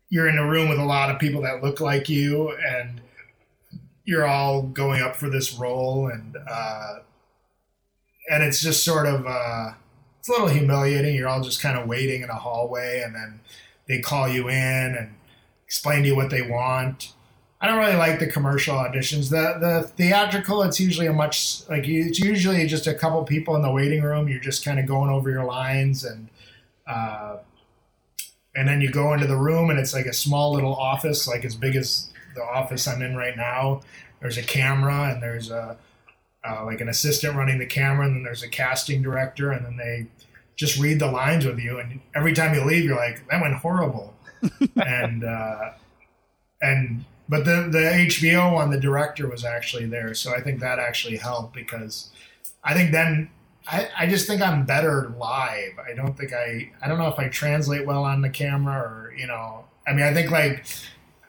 you're 0.09 0.29
in 0.29 0.39
a 0.39 0.49
room 0.49 0.69
with 0.69 0.79
a 0.79 0.85
lot 0.85 1.11
of 1.11 1.19
people 1.19 1.43
that 1.43 1.63
look 1.63 1.81
like 1.81 2.09
you, 2.09 2.51
and 2.51 3.01
you're 4.05 4.27
all 4.27 4.63
going 4.63 5.03
up 5.03 5.15
for 5.15 5.29
this 5.29 5.53
role, 5.55 6.09
and 6.09 6.37
uh, 6.51 7.01
and 8.31 8.43
it's 8.43 8.63
just 8.63 8.83
sort 8.83 9.07
of 9.07 9.27
uh, 9.27 9.73
a 10.31 10.33
little 10.33 10.49
humiliating. 10.49 11.15
You're 11.15 11.29
all 11.29 11.43
just 11.43 11.61
kind 11.61 11.79
of 11.79 11.87
waiting 11.87 12.23
in 12.23 12.31
a 12.31 12.35
hallway, 12.35 13.03
and 13.05 13.15
then 13.15 13.41
they 13.87 13.99
call 13.99 14.29
you 14.29 14.49
in 14.49 14.97
and 14.97 15.15
explain 15.67 16.03
to 16.03 16.09
you 16.09 16.17
what 16.17 16.31
they 16.31 16.43
want. 16.43 17.13
I 17.61 17.67
don't 17.67 17.79
really 17.79 17.97
like 17.97 18.19
the 18.19 18.27
commercial 18.27 18.75
auditions. 18.77 19.29
The 19.29 19.59
the 19.59 19.89
theatrical, 19.89 20.63
it's 20.63 20.81
usually 20.81 21.07
a 21.07 21.13
much 21.13 21.69
like 21.69 21.87
it's 21.87 22.19
usually 22.19 22.67
just 22.67 22.87
a 22.87 22.95
couple 22.95 23.23
people 23.25 23.55
in 23.57 23.63
the 23.63 23.71
waiting 23.71 24.03
room. 24.03 24.29
You're 24.29 24.41
just 24.41 24.65
kind 24.65 24.81
of 24.81 24.87
going 24.87 25.11
over 25.11 25.29
your 25.29 25.45
lines 25.45 26.05
and 26.05 26.29
uh, 26.87 27.37
and 28.55 28.67
then 28.67 28.81
you 28.81 28.91
go 28.91 29.13
into 29.13 29.27
the 29.27 29.37
room 29.37 29.69
and 29.69 29.79
it's 29.79 29.93
like 29.93 30.07
a 30.07 30.13
small 30.13 30.53
little 30.53 30.75
office, 30.75 31.29
like 31.29 31.45
as 31.45 31.55
big 31.55 31.77
as 31.77 32.11
the 32.35 32.43
office 32.43 32.89
I'm 32.89 33.03
in 33.03 33.15
right 33.15 33.37
now. 33.37 33.83
There's 34.21 34.39
a 34.39 34.43
camera 34.43 35.13
and 35.13 35.23
there's 35.23 35.51
a 35.51 35.77
uh, 36.49 36.65
like 36.65 36.81
an 36.81 36.89
assistant 36.89 37.37
running 37.37 37.59
the 37.59 37.67
camera, 37.67 38.07
and 38.07 38.17
then 38.17 38.23
there's 38.23 38.43
a 38.43 38.49
casting 38.49 39.03
director, 39.03 39.51
and 39.51 39.65
then 39.65 39.77
they 39.77 40.07
just 40.57 40.79
read 40.79 40.99
the 40.99 41.11
lines 41.11 41.45
with 41.45 41.59
you. 41.59 41.79
And 41.79 42.01
every 42.15 42.33
time 42.33 42.55
you 42.55 42.65
leave, 42.65 42.85
you're 42.85 42.97
like, 42.97 43.27
that 43.29 43.41
went 43.41 43.55
horrible. 43.55 44.15
and 44.77 45.25
uh, 45.25 45.73
and 46.63 47.05
but 47.29 47.45
the 47.45 47.69
the 47.71 48.07
HBO 48.09 48.55
one, 48.55 48.71
the 48.71 48.81
director 48.81 49.29
was 49.29 49.45
actually 49.45 49.87
there, 49.87 50.15
so 50.15 50.35
I 50.35 50.41
think 50.41 50.61
that 50.61 50.79
actually 50.79 51.17
helped 51.17 51.55
because 51.55 52.11
I 52.65 52.75
think 52.75 52.93
then 52.93 53.31
I, 53.67 53.89
I 53.99 54.07
just 54.07 54.27
think 54.27 54.43
I'm 54.43 54.65
better 54.65 55.13
live. 55.19 55.79
I 55.79 55.95
don't 55.95 56.17
think 56.17 56.33
I 56.33 56.71
I 56.83 56.89
don't 56.89 56.99
know 56.99 57.09
if 57.09 57.19
I 57.19 57.29
translate 57.29 57.87
well 57.87 58.05
on 58.05 58.23
the 58.23 58.31
camera 58.31 58.79
or 58.79 59.15
you 59.17 59.27
know 59.27 59.65
I 59.87 59.93
mean 59.93 60.05
I 60.05 60.13
think 60.15 60.31
like 60.31 60.65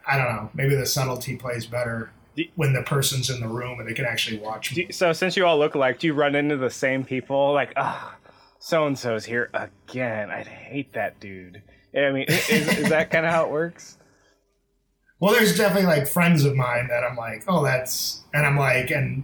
I 0.07 0.17
don't 0.17 0.27
know 0.27 0.49
maybe 0.53 0.75
the 0.75 0.85
subtlety 0.85 1.35
plays 1.35 1.65
better 1.65 2.11
when 2.55 2.73
the 2.73 2.81
person's 2.83 3.29
in 3.29 3.39
the 3.41 3.47
room 3.47 3.79
and 3.79 3.87
they 3.89 3.93
can 3.93 4.05
actually 4.05 4.37
watch 4.39 4.75
me. 4.75 4.83
you- 4.87 4.91
so 4.93 5.13
since 5.13 5.35
you 5.35 5.45
all 5.45 5.57
look 5.59 5.75
alike, 5.75 5.99
do 5.99 6.07
you 6.07 6.13
run 6.13 6.35
into 6.35 6.57
the 6.57 6.69
same 6.69 7.03
people? 7.03 7.53
Like, 7.53 7.73
ah, 7.75 8.15
so 8.59 8.85
and 8.87 8.97
so's 8.97 9.25
here 9.25 9.49
again. 9.53 10.29
I'd 10.29 10.47
hate 10.47 10.93
that 10.93 11.19
dude. 11.19 11.61
I 11.95 12.11
mean, 12.11 12.25
is, 12.29 12.49
is 12.49 12.89
that 12.89 13.11
kind 13.11 13.25
of 13.25 13.31
how 13.31 13.45
it 13.45 13.51
works? 13.51 13.97
Well, 15.19 15.33
there's 15.33 15.55
definitely 15.57 15.87
like 15.87 16.07
friends 16.07 16.45
of 16.45 16.55
mine 16.55 16.87
that 16.87 17.03
I'm 17.03 17.15
like, 17.15 17.43
oh, 17.47 17.63
that's, 17.63 18.21
and 18.33 18.45
I'm 18.45 18.57
like, 18.57 18.89
and 18.89 19.23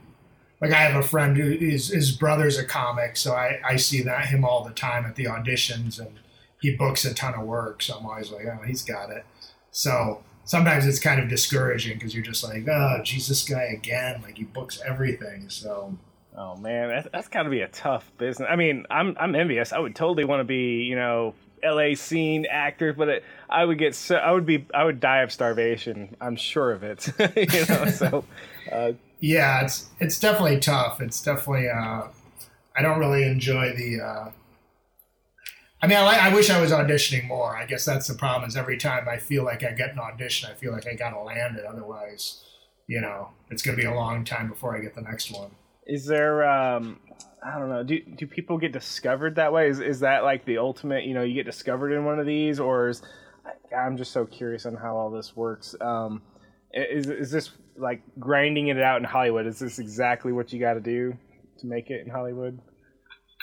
like 0.61 0.71
I 0.71 0.77
have 0.81 0.95
a 1.01 1.07
friend 1.07 1.35
who 1.37 1.49
is 1.49 1.87
his 1.89 2.11
brother's 2.11 2.57
a 2.57 2.65
comic, 2.65 3.15
so 3.17 3.33
I 3.33 3.59
I 3.65 3.75
see 3.77 4.01
that 4.03 4.25
him 4.27 4.43
all 4.45 4.63
the 4.63 4.73
time 4.73 5.05
at 5.05 5.15
the 5.15 5.25
auditions, 5.25 5.99
and 5.99 6.19
he 6.61 6.75
books 6.75 7.05
a 7.05 7.13
ton 7.13 7.33
of 7.35 7.45
work, 7.47 7.81
so 7.81 7.97
I'm 7.97 8.05
always 8.05 8.31
like, 8.31 8.45
oh, 8.45 8.63
he's 8.65 8.83
got 8.83 9.09
it. 9.09 9.25
So 9.71 10.23
sometimes 10.47 10.87
it's 10.87 10.99
kind 10.99 11.21
of 11.21 11.29
discouraging 11.29 11.97
because 11.97 12.15
you're 12.15 12.23
just 12.23 12.43
like, 12.43 12.67
oh, 12.67 13.01
Jesus 13.03 13.47
guy 13.47 13.63
again, 13.63 14.21
like 14.23 14.37
he 14.37 14.45
books 14.45 14.81
everything, 14.83 15.49
so. 15.49 15.95
Oh 16.35 16.55
man, 16.55 16.89
that's, 16.89 17.07
that's 17.11 17.27
got 17.27 17.43
to 17.43 17.49
be 17.49 17.61
a 17.61 17.67
tough 17.67 18.11
business. 18.17 18.47
I 18.49 18.55
mean, 18.55 18.85
I'm 18.89 19.15
I'm 19.19 19.35
envious. 19.35 19.73
I 19.73 19.79
would 19.79 19.95
totally 19.95 20.23
want 20.23 20.39
to 20.39 20.43
be, 20.43 20.83
you 20.83 20.95
know, 20.95 21.33
LA 21.63 21.95
scene 21.95 22.45
actor, 22.45 22.93
but 22.93 23.09
it, 23.09 23.23
I 23.49 23.65
would 23.65 23.79
get 23.79 23.95
so 23.95 24.15
I 24.15 24.31
would 24.31 24.45
be 24.45 24.65
I 24.73 24.83
would 24.83 24.99
die 24.99 25.21
of 25.23 25.31
starvation. 25.31 26.15
I'm 26.21 26.35
sure 26.35 26.71
of 26.71 26.83
it. 26.83 27.07
you 27.35 27.65
know, 27.65 27.89
so 27.89 28.23
uh, 28.71 28.91
yeah, 29.19 29.63
it's 29.63 29.89
it's 29.99 30.19
definitely 30.19 30.59
tough. 30.59 31.01
It's 31.01 31.21
definitely 31.23 31.69
uh, 31.69 32.03
I 32.75 32.81
don't 32.81 32.99
really 32.99 33.23
enjoy 33.23 33.73
the. 33.75 34.01
Uh, 34.01 34.31
I 35.81 35.87
mean, 35.87 35.97
I, 35.97 36.29
I 36.29 36.33
wish 36.33 36.49
I 36.49 36.59
was 36.59 36.71
auditioning 36.71 37.27
more. 37.27 37.55
I 37.55 37.65
guess 37.65 37.85
that's 37.85 38.07
the 38.07 38.15
problem. 38.15 38.47
Is 38.47 38.57
every 38.57 38.77
time 38.77 39.07
I 39.07 39.17
feel 39.17 39.43
like 39.43 39.63
I 39.63 39.71
get 39.71 39.93
an 39.93 39.99
audition, 39.99 40.49
I 40.49 40.55
feel 40.55 40.71
like 40.71 40.87
I 40.87 40.95
gotta 40.95 41.19
land 41.19 41.57
it. 41.57 41.65
Otherwise, 41.65 42.43
you 42.87 43.01
know, 43.01 43.29
it's 43.49 43.61
gonna 43.61 43.77
be 43.77 43.85
a 43.85 43.93
long 43.93 44.25
time 44.25 44.49
before 44.49 44.75
I 44.75 44.81
get 44.81 44.95
the 44.95 45.01
next 45.01 45.31
one. 45.31 45.51
Is 45.85 46.05
there 46.05 46.47
um, 46.49 46.99
I 47.43 47.59
don't 47.59 47.69
know. 47.69 47.83
Do 47.83 47.99
do 47.99 48.25
people 48.25 48.57
get 48.57 48.71
discovered 48.71 49.35
that 49.35 49.53
way? 49.53 49.69
Is 49.69 49.79
is 49.79 49.99
that 50.01 50.23
like 50.23 50.45
the 50.45 50.57
ultimate? 50.57 51.05
You 51.05 51.13
know, 51.13 51.21
you 51.21 51.35
get 51.35 51.45
discovered 51.45 51.93
in 51.93 52.05
one 52.05 52.19
of 52.19 52.25
these, 52.25 52.59
or 52.59 52.89
is 52.89 53.01
I'm 53.75 53.97
just 53.97 54.11
so 54.11 54.25
curious 54.25 54.65
on 54.65 54.75
how 54.75 54.97
all 54.97 55.11
this 55.11 55.35
works. 55.35 55.75
Um, 55.79 56.21
is 56.73 57.07
is 57.07 57.31
this 57.31 57.51
like 57.77 58.01
grinding 58.19 58.67
it 58.67 58.81
out 58.81 58.97
in 58.97 59.03
Hollywood? 59.03 59.45
Is 59.45 59.59
this 59.59 59.79
exactly 59.79 60.31
what 60.31 60.51
you 60.51 60.59
got 60.59 60.73
to 60.73 60.79
do 60.79 61.15
to 61.59 61.67
make 61.67 61.89
it 61.89 62.05
in 62.05 62.11
Hollywood? 62.11 62.59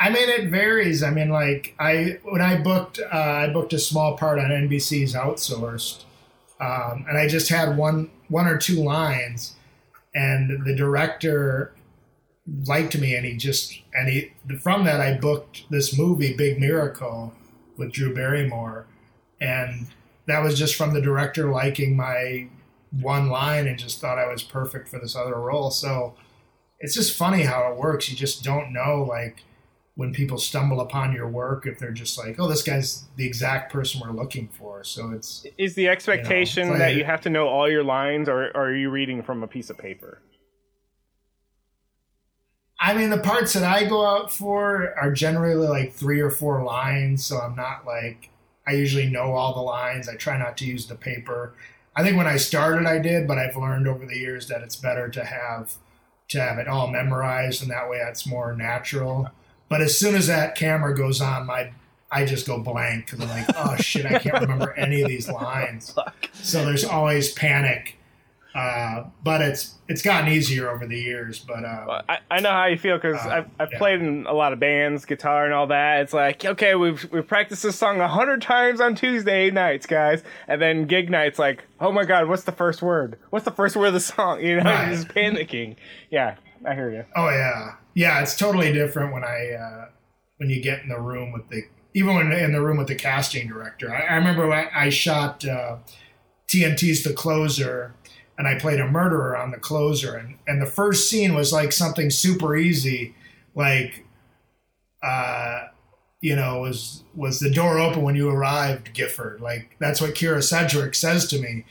I 0.05 0.11
mean, 0.11 0.29
it 0.29 0.51
varies. 0.51 1.03
I 1.03 1.09
mean, 1.09 1.31
like 1.31 1.75
I 1.79 2.19
when 2.25 2.43
I 2.43 2.61
booked, 2.61 3.01
uh, 3.01 3.17
I 3.17 3.51
booked 3.51 3.73
a 3.73 3.79
small 3.79 4.19
part 4.19 4.39
on 4.39 4.51
NBC's 4.51 5.15
Outsourced, 5.15 6.05
um, 6.61 7.07
and 7.09 7.17
I 7.17 7.27
just 7.27 7.49
had 7.49 7.79
one 7.79 8.11
one 8.29 8.47
or 8.47 8.59
two 8.59 8.85
lines, 8.85 9.55
and 10.15 10.67
the 10.67 10.77
director 10.77 11.73
liked 12.67 12.99
me 12.99 13.15
and 13.15 13.25
he 13.25 13.35
just 13.35 13.81
and 13.95 14.11
he 14.11 14.33
from 14.61 14.85
that 14.85 15.01
I 15.01 15.17
booked 15.17 15.65
this 15.71 15.97
movie 15.97 16.37
Big 16.37 16.61
Miracle 16.61 17.33
with 17.79 17.91
Drew 17.91 18.15
Barrymore 18.15 18.85
and 19.41 19.87
that 20.27 20.43
was 20.43 20.59
just 20.59 20.77
from 20.77 20.93
the 20.93 21.01
director 21.01 21.51
liking 21.51 21.97
my 21.97 22.49
one 23.01 23.31
line 23.31 23.67
and 23.67 23.79
just 23.79 23.99
thought 23.99 24.19
I 24.19 24.31
was 24.31 24.43
perfect 24.43 24.91
for 24.91 24.99
this 24.99 25.17
other 25.17 25.37
role 25.37 25.71
so 25.71 26.17
it's 26.81 26.95
just 26.95 27.17
funny 27.17 27.45
how 27.45 27.73
it 27.73 27.79
works 27.79 28.11
you 28.11 28.17
just 28.17 28.45
don't 28.45 28.75
know 28.75 29.07
like 29.09 29.43
when 29.97 30.13
people 30.13 30.39
stumble 30.39 30.81
upon 30.81 31.13
your 31.13 31.29
work 31.29 31.67
if 31.67 31.79
they're 31.79 31.93
just 31.93 32.19
like 32.19 32.39
oh 32.39 32.49
this 32.49 32.63
guy's 32.63 33.05
the 33.17 33.27
exact 33.27 33.73
person 33.73 34.01
we're 34.01 34.13
looking 34.13 34.49
for 34.49 34.83
so 34.83 35.11
it's 35.11 35.47
is 35.57 35.75
the 35.75 35.89
expectation 35.89 36.67
you 36.67 36.73
know, 36.73 36.79
that 36.79 36.97
you 36.97 37.05
have 37.05 37.21
to 37.21 37.31
know 37.31 37.47
all 37.47 37.71
your 37.71 37.85
lines 37.85 38.29
or, 38.29 38.47
or 38.49 38.67
are 38.67 38.75
you 38.75 38.91
reading 38.91 39.23
from 39.23 39.43
a 39.43 39.47
piece 39.47 39.71
of 39.71 39.79
paper 39.79 40.21
I 42.85 42.93
mean, 42.93 43.09
the 43.09 43.19
parts 43.19 43.55
that 43.55 43.63
I 43.63 43.85
go 43.85 44.05
out 44.05 44.31
for 44.31 44.95
are 44.99 45.11
generally 45.11 45.67
like 45.67 45.95
three 45.95 46.21
or 46.21 46.29
four 46.29 46.63
lines, 46.65 47.25
so 47.25 47.39
I'm 47.39 47.57
not 47.57 47.87
like 47.87 48.29
I 48.67 48.73
usually 48.73 49.07
know 49.07 49.33
all 49.33 49.55
the 49.55 49.61
lines. 49.61 50.07
I 50.07 50.17
try 50.17 50.37
not 50.37 50.59
to 50.59 50.67
use 50.67 50.87
the 50.87 50.95
paper. 50.95 51.55
I 51.97 52.03
think 52.03 52.17
when 52.17 52.27
I 52.27 52.37
started, 52.37 52.87
I 52.87 52.99
did, 52.99 53.27
but 53.27 53.39
I've 53.39 53.57
learned 53.57 53.87
over 53.87 54.05
the 54.05 54.19
years 54.19 54.49
that 54.49 54.63
it's 54.63 54.77
better 54.77 55.09
to 55.09 55.25
have 55.25 55.77
to 56.29 56.41
have 56.41 56.59
it 56.59 56.69
all 56.69 56.89
memorized, 56.89 57.63
and 57.63 57.71
that 57.71 57.89
way 57.89 58.01
that's 58.05 58.27
more 58.27 58.55
natural. 58.55 59.31
But 59.75 59.83
as 59.83 59.99
soon 59.99 60.15
as 60.15 60.29
that 60.29 60.55
camera 60.55 60.95
goes 60.95 61.21
on, 61.21 61.47
my 61.47 61.73
I 62.09 62.25
just 62.25 62.47
go 62.47 62.61
blank 62.61 63.07
because 63.07 63.21
I'm 63.21 63.29
like, 63.29 63.49
oh 63.57 63.75
shit, 63.75 64.07
I 64.07 64.21
can't 64.21 64.41
remember 64.41 64.73
any 64.75 65.03
of 65.03 65.09
these 65.09 65.29
lines. 65.43 65.93
So 66.33 66.65
there's 66.65 66.85
always 66.85 67.33
panic 67.33 67.97
uh, 68.55 69.03
but 69.25 69.41
it's 69.41 69.75
it's 69.89 70.01
gotten 70.01 70.33
easier 70.33 70.71
over 70.71 70.87
the 70.87 70.97
years. 70.97 71.41
But 71.41 71.65
uh, 71.65 71.85
well, 71.89 72.03
I, 72.09 72.19
I 72.31 72.41
know 72.41 72.51
how 72.51 72.67
you 72.67 72.79
feel 72.79 72.97
because 72.97 73.17
uh, 73.27 73.29
I've, 73.29 73.51
I've 73.59 73.73
yeah. 73.73 73.79
played 73.79 74.01
in 74.01 74.27
a 74.27 74.33
lot 74.33 74.53
of 74.53 74.61
bands, 74.61 75.05
guitar 75.05 75.45
and 75.45 75.53
all 75.53 75.67
that. 75.67 76.03
It's 76.03 76.13
like 76.13 76.45
okay, 76.45 76.77
we've 76.77 77.05
we've 77.11 77.27
practiced 77.27 77.65
this 77.65 77.77
song 77.77 78.01
a 78.01 78.07
hundred 78.07 78.43
times 78.43 78.81
on 78.81 78.95
Tuesday 78.95 79.51
nights, 79.51 79.87
guys, 79.87 80.23
and 80.47 80.63
then 80.63 80.87
gig 80.87 81.11
nights 81.11 81.37
like, 81.37 81.65
oh 81.81 81.91
my 81.91 82.05
god, 82.05 82.29
what's 82.29 82.45
the 82.45 82.53
first 82.53 82.81
word? 82.81 83.19
What's 83.31 83.45
the 83.45 83.51
first 83.51 83.75
word 83.75 83.89
of 83.89 83.95
the 83.95 84.01
song? 84.01 84.41
You 84.45 84.61
know, 84.61 84.71
right. 84.71 84.95
just 84.95 85.09
panicking. 85.09 85.77
Yeah, 86.11 86.37
I 86.67 86.75
hear 86.75 86.91
you. 86.91 87.05
Oh 87.17 87.29
yeah, 87.29 87.77
yeah. 87.95 88.21
It's 88.21 88.37
totally 88.37 88.73
different 88.73 89.13
when 89.13 89.25
I 89.25 89.53
uh, 89.53 89.89
when 90.39 90.51
you 90.51 90.63
get 90.63 90.83
in 90.83 90.89
the 90.89 91.01
room 91.01 91.33
with 91.33 91.49
the 91.49 91.65
even 91.95 92.15
when 92.15 92.33
in 92.33 92.53
the 92.53 92.63
room 92.63 92.77
with 92.77 92.89
the 92.89 92.95
casting 92.95 93.49
director. 93.49 93.95
I, 93.95 94.03
I 94.03 94.15
remember 94.17 94.53
I, 94.53 94.69
I 94.75 94.89
shot 94.89 95.41
TNT's 95.41 97.07
uh, 97.07 97.11
The 97.11 97.15
Closer 97.15 97.95
and 98.37 98.49
I 98.49 98.59
played 98.59 98.81
a 98.81 98.87
murderer 98.91 99.37
on 99.37 99.51
the 99.51 99.59
closer. 99.59 100.17
And, 100.17 100.39
and 100.47 100.61
the 100.61 100.67
first 100.67 101.09
scene 101.09 101.35
was 101.35 101.53
like 101.53 101.73
something 101.73 102.11
super 102.11 102.57
easy, 102.57 103.15
like, 103.55 104.05
uh, 105.03 105.67
you 106.21 106.35
know, 106.35 106.61
was 106.61 107.05
was 107.15 107.39
the 107.39 107.51
door 107.51 107.79
open 107.79 108.03
when 108.03 108.17
you 108.17 108.31
arrived, 108.31 108.95
Gifford? 108.95 109.41
Like 109.41 109.77
that's 109.79 110.01
what 110.01 110.15
Kyra 110.15 110.43
Sedgwick 110.43 110.95
says 110.95 111.29
to 111.29 111.39
me. 111.39 111.65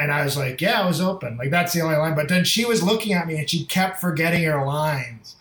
And 0.00 0.10
I 0.10 0.24
was 0.24 0.34
like, 0.34 0.62
yeah, 0.62 0.80
I 0.80 0.86
was 0.86 1.00
open. 1.00 1.36
Like 1.36 1.50
that's 1.50 1.74
the 1.74 1.82
only 1.82 1.96
line. 1.96 2.14
But 2.14 2.28
then 2.28 2.42
she 2.44 2.64
was 2.64 2.82
looking 2.82 3.12
at 3.12 3.26
me 3.26 3.36
and 3.36 3.48
she 3.48 3.66
kept 3.66 4.00
forgetting 4.00 4.42
her 4.44 4.64
lines. 4.64 5.36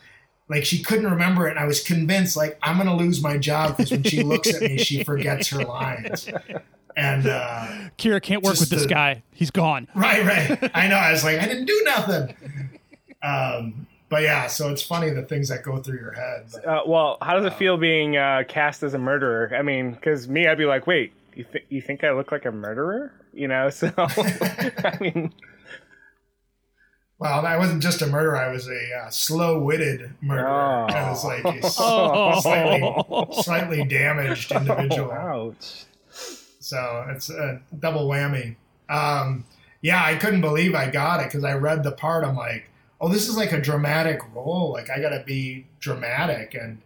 Like 0.49 0.65
she 0.65 0.83
couldn't 0.83 1.09
remember 1.09 1.47
it. 1.47 1.51
And 1.51 1.59
I 1.59 1.65
was 1.65 1.81
convinced, 1.81 2.35
like, 2.35 2.59
I'm 2.61 2.77
gonna 2.77 2.95
lose 2.95 3.23
my 3.23 3.37
job 3.37 3.77
because 3.77 3.91
when 3.91 4.03
she 4.03 4.21
looks 4.21 4.53
at 4.53 4.61
me, 4.61 4.77
she 4.77 5.03
forgets 5.03 5.47
her 5.49 5.63
lines. 5.63 6.27
And 6.97 7.27
uh, 7.27 7.67
Kyra 7.97 8.21
can't 8.21 8.43
work 8.43 8.59
with 8.59 8.69
this 8.69 8.81
the, 8.81 8.89
guy. 8.89 9.23
He's 9.31 9.51
gone. 9.51 9.87
Right, 9.95 10.25
right. 10.25 10.71
I 10.75 10.89
know. 10.89 10.97
I 10.97 11.11
was 11.11 11.23
like, 11.23 11.39
I 11.39 11.45
didn't 11.45 11.65
do 11.65 11.81
nothing. 11.85 12.35
Um, 13.23 13.87
but 14.09 14.23
yeah, 14.23 14.47
so 14.47 14.69
it's 14.71 14.81
funny 14.81 15.09
the 15.11 15.21
things 15.21 15.47
that 15.47 15.63
go 15.63 15.77
through 15.77 15.99
your 15.99 16.11
head. 16.11 16.47
But, 16.51 16.65
uh, 16.67 16.81
well, 16.85 17.17
how 17.21 17.35
does 17.35 17.45
it 17.45 17.53
feel 17.53 17.77
being 17.77 18.17
uh, 18.17 18.43
cast 18.47 18.83
as 18.83 18.93
a 18.95 18.97
murderer? 18.97 19.55
I 19.55 19.61
mean, 19.61 19.91
because 19.91 20.27
me, 20.27 20.47
I'd 20.47 20.57
be 20.57 20.65
like, 20.65 20.87
wait, 20.87 21.13
you, 21.35 21.43
th- 21.43 21.65
you 21.69 21.81
think 21.81 22.03
I 22.03 22.11
look 22.11 22.31
like 22.31 22.45
a 22.45 22.51
murderer? 22.51 23.13
You 23.33 23.47
know, 23.47 23.69
so 23.69 23.91
I 23.97 24.97
mean. 24.99 25.33
Well, 27.19 27.45
I 27.45 27.57
wasn't 27.57 27.83
just 27.83 28.01
a 28.01 28.07
murderer. 28.07 28.37
I 28.37 28.49
was 28.49 28.69
a 28.69 28.95
uh, 28.95 29.09
slow-witted 29.09 30.13
murderer. 30.21 30.47
Oh. 30.47 30.93
I 30.93 31.09
was 31.09 31.25
like 31.25 31.43
a 31.43 31.59
oh. 31.79 32.39
slightly, 32.39 33.41
slightly 33.43 33.83
damaged 33.83 34.53
individual. 34.53 35.11
Ouch. 35.11 35.85
So 36.59 37.05
it's 37.09 37.29
a 37.29 37.61
double 37.77 38.07
whammy. 38.07 38.55
Um, 38.89 39.45
yeah, 39.81 40.03
I 40.03 40.15
couldn't 40.15 40.41
believe 40.41 40.75
I 40.75 40.89
got 40.89 41.21
it 41.21 41.27
because 41.27 41.43
I 41.43 41.53
read 41.53 41.83
the 41.83 41.91
part. 41.91 42.23
I'm 42.23 42.35
like, 42.35 42.69
oh, 43.01 43.09
this 43.09 43.27
is 43.27 43.37
like 43.37 43.51
a 43.51 43.61
dramatic 43.61 44.21
role. 44.33 44.71
Like 44.71 44.89
I 44.89 45.01
got 45.01 45.09
to 45.09 45.23
be 45.25 45.67
dramatic. 45.79 46.53
And 46.53 46.81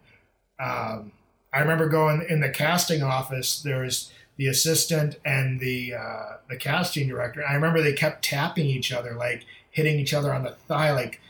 um, 0.60 1.12
I 1.52 1.60
remember 1.60 1.90
going 1.90 2.26
in 2.30 2.40
the 2.40 2.50
casting 2.50 3.04
office. 3.04 3.62
There's 3.62 4.12
the 4.38 4.48
assistant 4.48 5.18
and 5.24 5.60
the 5.60 5.94
uh, 5.96 6.38
the 6.50 6.58
casting 6.58 7.08
director. 7.08 7.42
And 7.42 7.50
I 7.50 7.54
remember 7.54 7.82
they 7.82 7.94
kept 7.94 8.24
tapping 8.24 8.66
each 8.66 8.92
other, 8.92 9.14
like 9.14 9.46
hitting 9.72 10.00
each 10.00 10.14
other 10.14 10.34
on 10.34 10.44
the 10.44 10.52
thigh. 10.52 10.92
Like 10.92 11.22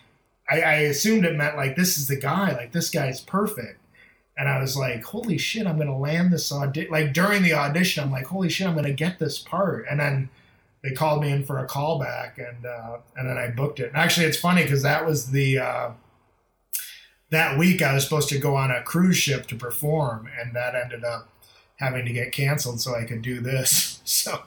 I, 0.49 0.61
I 0.61 0.73
assumed 0.75 1.25
it 1.25 1.35
meant 1.35 1.57
like 1.57 1.75
this 1.75 1.97
is 1.97 2.07
the 2.07 2.15
guy. 2.15 2.53
Like 2.53 2.71
this 2.71 2.89
guy's 2.89 3.21
perfect 3.21 3.79
and 4.37 4.49
I 4.49 4.59
was 4.59 4.75
like, 4.75 5.03
"Holy 5.03 5.37
shit, 5.37 5.67
I'm 5.67 5.77
gonna 5.77 5.97
land 5.97 6.31
this 6.31 6.51
audition!" 6.51 6.91
Like 6.91 7.13
during 7.13 7.43
the 7.43 7.53
audition, 7.53 8.03
I'm 8.03 8.11
like, 8.11 8.25
"Holy 8.25 8.49
shit, 8.49 8.67
I'm 8.67 8.75
gonna 8.75 8.91
get 8.91 9.19
this 9.19 9.39
part!" 9.39 9.85
And 9.89 9.99
then 9.99 10.29
they 10.83 10.91
called 10.91 11.21
me 11.21 11.31
in 11.31 11.43
for 11.43 11.59
a 11.59 11.67
callback, 11.67 12.37
and 12.37 12.65
uh, 12.65 12.97
and 13.15 13.29
then 13.29 13.37
I 13.37 13.49
booked 13.49 13.79
it. 13.79 13.89
And 13.89 13.97
actually, 13.97 14.25
it's 14.25 14.37
funny 14.39 14.63
because 14.63 14.83
that 14.83 15.05
was 15.05 15.31
the 15.31 15.59
uh, 15.59 15.91
that 17.29 17.57
week 17.57 17.81
I 17.81 17.93
was 17.93 18.03
supposed 18.03 18.29
to 18.29 18.39
go 18.39 18.55
on 18.55 18.71
a 18.71 18.81
cruise 18.81 19.17
ship 19.17 19.47
to 19.47 19.55
perform, 19.55 20.27
and 20.39 20.55
that 20.55 20.75
ended 20.75 21.03
up 21.03 21.29
having 21.79 22.05
to 22.05 22.13
get 22.13 22.31
canceled 22.31 22.81
so 22.81 22.95
I 22.95 23.05
could 23.05 23.21
do 23.21 23.39
this. 23.39 23.91
So 24.05 24.43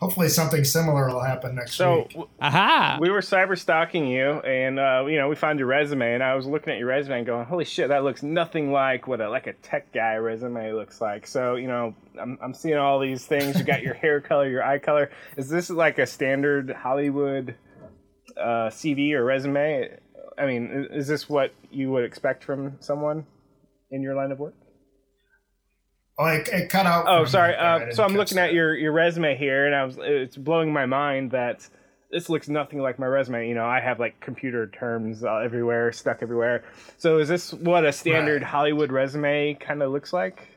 hopefully 0.00 0.28
something 0.28 0.64
similar 0.64 1.08
will 1.08 1.20
happen 1.20 1.54
next 1.54 1.74
so, 1.74 2.08
week. 2.14 2.26
Aha! 2.40 2.98
We 3.00 3.10
were 3.10 3.20
cyber 3.20 3.56
stalking 3.56 4.06
you, 4.06 4.40
and 4.40 4.78
uh, 4.78 5.04
you 5.06 5.16
know 5.16 5.28
we 5.28 5.36
found 5.36 5.58
your 5.58 5.68
resume, 5.68 6.14
and 6.14 6.22
I 6.22 6.34
was 6.34 6.46
looking 6.46 6.72
at 6.72 6.78
your 6.78 6.88
resume 6.88 7.18
and 7.18 7.26
going, 7.26 7.46
"Holy 7.46 7.64
shit, 7.64 7.88
that 7.88 8.02
looks 8.02 8.22
nothing 8.22 8.72
like 8.72 9.06
what 9.06 9.20
a 9.20 9.28
like 9.28 9.46
a 9.46 9.52
tech 9.54 9.92
guy 9.92 10.14
resume 10.14 10.72
looks 10.72 11.00
like." 11.00 11.26
So 11.26 11.56
you 11.56 11.68
know, 11.68 11.94
I'm 12.20 12.38
I'm 12.42 12.54
seeing 12.54 12.78
all 12.78 12.98
these 12.98 13.26
things. 13.26 13.58
You 13.58 13.64
got 13.64 13.82
your 13.82 13.94
hair 13.94 14.20
color, 14.28 14.48
your 14.48 14.64
eye 14.64 14.78
color. 14.78 15.10
Is 15.36 15.48
this 15.48 15.70
like 15.70 15.98
a 15.98 16.06
standard 16.06 16.70
Hollywood 16.70 17.54
uh, 18.36 18.70
CV 18.70 19.12
or 19.12 19.24
resume? 19.24 19.90
I 20.38 20.46
mean, 20.46 20.88
is 20.90 21.06
this 21.06 21.28
what 21.28 21.52
you 21.70 21.90
would 21.90 22.04
expect 22.04 22.44
from 22.44 22.78
someone 22.80 23.26
in 23.90 24.02
your 24.02 24.14
line 24.14 24.32
of 24.32 24.38
work? 24.38 24.54
Oh, 26.18 26.26
it, 26.26 26.68
cut 26.68 26.86
out. 26.86 27.04
Oh, 27.08 27.24
sorry. 27.24 27.52
minute 27.52 27.60
there. 27.78 27.86
I 27.86 27.90
Uh, 27.90 27.94
so 27.94 28.04
I'm 28.04 28.14
looking 28.14 28.38
at 28.38 28.52
your 28.52 28.76
your 28.76 28.92
resume 28.92 29.36
here, 29.36 29.66
and 29.66 29.74
I 29.74 29.84
was 29.84 29.96
it's 30.00 30.36
blowing 30.36 30.72
my 30.72 30.84
mind 30.86 31.30
that 31.30 31.66
this 32.10 32.28
looks 32.28 32.48
nothing 32.48 32.80
like 32.80 32.98
my 32.98 33.06
resume. 33.06 33.48
You 33.48 33.54
know, 33.54 33.64
I 33.66 33.80
have 33.80 33.98
like 34.00 34.20
computer 34.20 34.66
terms 34.68 35.24
uh, 35.24 35.36
everywhere, 35.36 35.92
stuck 35.92 36.22
everywhere. 36.22 36.64
So 36.98 37.18
is 37.18 37.28
this 37.28 37.52
what 37.54 37.84
a 37.86 37.92
standard 37.92 38.42
Right. 38.42 38.50
Hollywood 38.50 38.92
resume 38.92 39.54
kind 39.54 39.82
of 39.82 39.92
looks 39.92 40.12
like? 40.12 40.48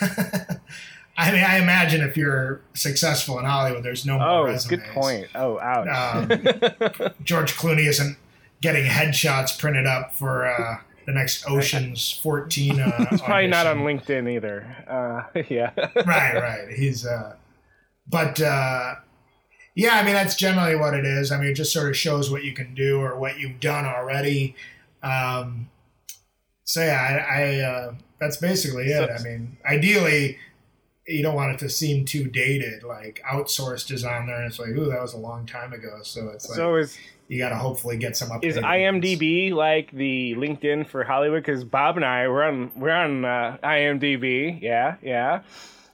I 1.16 1.32
mean, 1.32 1.44
I 1.44 1.58
imagine 1.58 2.00
if 2.00 2.16
you're 2.16 2.62
successful 2.74 3.38
in 3.38 3.44
Hollywood, 3.44 3.82
there's 3.82 4.06
no 4.06 4.18
more 4.18 4.28
Oh, 4.28 4.44
resumes. 4.44 4.66
good 4.66 4.84
point. 4.94 5.26
Oh, 5.34 5.58
ouch. 5.58 5.88
Um, 5.88 6.28
George 7.24 7.56
Clooney 7.56 7.86
isn't 7.88 8.16
getting 8.62 8.84
headshots 8.84 9.58
printed 9.58 9.86
up 9.86 10.14
for 10.14 10.46
uh, 10.46 10.76
the 11.10 11.18
next 11.18 11.48
Ocean's 11.48 12.12
14. 12.22 12.80
Uh, 12.80 13.06
He's 13.10 13.20
probably 13.20 13.48
not 13.48 13.66
on. 13.66 13.78
LinkedIn 13.78 14.30
either. 14.30 14.64
Uh, 14.86 15.42
yeah. 15.48 15.72
right, 16.06 16.34
right. 16.34 16.68
He's, 16.70 17.04
uh, 17.04 17.34
but 18.06 18.40
uh, 18.40 18.96
yeah, 19.74 19.96
I 19.96 20.04
mean 20.04 20.14
that's 20.14 20.36
generally 20.36 20.76
what 20.76 20.94
it 20.94 21.04
is. 21.04 21.32
I 21.32 21.38
mean, 21.38 21.50
it 21.50 21.54
just 21.54 21.72
sort 21.72 21.88
of 21.88 21.96
shows 21.96 22.30
what 22.30 22.44
you 22.44 22.52
can 22.52 22.74
do 22.74 23.00
or 23.00 23.18
what 23.18 23.38
you've 23.38 23.60
done 23.60 23.86
already. 23.86 24.54
Um, 25.02 25.70
so 26.64 26.82
yeah, 26.82 27.24
I, 27.28 27.42
I 27.42 27.58
uh, 27.60 27.94
that's 28.20 28.36
basically 28.36 28.86
it. 28.86 29.10
I 29.10 29.22
mean, 29.22 29.56
ideally, 29.64 30.38
you 31.06 31.22
don't 31.22 31.34
want 31.34 31.52
it 31.52 31.58
to 31.60 31.68
seem 31.70 32.04
too 32.04 32.24
dated. 32.24 32.82
Like 32.82 33.22
outsourced 33.30 33.90
is 33.90 34.04
on 34.04 34.26
there, 34.26 34.36
and 34.36 34.46
it's 34.46 34.58
like, 34.58 34.70
ooh, 34.70 34.90
that 34.90 35.00
was 35.00 35.14
a 35.14 35.18
long 35.18 35.46
time 35.46 35.72
ago. 35.72 36.00
So 36.02 36.28
it's 36.28 36.48
like 36.48 36.56
so 36.56 36.76
is 36.76 36.98
you 37.30 37.38
got 37.38 37.50
to 37.50 37.56
hopefully 37.56 37.96
get 37.96 38.16
some 38.16 38.28
updated. 38.30 38.44
is 38.44 38.54
ones. 38.56 38.66
IMDb 38.66 39.52
like 39.52 39.90
the 39.92 40.34
LinkedIn 40.34 40.86
for 40.88 41.04
Hollywood? 41.04 41.42
Because 41.44 41.62
Bob 41.64 41.96
and 41.96 42.04
I 42.04 42.26
we're 42.28 42.42
on 42.42 42.70
we're 42.76 42.90
on 42.90 43.24
uh, 43.24 43.56
IMDb. 43.62 44.60
Yeah, 44.60 44.96
yeah. 45.02 45.42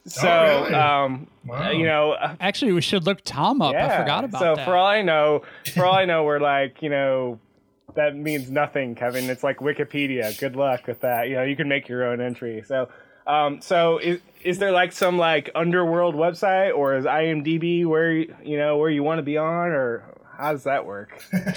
So 0.06 0.28
Oh, 0.28 0.62
really? 0.64 0.74
um, 0.74 1.26
Wow. 1.44 1.70
you 1.70 1.84
know. 1.84 2.12
uh, 2.12 2.36
Actually, 2.40 2.72
we 2.72 2.80
should 2.80 3.04
look 3.04 3.20
Tom 3.24 3.60
up. 3.60 3.74
I 3.74 3.98
forgot 3.98 4.24
about 4.24 4.40
so 4.40 4.54
that. 4.56 4.64
for 4.64 4.76
all 4.76 4.86
I 4.86 5.02
know, 5.02 5.42
for 5.74 5.84
all 5.84 5.94
I 5.94 6.04
know, 6.04 6.24
we're 6.24 6.38
like, 6.40 6.80
you 6.80 6.90
know, 6.90 7.38
that 7.96 8.14
means 8.16 8.50
nothing, 8.50 8.94
Kevin. 8.94 9.28
It's 9.30 9.42
like 9.42 9.58
Wikipedia. 9.58 10.38
Good 10.38 10.54
luck 10.56 10.86
with 10.86 11.00
that. 11.00 11.28
You 11.28 11.36
know, 11.36 11.42
you 11.42 11.56
can 11.56 11.68
make 11.68 11.88
your 11.88 12.04
own 12.04 12.20
entry. 12.20 12.62
So, 12.66 12.88
um, 13.26 13.60
so 13.60 13.98
is 13.98 14.20
is 14.44 14.58
there 14.58 14.70
like 14.72 14.92
some 14.92 15.18
like 15.18 15.50
underworld 15.56 16.14
website, 16.14 16.76
or 16.76 16.96
is 16.96 17.04
IMDb 17.04 17.84
where 17.84 18.12
you 18.12 18.34
you 18.44 18.58
know 18.58 18.76
where 18.76 18.90
you 18.90 19.02
want 19.02 19.18
to 19.18 19.22
be 19.24 19.36
on, 19.38 19.68
or 19.70 20.04
how 20.36 20.52
does 20.52 20.64
that 20.64 20.86
work? 20.86 21.22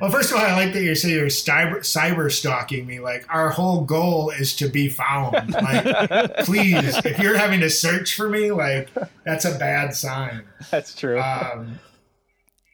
Well, 0.00 0.10
first 0.10 0.32
of 0.32 0.38
all, 0.38 0.42
I 0.44 0.56
like 0.56 0.72
that 0.72 0.82
you 0.82 0.96
say 0.96 1.12
you're 1.12 1.26
cyber, 1.26 1.78
cyber 1.78 2.28
stalking 2.28 2.84
me. 2.84 2.98
Like, 2.98 3.32
our 3.32 3.50
whole 3.50 3.82
goal 3.82 4.30
is 4.30 4.56
to 4.56 4.68
be 4.68 4.88
found. 4.88 5.54
Like, 5.54 6.38
please, 6.38 6.96
if 7.04 7.20
you're 7.20 7.38
having 7.38 7.60
to 7.60 7.70
search 7.70 8.16
for 8.16 8.28
me, 8.28 8.50
like, 8.50 8.90
that's 9.24 9.44
a 9.44 9.56
bad 9.56 9.94
sign. 9.94 10.42
That's 10.72 10.96
true. 10.96 11.20
Um, 11.20 11.78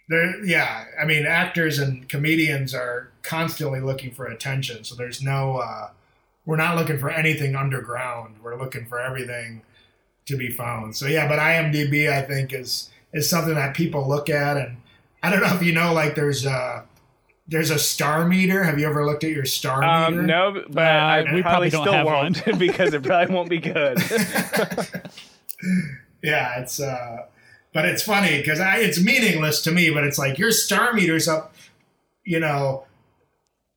there, 0.08 0.42
yeah, 0.46 0.86
I 0.98 1.04
mean, 1.04 1.26
actors 1.26 1.78
and 1.78 2.08
comedians 2.08 2.74
are 2.74 3.10
constantly 3.20 3.80
looking 3.80 4.12
for 4.12 4.24
attention. 4.24 4.84
So 4.84 4.94
there's 4.94 5.22
no, 5.22 5.58
uh, 5.58 5.90
we're 6.46 6.56
not 6.56 6.76
looking 6.76 6.98
for 6.98 7.10
anything 7.10 7.54
underground. 7.54 8.36
We're 8.42 8.58
looking 8.58 8.86
for 8.86 8.98
everything 8.98 9.60
to 10.26 10.36
be 10.36 10.50
found. 10.50 10.96
So 10.96 11.06
yeah, 11.06 11.28
but 11.28 11.38
IMDb 11.38 12.10
I 12.10 12.22
think 12.22 12.52
is 12.52 12.90
is 13.12 13.28
something 13.28 13.54
that 13.54 13.74
people 13.74 14.08
look 14.08 14.30
at, 14.30 14.56
and 14.56 14.76
I 15.22 15.30
don't 15.30 15.40
know 15.40 15.54
if 15.54 15.62
you 15.62 15.72
know, 15.72 15.92
like 15.92 16.14
there's 16.14 16.46
a 16.46 16.84
there's 17.46 17.70
a 17.70 17.78
star 17.78 18.26
meter. 18.26 18.62
Have 18.62 18.78
you 18.78 18.86
ever 18.86 19.04
looked 19.04 19.24
at 19.24 19.30
your 19.30 19.44
star 19.44 19.80
meter? 19.80 20.20
um, 20.20 20.26
no, 20.26 20.62
but 20.70 20.86
Uh, 20.86 20.88
I 20.88 21.18
we 21.34 21.42
probably, 21.42 21.42
probably 21.42 21.70
don't 21.70 21.82
still 21.82 21.92
have 21.92 22.06
won't 22.06 22.44
because 22.58 22.94
it 22.94 23.02
probably 23.02 23.34
won't 23.34 23.50
be 23.50 23.58
good. 23.58 23.98
yeah, 26.22 26.60
it's 26.60 26.80
uh, 26.80 27.26
but 27.72 27.84
it's 27.84 28.02
funny 28.02 28.38
because 28.38 28.60
I 28.60 28.78
it's 28.78 29.00
meaningless 29.00 29.62
to 29.62 29.70
me. 29.72 29.90
But 29.90 30.04
it's 30.04 30.18
like 30.18 30.38
your 30.38 30.52
star 30.52 30.92
meter's 30.92 31.28
up, 31.28 31.54
you 32.24 32.40
know, 32.40 32.84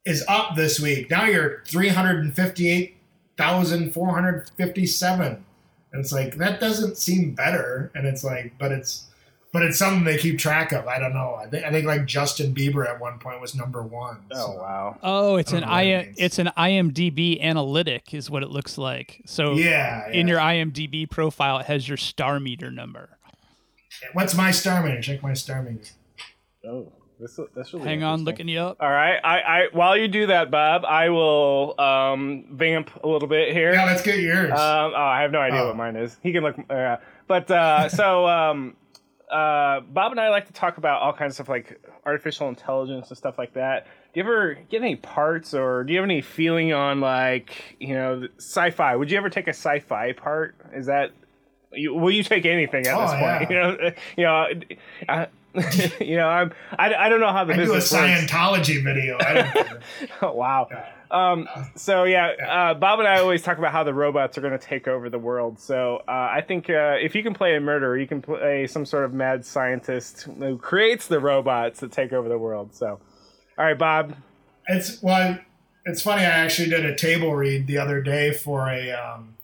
is 0.06 0.24
up 0.28 0.56
this 0.56 0.80
week. 0.80 1.10
Now 1.10 1.26
you're 1.26 1.62
three 1.66 1.90
hundred 1.90 2.20
and 2.20 2.34
fifty 2.34 2.70
eight 2.70 2.98
thousand 3.38 3.92
four 3.94 4.14
hundred 4.14 4.50
fifty 4.56 4.86
seven, 4.86 5.44
and 5.92 6.02
it's 6.02 6.12
like 6.14 6.38
that 6.38 6.60
doesn't 6.60 6.98
seem 6.98 7.32
better. 7.32 7.92
And 7.96 8.08
it's 8.08 8.24
like, 8.24 8.54
but 8.60 8.72
it's. 8.72 9.08
But 9.54 9.62
it's 9.62 9.78
something 9.78 10.04
they 10.04 10.18
keep 10.18 10.40
track 10.40 10.72
of. 10.72 10.88
I 10.88 10.98
don't 11.00 11.14
know. 11.14 11.36
I 11.36 11.46
think 11.48 11.64
I 11.64 11.72
think 11.72 11.86
like 11.86 12.06
Justin 12.06 12.54
Bieber 12.56 12.88
at 12.90 13.00
one 13.00 13.20
point 13.20 13.40
was 13.40 13.54
number 13.56 13.84
one. 13.84 14.18
oh 14.32 14.36
so- 14.36 14.58
wow. 14.60 14.98
oh, 15.04 15.36
it's 15.38 15.54
I 15.54 15.58
an 15.58 15.62
don't 15.62 15.70
know 15.70 15.76
what 15.76 15.86
it 15.86 16.08
I 16.10 16.14
it's 16.18 16.40
an 16.40 16.50
IMDb 16.58 17.40
analytic 17.40 18.14
is 18.16 18.30
what 18.32 18.42
it 18.44 18.50
looks 18.50 18.78
like. 18.80 19.22
So 19.28 19.54
Yeah, 19.54 20.10
in 20.10 20.28
your 20.28 20.40
IMDb 20.40 21.08
profile, 21.10 21.60
it 21.60 21.68
has 21.68 21.88
your 21.88 21.98
star 21.98 22.40
meter 22.40 22.72
number. 22.72 23.10
What's 24.14 24.34
my 24.36 24.50
star 24.52 24.84
meter? 24.84 25.00
Check 25.02 25.22
my 25.22 25.34
star 25.36 25.62
meter. 25.62 25.92
Oh, 26.68 26.92
this 27.20 27.40
this 27.56 27.74
really 27.74 27.86
Hang 27.86 28.04
on, 28.04 28.24
looking 28.24 28.48
you 28.48 28.60
up. 28.60 28.78
All 28.80 28.90
right. 28.90 29.20
I, 29.24 29.40
I 29.42 29.68
while 29.72 29.96
you 29.96 30.08
do 30.08 30.26
that, 30.28 30.50
Bob, 30.50 30.84
I 30.84 31.10
will 31.10 31.80
um, 31.80 32.46
vamp 32.52 32.90
a 33.04 33.08
little 33.08 33.28
bit 33.28 33.54
here. 33.54 33.72
Yeah, 33.72 33.86
let's 33.86 34.02
get 34.02 34.20
yours. 34.20 34.52
Um, 34.52 34.94
oh, 34.96 34.96
I 34.96 35.22
have 35.22 35.32
no 35.32 35.40
idea 35.40 35.62
Oh. 35.62 35.68
what 35.68 35.78
mine 35.78 35.96
is. 35.96 36.18
He 36.24 36.32
can 36.34 36.42
look. 36.44 36.56
Uh, 36.70 36.98
but 37.28 37.50
uh, 37.52 37.88
so 37.90 38.28
um, 38.28 38.76
uh, 39.34 39.82
Bob 39.82 40.12
and 40.12 40.20
I 40.20 40.30
like 40.30 40.48
to 40.48 40.54
talk 40.54 40.78
about 40.78 41.02
all 41.02 41.14
kinds 41.14 41.32
of 41.32 41.36
stuff 41.36 41.50
like 41.50 41.82
artificial 42.06 42.50
intelligence 42.50 43.10
and 43.10 43.18
stuff 43.18 43.38
like 43.38 43.54
that. 43.54 43.86
Do 44.14 44.20
you 44.20 44.24
ever 44.24 44.54
get 44.70 44.82
any 44.82 44.96
parts, 44.96 45.54
or 45.54 45.84
do 45.84 45.92
you 45.94 46.00
have 46.00 46.06
any 46.06 46.22
feeling 46.22 46.72
on 46.74 47.02
like 47.02 47.76
you 47.80 47.96
know 47.96 48.28
sci-fi? 48.38 48.96
Would 48.96 49.10
you 49.12 49.18
ever 49.18 49.30
take 49.30 49.48
a 49.48 49.54
sci-fi 49.54 50.12
part? 50.14 50.56
Is 50.74 50.86
that 50.86 51.12
you, 51.72 51.94
will 51.96 52.12
you 52.12 52.24
take 52.24 52.46
anything 52.46 52.86
at 52.86 52.96
Oh, 52.96 53.02
this 53.02 53.12
point? 53.12 53.22
yeah. 53.50 53.50
You 53.50 53.56
know, 53.56 53.92
you 54.18 54.24
know. 54.24 55.14
I, 55.14 55.28
you 56.04 56.18
know, 56.18 56.28
I'm. 56.28 56.52
I, 56.80 56.94
I 56.96 57.10
don't 57.10 57.20
know 57.20 57.32
how 57.32 57.44
the 57.46 57.54
I 57.54 57.58
do 57.58 57.62
a 57.64 57.66
business 57.76 57.92
works. 57.92 58.04
Scientology 58.32 58.84
video. 58.84 59.20
Oh, 60.22 60.34
wow. 60.34 60.68
Um, 61.14 61.48
so 61.76 62.06
yeah, 62.06 62.30
uh, 62.30 62.74
Bob 62.74 62.98
and 62.98 63.08
I 63.08 63.20
always 63.20 63.44
talk 63.44 63.60
about 63.60 63.72
how 63.72 63.84
the 63.84 63.94
robots 63.94 64.36
are 64.36 64.42
going 64.42 64.58
to 64.58 64.66
take 64.66 64.88
over 64.88 65.12
the 65.12 65.20
world. 65.20 65.60
So 65.60 66.02
uh, 66.08 66.12
I 66.12 66.42
think 66.42 66.72
uh, 66.72 66.96
if 67.00 67.14
you 67.14 67.22
can 67.22 67.36
play 67.36 67.56
a 67.56 67.62
murderer, 67.62 67.98
you 68.00 68.08
can 68.08 68.20
play 68.20 68.66
some 68.66 68.84
sort 68.84 69.06
of 69.06 69.14
mad 69.14 69.46
scientist 69.46 70.24
who 70.24 70.58
creates 70.58 71.08
the 71.08 71.20
robots 71.20 71.82
that 71.82 71.92
take 71.92 72.14
over 72.14 72.28
the 72.28 72.40
world. 72.40 72.74
So, 72.74 73.00
all 73.60 73.66
right, 73.66 73.78
Bob. 73.78 74.16
It's 74.68 75.04
well, 75.04 75.38
it's 75.86 76.02
funny. 76.02 76.24
I 76.24 76.30
actually 76.30 76.70
did 76.70 76.84
a 76.84 76.96
table 76.96 77.36
read 77.36 77.68
the 77.68 77.78
other 77.78 78.02
day 78.02 78.34
for 78.34 78.68
a 78.68 78.92
um, 78.92 79.36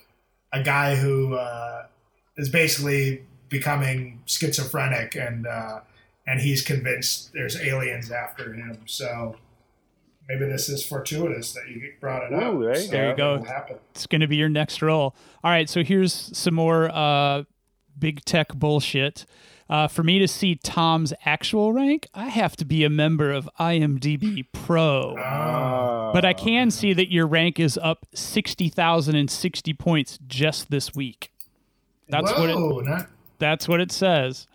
a 0.52 0.64
guy 0.64 0.96
who 0.96 1.36
uh, 1.36 1.86
is 2.36 2.50
basically 2.50 3.24
becoming 3.48 4.24
schizophrenic, 4.26 5.16
and 5.16 5.46
uh, 5.46 5.82
and 6.26 6.42
he's 6.42 6.64
convinced 6.64 7.32
there's 7.34 7.60
aliens 7.62 8.10
after 8.10 8.54
him. 8.54 8.80
So 8.88 9.36
maybe 10.30 10.46
this 10.46 10.70
is 10.70 10.86
fortuitous 10.86 11.54
that 11.54 11.68
you 11.68 11.92
brought 12.00 12.24
it 12.24 12.34
up. 12.34 12.54
Ooh, 12.54 12.64
there 12.64 12.78
you 12.78 12.86
So 12.86 12.92
There 12.92 13.10
you 13.10 13.18
go. 13.18 13.44
It's 13.92 14.06
going 14.06 14.22
to 14.22 14.28
be 14.28 14.38
your 14.38 14.48
next 14.48 14.82
role. 14.82 15.16
All 15.44 15.52
right, 15.52 15.68
so 15.68 15.84
here's 15.84 16.14
some 16.38 16.54
more 16.54 16.90
uh, 16.94 17.44
big 17.98 18.24
tech 18.24 18.54
bullshit. 18.54 19.26
Uh, 19.70 19.88
for 19.88 20.02
me 20.02 20.18
to 20.18 20.28
see 20.28 20.56
Tom's 20.56 21.14
actual 21.26 21.74
rank, 21.74 22.08
I 22.14 22.30
have 22.30 22.56
to 22.58 22.66
be 22.66 22.84
a 22.84 22.90
member 22.90 23.32
of 23.32 23.50
IMDb 23.60 24.46
Pro. 24.52 25.16
Oh. 25.18 26.12
but 26.12 26.26
I 26.26 26.34
can 26.34 26.72
see 26.72 26.94
that 26.94 27.12
your 27.12 27.28
rank 27.28 27.60
is 27.60 27.78
up 27.78 28.08
60,060 28.16 29.74
points 29.74 30.18
just 30.28 30.72
this 30.72 30.96
week. 30.96 31.32
That's 32.08 32.32
what 32.32 32.50
it 32.50 32.86
not, 32.86 33.10
that's 33.38 33.68
what 33.68 33.80
it 33.80 33.92
says. 33.92 34.48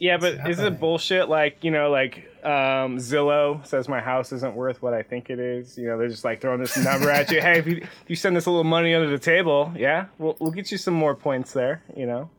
Yeah, 0.00 0.18
but 0.18 0.48
is 0.48 0.58
it 0.58 0.78
bullshit? 0.78 1.28
Like 1.28 1.64
you 1.64 1.70
know, 1.70 1.90
like 1.90 2.28
um, 2.44 2.98
Zillow 2.98 3.66
says 3.66 3.88
my 3.88 4.00
house 4.00 4.32
isn't 4.32 4.54
worth 4.54 4.82
what 4.82 4.94
I 4.94 5.02
think 5.02 5.30
it 5.30 5.38
is. 5.38 5.78
You 5.78 5.88
know, 5.88 5.98
they're 5.98 6.08
just 6.08 6.24
like 6.24 6.40
throwing 6.40 6.60
this 6.60 6.76
number 6.76 7.10
at 7.10 7.30
you. 7.30 7.40
Hey, 7.40 7.58
if 7.58 7.66
you, 7.66 7.76
if 7.78 8.04
you 8.08 8.16
send 8.16 8.36
us 8.36 8.46
a 8.46 8.50
little 8.50 8.64
money 8.64 8.94
under 8.94 9.08
the 9.08 9.18
table, 9.18 9.72
yeah, 9.76 10.06
we'll 10.18 10.36
we'll 10.38 10.52
get 10.52 10.70
you 10.70 10.78
some 10.78 10.94
more 10.94 11.14
points 11.14 11.52
there. 11.52 11.82
You 11.96 12.06
know. 12.06 12.30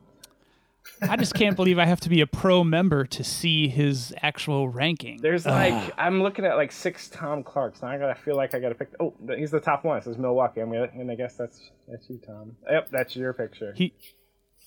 I 1.02 1.16
just 1.18 1.36
can't 1.36 1.56
believe 1.56 1.78
I 1.78 1.86
have 1.86 2.00
to 2.02 2.10
be 2.10 2.22
a 2.22 2.28
pro 2.28 2.64
member 2.64 3.06
to 3.06 3.24
see 3.24 3.68
his 3.68 4.14
actual 4.22 4.70
ranking. 4.70 5.20
There's 5.22 5.46
like 5.46 5.94
I'm 5.98 6.24
looking 6.24 6.46
at 6.46 6.56
like 6.56 6.72
six 6.72 7.10
Tom 7.10 7.44
Clarks. 7.44 7.82
Now 7.82 7.90
I 7.90 7.98
gotta 7.98 8.16
feel 8.16 8.36
like 8.36 8.56
I 8.56 8.60
gotta 8.60 8.76
pick. 8.76 8.90
Oh, 9.00 9.14
he's 9.36 9.52
the 9.52 9.60
top 9.60 9.84
one. 9.84 9.98
It 9.98 10.06
says 10.06 10.18
Milwaukee. 10.18 10.62
I'm 10.62 10.72
gonna, 10.72 10.90
and 10.94 11.12
I 11.12 11.16
guess 11.16 11.36
that's 11.36 11.72
that's 11.88 12.10
you, 12.10 12.20
Tom. 12.26 12.56
Yep, 12.70 12.90
that's 12.92 13.16
your 13.16 13.34
picture. 13.34 13.74
He 13.76 13.94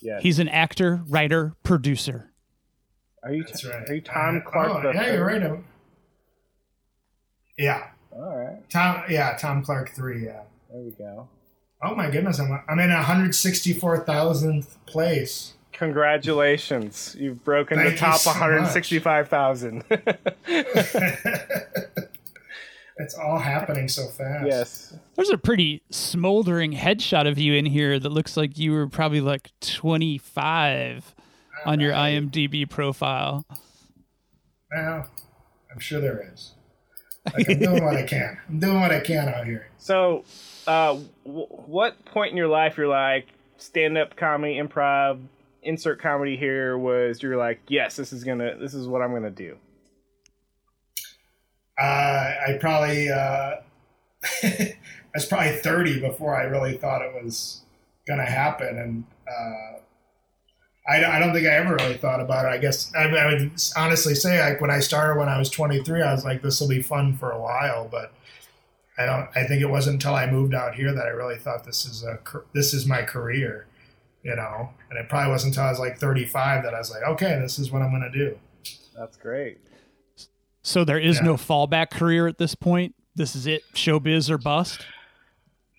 Yes. 0.03 0.23
he's 0.23 0.39
an 0.39 0.49
actor, 0.49 1.03
writer, 1.09 1.55
producer. 1.63 2.30
Are 3.23 3.33
you 3.33 3.45
that's 3.45 3.65
right. 3.65 3.89
are 3.89 3.95
you 3.95 4.01
Tom 4.01 4.39
Uh, 4.39 4.51
Clark? 4.51 4.85
Oh, 4.85 4.91
yeah, 4.93 5.03
third? 5.03 5.15
you're 5.15 5.27
right. 5.27 5.43
I'm- 5.43 5.65
Yeah, 7.59 7.87
All 8.13 8.37
right, 8.39 8.69
Tom. 8.71 9.03
Yeah, 9.09 9.37
Tom 9.39 9.63
Clark 9.63 9.91
three. 9.91 10.25
Yeah. 10.27 10.43
there 10.71 10.81
we 10.83 10.91
go. 10.93 11.29
Oh 11.83 11.95
my 11.95 12.11
goodness, 12.11 12.39
I'm 12.41 12.61
I'm 12.69 12.79
in 12.79 12.91
164,000th 12.91 14.77
place. 14.87 15.55
Congratulations, 15.73 17.17
you've 17.19 17.43
broken 17.45 17.79
Thank 17.79 17.93
the 17.93 17.97
top 17.97 18.19
so 18.19 18.31
165,000. 18.31 19.85
It's 22.99 23.15
all 23.15 23.39
happening 23.39 23.89
so 23.89 24.09
fast. 24.09 24.47
Yes. 24.47 24.95
There's 25.15 25.31
a 25.31 25.39
pretty 25.39 25.81
smoldering 25.89 26.73
headshot 26.75 27.27
of 27.27 27.39
you 27.39 27.55
in 27.55 27.65
here 27.65 27.99
that 27.99 28.11
looks 28.11 28.37
like 28.37 28.59
you 28.59 28.73
were 28.73 28.87
probably 28.89 29.23
like 29.23 29.49
25 29.63 31.15
on 31.65 31.81
your 31.81 31.93
IMDb 31.93 32.69
profile. 32.69 33.45
Well, 34.75 35.09
I'm 35.73 35.79
sure 35.79 36.01
there 36.01 36.31
is. 36.33 36.53
Like 37.35 37.49
I'm 37.51 37.59
doing 37.59 37.85
what 37.85 37.97
I 37.97 38.03
can. 38.03 38.39
I'm 38.49 38.59
doing 38.61 38.81
what 38.81 38.91
I 38.91 39.01
can 39.01 39.29
out 39.29 39.47
here. 39.47 39.69
So, 39.79 40.25
uh, 40.67 40.99
w- 41.25 41.47
what 41.47 42.03
point 42.07 42.31
in 42.31 42.37
your 42.37 42.49
life 42.49 42.77
you're 42.77 42.89
like 42.89 43.27
stand-up 43.59 44.17
comedy, 44.17 44.55
improv, 44.55 45.21
insert 45.63 46.01
comedy 46.01 46.37
here 46.37 46.79
was 46.79 47.23
you're 47.23 47.37
like, 47.37 47.61
yes, 47.69 47.97
this 47.97 48.13
is 48.13 48.25
gonna, 48.25 48.57
this 48.57 48.73
is 48.75 48.89
what 48.89 49.03
I'm 49.03 49.13
gonna 49.13 49.31
do. 49.31 49.57
Uh, 51.81 52.33
I 52.49 52.59
probably 52.61 53.11
uh, 53.11 53.57
I 54.43 54.77
was 55.15 55.27
probably 55.27 55.57
30 55.57 56.01
before 56.01 56.35
I 56.35 56.45
really 56.45 56.77
thought 56.77 57.03
it 57.03 57.23
was 57.23 57.63
gonna 58.07 58.27
happen, 58.27 58.79
and 58.79 59.05
uh, 59.29 59.79
I, 60.91 61.17
I 61.17 61.19
don't 61.19 61.33
think 61.33 61.47
I 61.47 61.51
ever 61.55 61.77
really 61.77 61.97
thought 61.97 62.21
about 62.21 62.47
it. 62.47 62.49
I 62.49 62.59
guess 62.59 62.93
I, 62.95 63.05
I 63.05 63.27
would 63.27 63.53
honestly 63.77 64.15
say 64.15 64.41
like 64.43 64.61
when 64.61 64.71
I 64.71 64.81
started 64.81 65.19
when 65.19 65.29
I 65.29 65.39
was 65.39 65.49
23, 65.51 66.03
I 66.03 66.13
was 66.13 66.25
like, 66.25 66.43
this 66.43 66.61
will 66.61 66.69
be 66.69 66.83
fun 66.83 67.17
for 67.17 67.31
a 67.31 67.41
while, 67.41 67.89
but. 67.91 68.13
I 68.99 69.07
don't. 69.07 69.29
I 69.35 69.45
think 69.47 69.63
it 69.63 69.67
wasn't 69.71 69.95
until 69.95 70.15
I 70.15 70.31
moved 70.31 70.53
out 70.53 70.75
here 70.75 70.93
that 70.93 71.07
I 71.07 71.11
really 71.11 71.39
thought 71.39 71.65
this 71.65 71.87
is 71.87 72.03
a 72.05 72.19
car- 72.19 72.45
this 72.53 72.75
is 72.75 72.85
my 72.87 73.01
career, 73.01 73.67
you 74.23 74.37
know. 74.37 74.69
And 74.91 74.99
it 74.99 75.09
probably 75.09 75.31
wasn't 75.31 75.55
until 75.55 75.69
I 75.69 75.71
was 75.71 75.79
like 75.79 75.97
35 75.97 76.65
that 76.65 76.75
I 76.75 76.79
was 76.79 76.91
like, 76.91 77.05
okay, 77.05 77.39
this 77.41 77.59
is 77.59 77.71
what 77.71 77.81
I'm 77.81 77.89
going 77.93 78.03
to 78.03 78.11
do. 78.11 78.39
That's 78.95 79.17
great. 79.17 79.57
So 80.63 80.85
there 80.85 80.99
is 80.99 81.17
Yeah. 81.17 81.23
no 81.23 81.35
fallback 81.37 81.89
career 81.91 82.27
at 82.27 82.37
this 82.37 82.55
point. 82.55 82.95
This 83.15 83.35
is 83.35 83.47
it, 83.47 83.63
showbiz 83.73 84.29
or 84.29 84.37
bust. 84.37 84.85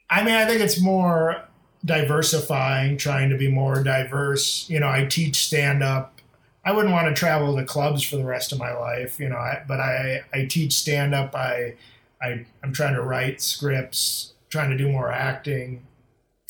I 0.09 0.23
mean, 0.23 0.33
I 0.33 0.45
think 0.45 0.59
it's 0.61 0.81
more 0.81 1.43
diversifying, 1.83 2.97
trying 2.97 3.29
to 3.29 3.37
be 3.37 3.49
more 3.49 3.83
diverse. 3.83 4.69
You 4.69 4.79
know, 4.79 4.89
I 4.89 5.05
teach 5.05 5.47
stand 5.47 5.83
up. 5.83 6.21
I 6.63 6.71
wouldn't 6.71 6.93
want 6.93 7.07
to 7.07 7.19
travel 7.19 7.55
to 7.55 7.65
clubs 7.65 8.03
for 8.03 8.17
the 8.17 8.23
rest 8.23 8.51
of 8.51 8.59
my 8.59 8.71
life, 8.71 9.19
you 9.19 9.29
know, 9.29 9.37
I, 9.37 9.63
but 9.67 9.79
I, 9.79 10.21
I 10.31 10.45
teach 10.45 10.73
stand 10.73 11.15
up. 11.15 11.33
I, 11.35 11.73
I, 12.21 12.45
I'm 12.63 12.71
trying 12.71 12.93
to 12.93 13.01
write 13.01 13.41
scripts, 13.41 14.33
trying 14.49 14.69
to 14.69 14.77
do 14.77 14.87
more 14.87 15.11
acting. 15.11 15.81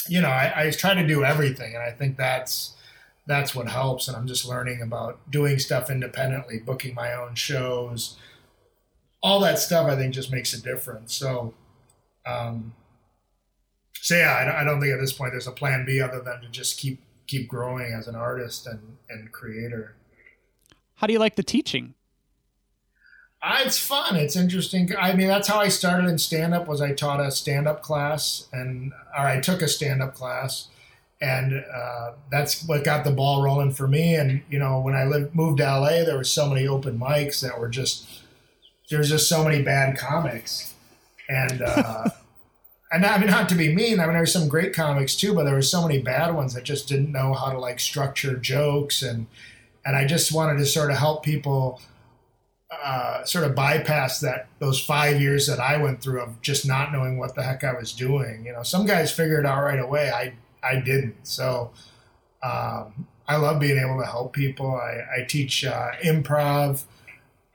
You 0.10 0.20
know, 0.20 0.28
I, 0.30 0.66
I 0.66 0.72
try 0.72 0.96
to 0.96 1.08
do 1.08 1.24
everything. 1.24 1.76
And 1.76 1.84
I 1.84 1.92
think 1.92 2.18
that's, 2.18 2.76
that's 3.26 3.56
what 3.56 3.70
helps. 3.70 4.10
And 4.10 4.18
I'm 4.18 4.28
just 4.28 4.46
learning 4.46 4.82
about 4.82 5.20
doing 5.32 5.60
stuff 5.60 5.90
independently, 5.90 6.60
booking 6.60 6.94
my 6.94 7.14
own 7.14 7.36
shows, 7.36 8.18
all 9.24 9.40
that 9.40 9.60
stuff. 9.60 9.88
I 9.88 9.96
think 9.96 10.14
just 10.14 10.32
makes 10.32 10.54
a 10.54 10.62
difference. 10.62 11.16
So, 11.16 11.54
um, 12.26 12.74
so 14.02 14.16
yeah, 14.16 14.36
I 14.40 14.46
don't, 14.46 14.56
I 14.56 14.64
don't 14.64 14.82
think 14.82 14.94
at 14.94 15.00
this 15.00 15.14
point 15.14 15.32
there's 15.32 15.46
a 15.46 15.52
plan 15.52 15.86
B 15.86 16.02
other 16.02 16.20
than 16.22 16.42
to 16.42 16.50
just 16.50 16.80
keep 16.80 17.04
keep 17.28 17.48
growing 17.48 17.94
as 17.94 18.08
an 18.08 18.16
artist 18.16 18.66
and 18.66 18.98
and 19.10 19.32
creator. 19.32 19.96
How 20.96 21.06
do 21.08 21.14
you 21.14 21.20
like 21.20 21.36
the 21.36 21.44
teaching? 21.44 21.94
Uh, 23.44 23.60
it's 23.64 23.78
fun. 23.78 24.16
It's 24.16 24.36
interesting. 24.36 24.90
I 25.00 25.14
mean, 25.14 25.28
that's 25.28 25.48
how 25.48 25.60
I 25.60 25.68
started 25.68 26.08
in 26.10 26.18
stand 26.18 26.56
up. 26.56 26.68
Was 26.68 26.82
I 26.82 26.94
taught 26.94 27.20
a 27.20 27.32
stand 27.32 27.68
up 27.68 27.84
class 27.84 28.48
and 28.52 28.92
or 29.16 29.26
I 29.26 29.40
took 29.40 29.62
a 29.62 29.68
stand 29.68 30.02
up 30.02 30.16
class, 30.16 30.70
and 31.22 31.64
uh, 31.72 32.14
that's 32.32 32.66
what 32.66 32.84
got 32.84 33.04
the 33.04 33.12
ball 33.12 33.44
rolling 33.44 33.72
for 33.72 33.88
me. 33.88 34.16
And 34.16 34.42
you 34.50 34.58
know, 34.58 34.80
when 34.80 34.96
I 34.96 35.04
lived 35.04 35.36
moved 35.36 35.60
to 35.60 35.66
LA, 35.66 36.04
there 36.04 36.18
were 36.18 36.24
so 36.24 36.50
many 36.50 36.68
open 36.68 37.00
mics 37.00 37.40
that 37.42 37.60
were 37.60 37.70
just 37.70 38.08
there's 38.90 39.10
just 39.10 39.30
so 39.30 39.44
many 39.44 39.62
bad 39.62 39.96
comics, 39.96 40.74
and. 41.30 41.62
Uh, 41.62 42.10
and 42.92 43.06
I 43.06 43.18
mean, 43.18 43.30
not 43.30 43.48
to 43.50 43.56
be 43.56 43.74
mean, 43.74 44.00
I 44.00 44.06
mean, 44.06 44.14
there's 44.14 44.34
some 44.34 44.50
great 44.50 44.74
comics 44.74 45.16
too, 45.16 45.34
but 45.34 45.46
there 45.46 45.56
were 45.56 45.62
so 45.62 45.88
many 45.88 46.02
bad 46.02 46.36
ones 46.36 46.54
that 46.54 46.64
just 46.64 46.88
didn't 46.88 47.12
know 47.12 47.34
how 47.34 47.52
to 47.52 47.60
like 47.60 47.80
structure 47.80 48.36
jokes, 48.36 49.02
and 49.02 49.28
and 49.86 49.96
I 49.96 50.06
just 50.06 50.34
wanted 50.34 50.60
to 50.60 50.66
sort 50.66 50.92
of 50.92 50.98
help 50.98 51.24
people 51.24 51.82
uh, 52.84 53.24
sort 53.24 53.46
of 53.46 53.56
bypass 53.56 54.20
that 54.20 54.48
those 54.60 54.80
five 54.80 55.22
years 55.22 55.48
that 55.48 55.60
I 55.60 55.78
went 55.78 56.02
through 56.02 56.22
of 56.22 56.42
just 56.42 56.68
not 56.68 56.92
knowing 56.92 57.18
what 57.18 57.36
the 57.36 57.44
heck 57.44 57.64
I 57.64 57.74
was 57.74 57.94
doing. 57.94 58.46
You 58.46 58.54
know, 58.54 58.64
some 58.64 58.86
guys 58.86 59.12
figured 59.12 59.46
out 59.46 59.64
right 59.64 59.80
away. 59.80 60.12
I 60.12 60.34
I 60.62 60.80
didn't. 60.80 61.16
So 61.26 61.72
um, 62.44 63.08
I 63.28 63.38
love 63.38 63.60
being 63.60 63.78
able 63.78 64.00
to 64.00 64.06
help 64.06 64.34
people. 64.34 64.76
I, 64.76 65.22
I 65.22 65.24
teach 65.24 65.64
uh, 65.64 65.92
improv. 66.04 66.84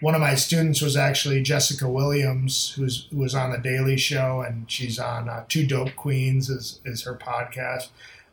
One 0.01 0.15
of 0.15 0.21
my 0.21 0.35
students 0.35 0.83
was 0.83 0.97
actually 0.97 1.43
Jessica 1.43 1.89
Williams, 1.89 2.73
who's 2.77 3.07
who 3.11 3.19
was 3.19 3.35
on 3.35 3.51
the 3.51 3.59
Daily 3.59 3.97
Show, 3.97 4.43
and 4.47 4.71
she's 4.71 4.99
on 4.99 5.29
uh, 5.29 5.45
Two 5.49 5.67
Dope 5.67 5.97
Queens 5.97 6.51
is 6.51 6.81
is 6.85 7.03
her 7.05 7.15
podcast. 7.15 7.89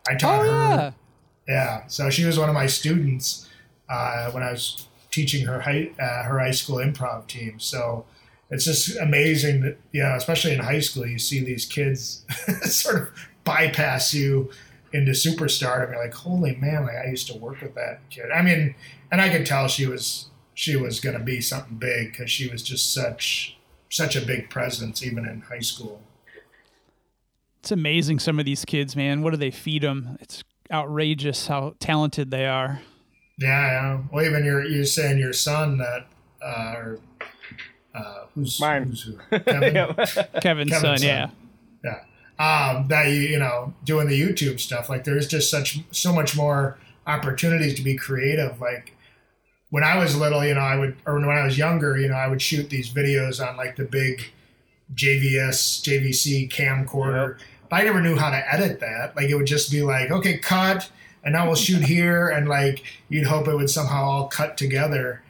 I 0.08 0.16
taught 0.16 0.42
Oh 0.42 0.44
her. 0.44 0.50
yeah. 0.50 0.92
Yeah, 1.48 1.88
so 1.88 2.10
she 2.10 2.24
was 2.26 2.40
one 2.40 2.48
of 2.48 2.56
my 2.56 2.68
students 2.68 3.50
uh, 3.90 4.32
when 4.32 4.44
I 4.44 4.52
was 4.52 4.88
teaching 5.12 5.46
her 5.46 5.60
high 5.62 5.92
uh, 6.00 6.24
her 6.24 6.40
high 6.40 6.52
school 6.52 6.78
improv 6.78 7.28
team. 7.28 7.60
So 7.60 8.06
it's 8.50 8.66
just 8.66 8.98
amazing 8.98 9.62
that 9.62 9.78
you 9.92 10.04
know, 10.04 10.16
especially 10.16 10.54
in 10.54 10.60
high 10.60 10.80
school, 10.80 11.06
you 11.06 11.20
see 11.20 11.44
these 11.44 11.66
kids 11.66 12.26
sort 12.64 13.02
of 13.02 13.10
bypass 13.46 14.14
you 14.14 14.52
into 14.94 15.12
superstardom. 15.12 15.92
You're 15.92 16.04
like, 16.04 16.14
holy 16.14 16.56
man! 16.56 16.84
Like 16.84 16.96
I 16.98 17.10
used 17.10 17.28
to 17.28 17.38
work 17.38 17.62
with 17.62 17.76
that 17.76 18.00
kid. 18.10 18.32
I 18.32 18.42
mean, 18.42 18.76
and 19.12 19.20
I 19.22 19.30
could 19.30 19.46
tell 19.46 19.68
she 19.68 19.86
was 19.86 20.28
she 20.54 20.76
was 20.76 21.00
going 21.00 21.18
to 21.18 21.24
be 21.24 21.42
something 21.42 21.78
big 21.78 22.12
because 22.12 22.30
she 22.30 22.50
was 22.50 22.64
just 22.64 22.94
such 22.94 23.58
such 23.90 24.16
a 24.16 24.22
big 24.22 24.50
presence 24.50 25.04
even 25.04 25.26
in 25.26 25.42
high 25.42 25.60
school. 25.60 26.02
It's 27.60 27.72
amazing 27.72 28.20
some 28.20 28.40
of 28.40 28.46
these 28.46 28.66
kids, 28.66 28.96
man. 28.96 29.22
What 29.22 29.32
do 29.32 29.38
they 29.38 29.52
feed 29.52 29.84
them? 29.84 30.18
It's 30.20 30.44
outrageous 30.72 31.48
how 31.48 31.76
talented 31.80 32.32
they 32.32 32.46
are. 32.46 32.82
Yeah, 33.38 33.72
yeah. 33.72 34.02
Well, 34.12 34.26
even 34.26 34.44
you're 34.44 34.66
you're 34.66 34.86
saying 34.86 35.18
your 35.18 35.34
son 35.34 35.78
that, 35.78 36.08
uh, 36.42 36.74
or 36.76 37.00
uh, 37.96 38.26
who's 38.36 38.60
Mine. 38.60 38.84
Who's 38.86 39.04
who? 39.04 39.40
Kevin? 39.40 39.76
Yeah. 39.76 39.94
Kevin's 40.42 40.42
Kevin's 40.42 40.72
son, 40.72 40.98
son. 40.98 41.02
yeah. 41.02 41.30
yeah. 41.84 42.00
Um, 42.40 42.88
that 42.88 43.08
you 43.08 43.22
you 43.22 43.40
know 43.40 43.74
doing 43.84 44.08
the 44.08 44.20
YouTube 44.20 44.60
stuff. 44.60 44.90
Like 44.90 45.04
there's 45.04 45.28
just 45.28 45.50
such 45.50 45.80
so 45.92 46.14
much 46.14 46.36
more 46.36 46.78
opportunities 47.08 47.76
to 47.76 47.82
be 47.82 47.96
creative. 47.96 48.60
Like 48.60 48.96
when 49.74 49.84
I 49.84 49.98
was 49.98 50.16
little, 50.16 50.46
you 50.46 50.54
know, 50.54 50.62
I 50.62 50.76
would 50.76 50.96
or 51.08 51.16
when 51.16 51.36
I 51.36 51.44
was 51.44 51.58
younger, 51.58 51.98
you 51.98 52.08
know, 52.08 52.14
I 52.14 52.28
would 52.28 52.44
shoot 52.44 52.70
these 52.70 52.94
videos 52.94 53.44
on 53.44 53.58
like 53.58 53.76
the 53.76 53.86
big 53.86 54.22
JVS 54.94 55.82
JVC 55.82 56.48
camcorder. 56.48 57.40
But 57.72 57.78
I 57.78 57.84
never 57.86 58.00
knew 58.00 58.16
how 58.16 58.30
to 58.30 58.54
edit 58.54 58.82
that. 58.82 59.16
Like 59.16 59.32
it 59.32 59.36
would 59.36 59.48
just 59.48 59.72
be 59.72 59.82
like, 59.82 60.12
okay, 60.12 60.38
cut, 60.38 60.92
and 61.24 61.34
now 61.34 61.48
we'll 61.48 61.56
shoot 61.56 61.82
here, 61.82 62.30
and 62.30 62.48
like 62.48 62.84
you'd 63.10 63.26
hope 63.26 63.48
it 63.48 63.56
would 63.56 63.70
somehow 63.72 64.04
all 64.04 64.28
cut 64.28 64.58
together. 64.58 65.24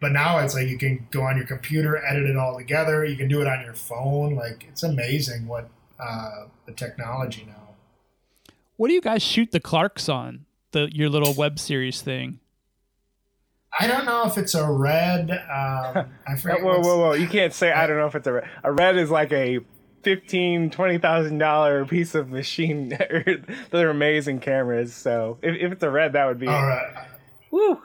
But 0.00 0.12
now 0.12 0.38
it's 0.38 0.54
like 0.54 0.68
you 0.68 0.78
can 0.78 1.06
go 1.10 1.20
on 1.20 1.36
your 1.36 1.44
computer, 1.44 2.02
edit 2.02 2.24
it 2.24 2.38
all 2.38 2.56
together. 2.56 3.04
You 3.04 3.18
can 3.18 3.28
do 3.28 3.42
it 3.42 3.46
on 3.46 3.62
your 3.62 3.74
phone. 3.74 4.34
Like 4.34 4.64
it's 4.66 4.82
amazing 4.82 5.46
what 5.46 5.68
uh, 5.98 6.46
the 6.64 6.72
technology 6.72 7.44
now. 7.46 7.74
What 8.78 8.88
do 8.88 8.94
you 8.94 9.02
guys 9.02 9.22
shoot 9.22 9.52
the 9.52 9.60
Clarks 9.60 10.08
on? 10.08 10.46
The 10.72 10.88
your 10.90 11.10
little 11.10 11.34
web 11.34 11.58
series 11.58 12.00
thing. 12.00 12.39
I 13.80 13.86
don't 13.86 14.04
know 14.04 14.24
if 14.26 14.36
it's 14.36 14.54
a 14.54 14.70
red. 14.70 15.30
Um, 15.30 16.10
I 16.26 16.36
forget. 16.36 16.62
whoa, 16.62 16.80
whoa, 16.80 16.98
whoa! 16.98 17.12
You 17.14 17.26
can't 17.26 17.54
say 17.54 17.72
I 17.72 17.86
don't 17.86 17.96
know 17.96 18.06
if 18.06 18.14
it's 18.14 18.26
a 18.26 18.32
red. 18.34 18.50
A 18.62 18.70
red 18.70 18.98
is 18.98 19.10
like 19.10 19.32
a 19.32 19.60
fifteen, 20.02 20.68
twenty 20.68 20.98
thousand 20.98 21.38
dollar 21.38 21.86
piece 21.86 22.14
of 22.14 22.28
machine. 22.28 22.90
They're 23.70 23.88
amazing 23.88 24.40
cameras. 24.40 24.92
So 24.92 25.38
if, 25.40 25.56
if 25.56 25.72
it's 25.72 25.82
a 25.82 25.88
red, 25.88 26.12
that 26.12 26.26
would 26.26 26.38
be. 26.38 26.46
All 26.46 26.62
right. 26.62 27.06
Woo! 27.50 27.80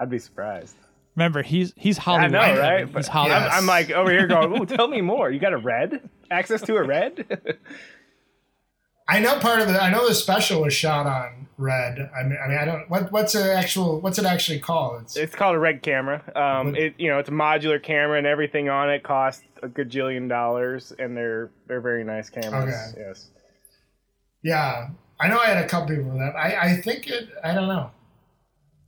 I'd 0.00 0.08
be 0.08 0.18
surprised. 0.18 0.76
Remember, 1.14 1.42
he's 1.42 1.74
he's 1.76 1.98
Hollywood. 1.98 2.34
I 2.34 2.54
know, 2.54 2.58
right? 2.58 2.84
He's 2.86 2.94
But 2.94 3.06
Hollywood. 3.06 3.36
I'm, 3.36 3.50
I'm 3.52 3.66
like 3.66 3.90
over 3.90 4.10
here 4.10 4.26
going, 4.26 4.58
"Ooh, 4.58 4.64
tell 4.76 4.88
me 4.88 5.02
more. 5.02 5.30
You 5.30 5.40
got 5.40 5.52
a 5.52 5.58
red? 5.58 6.08
Access 6.30 6.62
to 6.62 6.76
a 6.76 6.82
red?" 6.82 7.58
I 9.06 9.18
know 9.18 9.38
part 9.40 9.60
of 9.60 9.68
the. 9.68 9.82
I 9.82 9.90
know 9.90 10.08
the 10.08 10.14
special 10.14 10.62
was 10.62 10.72
shot 10.72 11.06
on 11.06 11.41
red. 11.62 12.10
I 12.18 12.22
mean, 12.24 12.38
I 12.44 12.48
mean, 12.48 12.58
I 12.58 12.64
don't. 12.64 12.90
What 12.90 13.10
what's 13.12 13.34
it 13.34 13.46
actual? 13.46 14.00
What's 14.00 14.18
it 14.18 14.24
actually 14.26 14.58
called? 14.58 15.02
It's, 15.02 15.16
it's 15.16 15.34
called 15.34 15.54
a 15.54 15.58
red 15.58 15.82
camera. 15.82 16.22
Um, 16.36 16.74
it 16.74 16.94
you 16.98 17.08
know 17.08 17.18
it's 17.18 17.28
a 17.28 17.32
modular 17.32 17.82
camera 17.82 18.18
and 18.18 18.26
everything 18.26 18.68
on 18.68 18.90
it 18.90 19.02
costs 19.02 19.42
a 19.62 19.68
gajillion 19.68 20.28
dollars, 20.28 20.92
and 20.98 21.16
they're 21.16 21.50
they're 21.68 21.80
very 21.80 22.04
nice 22.04 22.28
cameras. 22.28 22.74
Okay. 22.92 23.00
Yes. 23.06 23.30
yeah, 24.42 24.88
I 25.20 25.28
know. 25.28 25.38
I 25.38 25.46
had 25.46 25.64
a 25.64 25.68
couple 25.68 25.94
people 25.96 26.18
that. 26.18 26.34
I 26.36 26.72
I 26.72 26.76
think 26.76 27.06
it. 27.08 27.28
I 27.44 27.54
don't 27.54 27.68
know. 27.68 27.90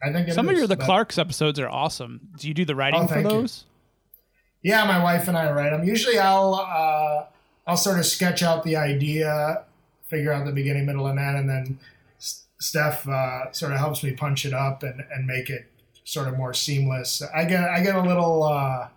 I 0.03 0.13
think 0.13 0.29
it 0.29 0.35
Some 0.35 0.49
of 0.49 0.57
your 0.57 0.67
the 0.67 0.77
but- 0.77 0.85
Clarks 0.85 1.17
episodes 1.19 1.59
are 1.59 1.69
awesome. 1.69 2.21
Do 2.39 2.49
you 2.49 2.55
do 2.55 2.65
the 2.65 2.75
writing 2.75 3.01
Oh, 3.01 3.07
for 3.07 3.15
thank 3.15 3.25
you. 3.31 3.31
those? 3.31 3.65
Yeah, 4.63 4.85
my 4.87 5.03
wife 5.03 5.29
and 5.29 5.37
I 5.37 5.51
write 5.53 5.71
them. 5.71 5.85
Usually, 5.85 6.19
I'll 6.19 6.55
uh, 6.55 7.27
I'll 7.67 7.77
sort 7.77 7.99
of 7.99 8.07
sketch 8.07 8.43
out 8.43 8.65
the 8.65 8.77
idea, 8.77 9.63
figure 10.09 10.33
out 10.33 10.45
the 10.47 10.53
beginning, 10.53 10.87
middle, 10.87 11.07
and 11.07 11.19
end, 11.19 11.37
and 11.39 11.49
then 11.49 11.79
S- 11.81 11.87
Steph 12.65 13.07
uh, 13.07 13.53
sort 13.53 13.73
of 13.73 13.79
helps 13.79 14.03
me 14.03 14.13
punch 14.13 14.47
it 14.47 14.55
up 14.55 14.83
and, 14.83 15.05
and 15.13 15.27
make 15.27 15.51
it 15.51 15.71
sort 16.05 16.29
of 16.29 16.37
more 16.37 16.55
seamless. 16.55 17.23
I 17.35 17.45
get 17.45 17.65
I 17.65 17.83
get 17.83 17.95
a 17.95 18.01
little 18.01 18.43
uh, 18.43 18.89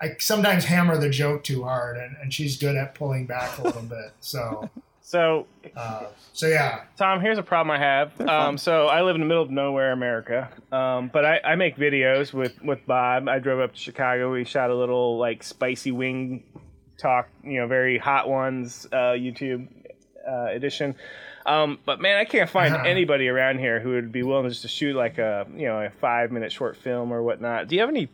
I 0.00 0.16
sometimes 0.18 0.64
hammer 0.64 0.96
the 0.96 1.10
joke 1.10 1.44
too 1.44 1.62
hard, 1.62 1.98
and, 1.98 2.16
and 2.22 2.32
she's 2.32 2.56
good 2.56 2.76
at 2.76 2.94
pulling 2.94 3.26
back 3.26 3.58
a 3.58 3.62
little 3.62 3.82
bit. 3.82 4.12
So, 4.20 4.70
So, 5.02 5.46
uh, 5.76 6.06
so 6.32 6.46
yeah, 6.46 6.84
Tom, 6.96 7.20
here's 7.20 7.36
a 7.36 7.42
problem 7.42 7.70
I 7.70 7.78
have. 7.78 8.18
Um, 8.22 8.56
so 8.56 8.86
I 8.86 9.02
live 9.02 9.14
in 9.14 9.20
the 9.20 9.26
middle 9.26 9.42
of 9.42 9.50
nowhere, 9.50 9.92
America. 9.92 10.48
Um, 10.72 11.10
but 11.12 11.26
I, 11.26 11.40
I 11.44 11.56
make 11.56 11.76
videos 11.76 12.32
with 12.32 12.60
with 12.62 12.86
Bob. 12.86 13.28
I 13.28 13.38
drove 13.38 13.60
up 13.60 13.74
to 13.74 13.78
Chicago. 13.78 14.32
We 14.32 14.44
shot 14.44 14.70
a 14.70 14.74
little 14.74 15.18
like 15.18 15.42
spicy 15.42 15.92
wing 15.92 16.42
talk, 16.96 17.28
you 17.42 17.60
know, 17.60 17.66
very 17.66 17.98
hot 17.98 18.30
ones 18.30 18.86
uh, 18.90 19.12
YouTube 19.12 19.68
uh, 20.26 20.46
edition. 20.46 20.94
Um, 21.46 21.78
but 21.84 22.00
man, 22.00 22.16
I 22.16 22.24
can't 22.24 22.48
find 22.48 22.74
anybody 22.86 23.28
around 23.28 23.58
here 23.58 23.80
who 23.80 23.90
would 23.90 24.12
be 24.12 24.22
willing 24.22 24.48
just 24.48 24.62
to 24.62 24.68
shoot 24.68 24.96
like 24.96 25.18
a 25.18 25.46
you 25.54 25.66
know 25.66 25.80
a 25.80 25.90
five 25.90 26.32
minute 26.32 26.52
short 26.52 26.76
film 26.76 27.12
or 27.12 27.22
whatnot. 27.22 27.68
Do 27.68 27.74
you 27.74 27.80
have 27.82 27.90
any? 27.90 28.08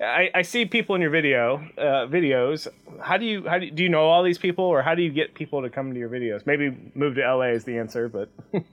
I, 0.00 0.30
I 0.34 0.42
see 0.42 0.66
people 0.66 0.94
in 0.94 1.00
your 1.00 1.10
video 1.10 1.56
uh, 1.78 2.06
videos. 2.06 2.68
How 3.00 3.16
do 3.16 3.24
you 3.24 3.48
how 3.48 3.58
do 3.58 3.66
you, 3.66 3.70
do 3.70 3.82
you 3.82 3.88
know 3.88 4.06
all 4.06 4.22
these 4.22 4.38
people 4.38 4.64
or 4.64 4.82
how 4.82 4.94
do 4.94 5.02
you 5.02 5.10
get 5.10 5.34
people 5.34 5.62
to 5.62 5.70
come 5.70 5.92
to 5.92 5.98
your 5.98 6.10
videos? 6.10 6.46
Maybe 6.46 6.76
move 6.94 7.14
to 7.14 7.20
LA 7.22 7.52
is 7.52 7.64
the 7.64 7.78
answer, 7.78 8.08
but 8.08 8.28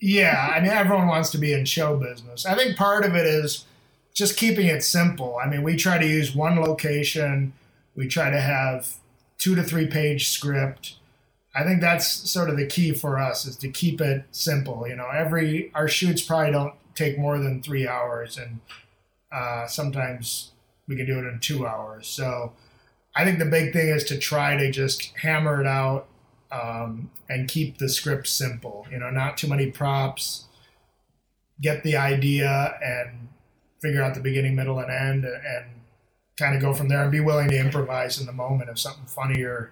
yeah. 0.00 0.52
I 0.54 0.60
mean, 0.60 0.70
everyone 0.70 1.08
wants 1.08 1.30
to 1.32 1.38
be 1.38 1.52
in 1.52 1.64
show 1.66 1.96
business. 1.96 2.46
I 2.46 2.54
think 2.54 2.76
part 2.76 3.04
of 3.04 3.14
it 3.14 3.26
is 3.26 3.66
just 4.14 4.38
keeping 4.38 4.66
it 4.68 4.82
simple. 4.82 5.36
I 5.36 5.48
mean, 5.48 5.62
we 5.62 5.76
try 5.76 5.98
to 5.98 6.06
use 6.06 6.34
one 6.34 6.60
location. 6.60 7.52
We 7.94 8.08
try 8.08 8.30
to 8.30 8.40
have 8.40 8.94
two 9.38 9.54
to 9.54 9.62
three 9.62 9.86
page 9.86 10.28
script. 10.28 10.96
I 11.54 11.62
think 11.62 11.80
that's 11.80 12.08
sort 12.30 12.50
of 12.50 12.56
the 12.56 12.66
key 12.66 12.92
for 12.92 13.18
us 13.18 13.46
is 13.46 13.56
to 13.58 13.70
keep 13.70 14.00
it 14.00 14.24
simple. 14.32 14.86
You 14.88 14.96
know, 14.96 15.08
every 15.08 15.70
our 15.74 15.88
shoots 15.88 16.22
probably 16.22 16.52
don't 16.52 16.74
take 16.94 17.18
more 17.18 17.38
than 17.38 17.62
three 17.62 17.86
hours, 17.86 18.36
and 18.36 18.60
uh, 19.30 19.66
sometimes 19.66 20.52
we 20.88 20.96
can 20.96 21.06
do 21.06 21.18
it 21.18 21.24
in 21.24 21.38
two 21.40 21.66
hours. 21.66 22.08
So 22.08 22.52
I 23.16 23.24
think 23.24 23.38
the 23.38 23.44
big 23.44 23.72
thing 23.72 23.88
is 23.88 24.04
to 24.04 24.18
try 24.18 24.56
to 24.56 24.70
just 24.70 25.16
hammer 25.18 25.60
it 25.60 25.66
out 25.66 26.08
um, 26.50 27.10
and 27.28 27.48
keep 27.48 27.78
the 27.78 27.88
script 27.88 28.26
simple. 28.26 28.86
You 28.90 28.98
know, 28.98 29.10
not 29.10 29.36
too 29.36 29.48
many 29.48 29.70
props. 29.70 30.46
Get 31.60 31.84
the 31.84 31.96
idea 31.96 32.76
and 32.82 33.28
figure 33.80 34.02
out 34.02 34.14
the 34.14 34.20
beginning, 34.20 34.56
middle, 34.56 34.80
and 34.80 34.90
end, 34.90 35.24
and 35.24 35.66
kind 36.36 36.56
of 36.56 36.60
go 36.60 36.74
from 36.74 36.88
there. 36.88 37.02
And 37.02 37.12
be 37.12 37.20
willing 37.20 37.48
to 37.50 37.58
improvise 37.58 38.18
in 38.18 38.26
the 38.26 38.32
moment 38.32 38.70
if 38.70 38.78
something 38.78 39.06
funnier 39.06 39.70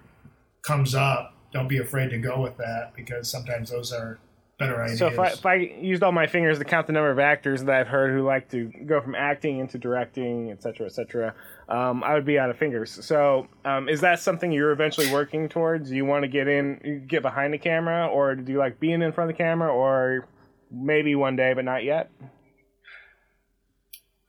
comes 0.61 0.95
up. 0.95 1.32
Don't 1.53 1.67
be 1.67 1.77
afraid 1.77 2.09
to 2.09 2.17
go 2.17 2.41
with 2.41 2.57
that 2.57 2.93
because 2.95 3.29
sometimes 3.29 3.69
those 3.69 3.93
are 3.93 4.19
better 4.57 4.81
ideas. 4.81 4.99
So 4.99 5.07
if 5.07 5.19
I, 5.19 5.27
if 5.27 5.45
I 5.45 5.55
used 5.55 6.03
all 6.03 6.11
my 6.11 6.27
fingers 6.27 6.57
to 6.59 6.65
count 6.65 6.87
the 6.87 6.93
number 6.93 7.11
of 7.11 7.19
actors 7.19 7.63
that 7.63 7.75
I've 7.75 7.87
heard 7.87 8.11
who 8.11 8.23
like 8.23 8.49
to 8.49 8.71
go 8.85 9.01
from 9.01 9.15
acting 9.15 9.59
into 9.59 9.77
directing, 9.77 10.51
et 10.51 10.61
cetera, 10.61 10.87
et 10.87 10.93
cetera, 10.93 11.35
um, 11.69 12.03
I 12.03 12.15
would 12.15 12.25
be 12.25 12.39
out 12.39 12.49
of 12.49 12.57
fingers. 12.57 12.91
So 13.05 13.47
um, 13.65 13.87
is 13.87 14.01
that 14.01 14.19
something 14.19 14.51
you're 14.51 14.71
eventually 14.71 15.11
working 15.11 15.47
towards? 15.47 15.89
Do 15.89 15.95
you 15.95 16.05
want 16.05 16.23
to 16.23 16.27
get 16.27 16.47
in, 16.47 17.05
get 17.07 17.21
behind 17.21 17.53
the 17.53 17.57
camera, 17.57 18.07
or 18.07 18.35
do 18.35 18.51
you 18.51 18.57
like 18.57 18.79
being 18.79 19.01
in 19.01 19.11
front 19.11 19.29
of 19.29 19.37
the 19.37 19.43
camera, 19.43 19.71
or 19.71 20.27
maybe 20.71 21.15
one 21.15 21.35
day, 21.35 21.53
but 21.53 21.65
not 21.65 21.83
yet? 21.83 22.09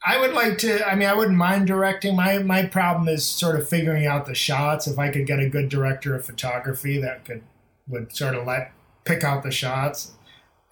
I 0.06 0.20
would 0.20 0.34
like 0.34 0.58
to. 0.58 0.86
I 0.86 0.94
mean, 0.94 1.08
I 1.08 1.14
wouldn't 1.14 1.38
mind 1.38 1.66
directing. 1.66 2.14
My 2.14 2.38
my 2.38 2.66
problem 2.66 3.08
is 3.08 3.26
sort 3.26 3.58
of 3.58 3.68
figuring 3.68 4.06
out 4.06 4.26
the 4.26 4.34
shots. 4.34 4.86
If 4.86 4.98
I 4.98 5.10
could 5.10 5.26
get 5.26 5.40
a 5.40 5.48
good 5.48 5.70
director 5.70 6.14
of 6.14 6.26
photography 6.26 7.00
that 7.00 7.24
could 7.24 7.42
would 7.88 8.14
sort 8.14 8.34
of 8.34 8.46
let 8.46 8.72
pick 9.04 9.24
out 9.24 9.42
the 9.42 9.50
shots. 9.50 10.12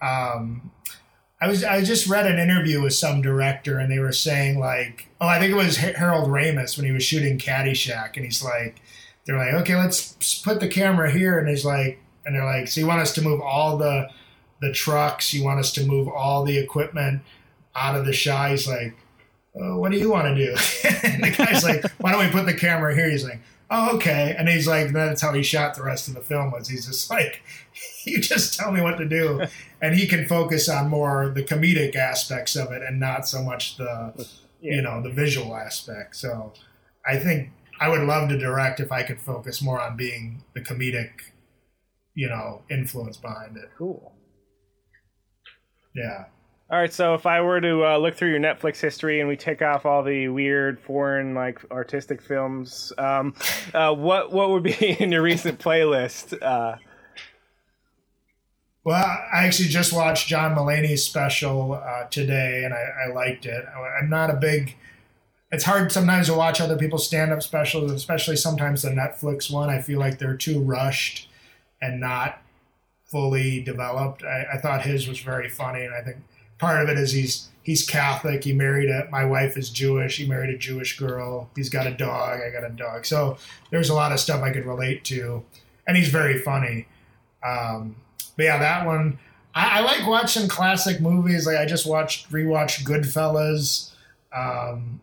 Um, 0.01 0.71
I 1.41 1.47
was 1.47 1.63
I 1.63 1.83
just 1.83 2.07
read 2.07 2.27
an 2.27 2.39
interview 2.39 2.81
with 2.81 2.93
some 2.93 3.21
director 3.21 3.79
and 3.79 3.91
they 3.91 3.99
were 3.99 4.11
saying 4.11 4.59
like, 4.59 5.09
oh, 5.19 5.27
I 5.27 5.39
think 5.39 5.51
it 5.51 5.55
was 5.55 5.77
Harold 5.77 6.29
Ramis 6.29 6.77
when 6.77 6.85
he 6.85 6.91
was 6.91 7.03
shooting 7.03 7.37
Caddyshack, 7.37 8.15
and 8.15 8.25
he's 8.25 8.43
like, 8.43 8.81
they're 9.25 9.37
like, 9.37 9.53
okay, 9.61 9.75
let's 9.75 10.41
put 10.41 10.59
the 10.59 10.67
camera 10.67 11.11
here, 11.11 11.39
and 11.39 11.49
he's 11.49 11.65
like, 11.65 11.99
and 12.25 12.35
they're 12.35 12.45
like, 12.45 12.67
so 12.67 12.79
you 12.81 12.87
want 12.87 13.01
us 13.01 13.13
to 13.15 13.21
move 13.21 13.41
all 13.41 13.77
the 13.77 14.09
the 14.61 14.71
trucks, 14.71 15.33
you 15.33 15.43
want 15.43 15.59
us 15.59 15.71
to 15.73 15.85
move 15.85 16.07
all 16.07 16.43
the 16.43 16.57
equipment 16.57 17.21
out 17.75 17.95
of 17.95 18.05
the 18.05 18.13
shot. 18.13 18.51
He's 18.51 18.67
like, 18.67 18.95
uh, 19.55 19.77
what 19.77 19.91
do 19.91 19.97
you 19.97 20.09
want 20.09 20.35
to 20.35 20.35
do? 20.35 20.51
and 21.03 21.23
the 21.23 21.31
guy's 21.31 21.63
like, 21.63 21.83
why 21.99 22.11
don't 22.11 22.25
we 22.25 22.31
put 22.31 22.45
the 22.45 22.53
camera 22.53 22.95
here? 22.95 23.09
He's 23.09 23.23
like, 23.23 23.39
oh, 23.69 23.95
okay. 23.95 24.35
And 24.37 24.49
he's 24.49 24.67
like, 24.67 24.91
that's 24.91 25.21
how 25.21 25.33
he 25.33 25.43
shot 25.43 25.75
the 25.75 25.83
rest 25.83 26.07
of 26.07 26.15
the 26.15 26.21
film 26.21 26.51
was 26.51 26.67
he's 26.67 26.87
just 26.87 27.09
like, 27.09 27.41
you 28.05 28.19
just 28.19 28.57
tell 28.59 28.71
me 28.71 28.81
what 28.81 28.97
to 28.97 29.05
do. 29.05 29.45
and 29.81 29.95
he 29.95 30.07
can 30.07 30.25
focus 30.25 30.69
on 30.69 30.89
more 30.89 31.29
the 31.29 31.43
comedic 31.43 31.95
aspects 31.95 32.55
of 32.55 32.71
it 32.71 32.81
and 32.81 32.99
not 32.99 33.27
so 33.27 33.43
much 33.43 33.77
the, 33.77 34.27
you 34.61 34.81
know, 34.81 35.01
the 35.01 35.11
visual 35.11 35.55
aspect. 35.55 36.15
So 36.15 36.53
I 37.05 37.17
think 37.17 37.51
I 37.79 37.89
would 37.89 38.01
love 38.01 38.29
to 38.29 38.37
direct 38.37 38.79
if 38.79 38.91
I 38.91 39.03
could 39.03 39.19
focus 39.19 39.61
more 39.61 39.79
on 39.79 39.97
being 39.97 40.43
the 40.53 40.61
comedic, 40.61 41.11
you 42.15 42.27
know, 42.27 42.63
influence 42.69 43.17
behind 43.17 43.57
it. 43.57 43.69
Cool. 43.77 44.13
Yeah. 45.95 46.25
All 46.73 46.79
right, 46.79 46.91
so 46.91 47.13
if 47.13 47.27
I 47.27 47.39
were 47.39 47.61
to 47.61 47.85
uh, 47.85 47.97
look 47.97 48.15
through 48.15 48.31
your 48.31 48.39
Netflix 48.39 48.79
history 48.79 49.19
and 49.19 49.29
we 49.29 49.37
take 49.37 49.61
off 49.61 49.85
all 49.85 50.01
the 50.01 50.27
weird 50.29 50.79
foreign 50.79 51.35
like 51.35 51.59
artistic 51.69 52.19
films, 52.19 52.91
um, 52.97 53.35
uh, 53.75 53.93
what 53.93 54.31
what 54.31 54.49
would 54.49 54.63
be 54.63 54.73
in 54.99 55.11
your 55.11 55.21
recent 55.21 55.59
playlist? 55.59 56.35
Uh, 56.41 56.77
Well, 58.83 58.95
I 58.95 59.45
actually 59.45 59.69
just 59.69 59.93
watched 59.93 60.27
John 60.27 60.55
Mulaney's 60.55 61.03
special 61.03 61.73
uh, 61.73 62.05
today, 62.05 62.63
and 62.65 62.73
I, 62.73 63.05
I 63.05 63.13
liked 63.13 63.45
it. 63.45 63.63
I'm 64.01 64.09
not 64.09 64.31
a 64.31 64.35
big. 64.35 64.75
It's 65.51 65.65
hard 65.65 65.91
sometimes 65.91 66.25
to 66.25 66.33
watch 66.33 66.59
other 66.59 66.75
people's 66.75 67.05
stand-up 67.05 67.43
specials, 67.43 67.91
especially 67.91 68.35
sometimes 68.35 68.81
the 68.81 68.89
Netflix 68.89 69.51
one. 69.53 69.69
I 69.69 69.79
feel 69.79 69.99
like 69.99 70.17
they're 70.17 70.35
too 70.35 70.59
rushed 70.59 71.29
and 71.79 71.99
not 71.99 72.41
fully 73.05 73.61
developed. 73.61 74.23
I, 74.23 74.47
I 74.55 74.57
thought 74.57 74.81
his 74.81 75.07
was 75.07 75.19
very 75.19 75.49
funny, 75.49 75.85
and 75.85 75.93
I 75.93 76.01
think 76.01 76.17
part 76.63 76.81
of 76.81 76.89
it 76.89 76.97
is 76.97 77.11
he's 77.11 77.49
he's 77.61 77.85
Catholic. 77.85 78.43
He 78.43 78.53
married 78.53 78.89
a. 78.89 79.07
My 79.11 79.25
wife 79.25 79.57
is 79.57 79.69
Jewish. 79.69 80.17
He 80.17 80.25
married 80.25 80.49
a 80.49 80.57
Jewish 80.57 80.97
girl. 80.97 81.49
He's 81.55 81.69
got 81.69 81.85
a 81.87 81.91
dog. 81.91 82.39
I 82.41 82.49
got 82.49 82.63
a 82.63 82.73
dog. 82.73 83.05
So 83.05 83.37
there's 83.69 83.89
a 83.89 83.93
lot 83.93 84.11
of 84.11 84.19
stuff 84.19 84.41
I 84.41 84.51
could 84.51 84.65
relate 84.65 85.03
to, 85.05 85.43
and 85.85 85.97
he's 85.97 86.09
very 86.09 86.39
funny. 86.39 86.87
Um, 87.45 87.97
but 88.37 88.43
yeah, 88.43 88.57
that 88.57 88.85
one. 88.85 89.19
I, 89.55 89.79
I 89.79 89.81
like 89.81 90.07
watching 90.07 90.47
classic 90.47 91.01
movies. 91.01 91.45
Like 91.45 91.57
I 91.57 91.65
just 91.65 91.85
watched 91.85 92.31
rewatched 92.31 92.83
Goodfellas. 92.83 93.91
Um, 94.35 95.01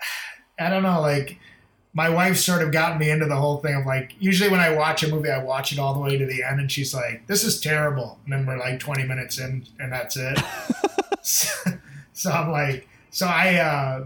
I 0.58 0.70
don't 0.70 0.82
know, 0.82 1.00
like 1.00 1.38
my 1.94 2.08
wife 2.10 2.36
sort 2.36 2.60
of 2.62 2.72
got 2.72 2.98
me 2.98 3.08
into 3.08 3.24
the 3.26 3.36
whole 3.36 3.58
thing 3.58 3.74
of 3.74 3.86
like 3.86 4.14
usually 4.18 4.50
when 4.50 4.60
I 4.60 4.70
watch 4.74 5.02
a 5.02 5.08
movie, 5.08 5.30
I 5.30 5.42
watch 5.42 5.72
it 5.72 5.78
all 5.78 5.94
the 5.94 6.00
way 6.00 6.18
to 6.18 6.26
the 6.26 6.42
end, 6.42 6.60
and 6.60 6.70
she's 6.70 6.92
like, 6.92 7.26
"This 7.28 7.44
is 7.44 7.60
terrible," 7.60 8.18
and 8.24 8.32
then 8.32 8.44
we're 8.46 8.58
like 8.58 8.80
twenty 8.80 9.04
minutes 9.04 9.38
in, 9.38 9.64
and 9.78 9.92
that's 9.92 10.16
it. 10.16 10.38
so, 11.22 11.70
so 12.12 12.30
I'm 12.30 12.50
like, 12.50 12.88
so 13.10 13.26
I. 13.26 13.54
uh 13.56 14.04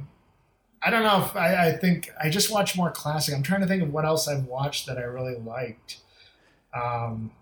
I 0.81 0.91
don't 0.91 1.03
know 1.03 1.25
if 1.25 1.35
I, 1.35 1.71
I 1.71 1.73
think 1.77 2.09
I 2.23 2.31
just 2.31 2.53
watch 2.53 2.77
more 2.77 2.93
classic. 2.93 3.35
I'm 3.35 3.43
trying 3.43 3.63
to 3.63 3.67
think 3.67 3.83
of 3.83 3.93
what 3.93 4.05
else 4.05 4.29
I've 4.29 4.45
watched 4.45 4.87
that 4.87 4.97
I 4.97 5.01
really 5.03 5.35
liked. 5.35 5.99
Um, 6.73 7.33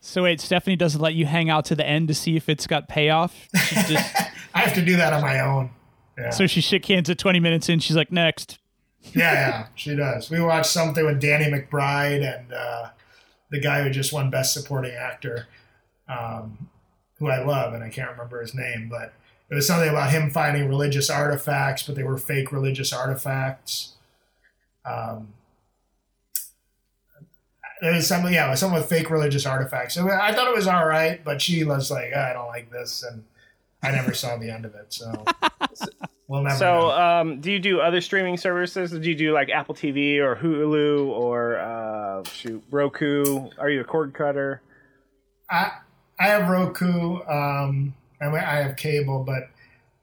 So 0.00 0.24
wait, 0.24 0.40
Stephanie 0.40 0.74
doesn't 0.74 1.00
let 1.00 1.14
you 1.14 1.26
hang 1.26 1.48
out 1.48 1.64
to 1.66 1.76
the 1.76 1.86
end 1.86 2.08
to 2.08 2.14
see 2.14 2.34
if 2.34 2.48
it's 2.48 2.66
got 2.66 2.88
payoff. 2.88 3.48
Just, 3.86 3.92
I 4.54 4.58
have 4.62 4.74
to 4.74 4.84
do 4.84 4.96
that 4.96 5.12
on 5.12 5.22
my 5.22 5.38
own. 5.38 5.70
Yeah. 6.18 6.30
so 6.30 6.48
she 6.48 6.60
shook 6.60 6.84
hands 6.86 7.08
at 7.08 7.18
20 7.18 7.38
minutes 7.38 7.68
in. 7.68 7.78
She's 7.78 7.94
like, 7.94 8.10
next. 8.10 8.58
Yeah, 9.02 9.32
yeah, 9.32 9.66
she 9.74 9.94
does. 9.94 10.30
We 10.30 10.40
watched 10.40 10.70
something 10.70 11.04
with 11.04 11.20
Danny 11.20 11.46
McBride 11.46 12.38
and 12.38 12.52
uh, 12.52 12.90
the 13.50 13.60
guy 13.60 13.82
who 13.82 13.90
just 13.90 14.12
won 14.12 14.30
Best 14.30 14.52
Supporting 14.52 14.94
Actor, 14.94 15.46
um, 16.08 16.68
who 17.18 17.28
I 17.28 17.42
love, 17.44 17.74
and 17.74 17.82
I 17.82 17.88
can't 17.88 18.10
remember 18.10 18.40
his 18.40 18.54
name, 18.54 18.88
but 18.90 19.12
it 19.48 19.54
was 19.54 19.66
something 19.66 19.88
about 19.88 20.10
him 20.10 20.30
finding 20.30 20.68
religious 20.68 21.08
artifacts, 21.08 21.82
but 21.84 21.94
they 21.94 22.02
were 22.02 22.18
fake 22.18 22.50
religious 22.52 22.92
artifacts. 22.92 23.94
Um, 24.84 25.28
it 27.82 27.94
was 27.94 28.06
something, 28.06 28.32
yeah, 28.32 28.50
was 28.50 28.62
with 28.64 28.88
fake 28.88 29.10
religious 29.10 29.46
artifacts. 29.46 29.96
I 29.98 30.32
thought 30.32 30.48
it 30.48 30.56
was 30.56 30.66
all 30.66 30.86
right, 30.86 31.22
but 31.22 31.42
she 31.42 31.62
was 31.62 31.90
like, 31.90 32.10
"Ah, 32.14 32.30
I 32.30 32.32
don't 32.32 32.48
like 32.48 32.70
this, 32.70 33.02
and 33.02 33.24
I 33.82 33.90
never 33.90 34.14
saw 34.14 34.36
the 34.36 34.50
end 34.50 34.64
of 34.64 34.74
it. 34.74 34.92
So 34.92 35.24
we'll 36.28 36.42
never. 36.42 36.56
so, 36.56 36.90
um, 36.90 37.40
do 37.40 37.50
you 37.52 37.58
do 37.58 37.80
other 37.80 38.00
streaming 38.00 38.36
services? 38.36 38.90
Do 38.92 39.00
you 39.08 39.14
do 39.14 39.32
like 39.32 39.48
Apple 39.50 39.74
TV 39.74 40.18
or 40.18 40.36
Hulu 40.36 41.06
or 41.08 41.58
uh, 41.58 42.24
shoot 42.24 42.62
Roku? 42.70 43.48
Are 43.58 43.70
you 43.70 43.80
a 43.80 43.84
cord 43.84 44.14
cutter? 44.14 44.62
I 45.50 45.70
I 46.18 46.24
have 46.28 46.48
Roku, 46.48 47.22
um, 47.26 47.94
and 48.20 48.32
we- 48.32 48.38
I 48.38 48.62
have 48.62 48.76
cable, 48.76 49.22
but 49.24 49.50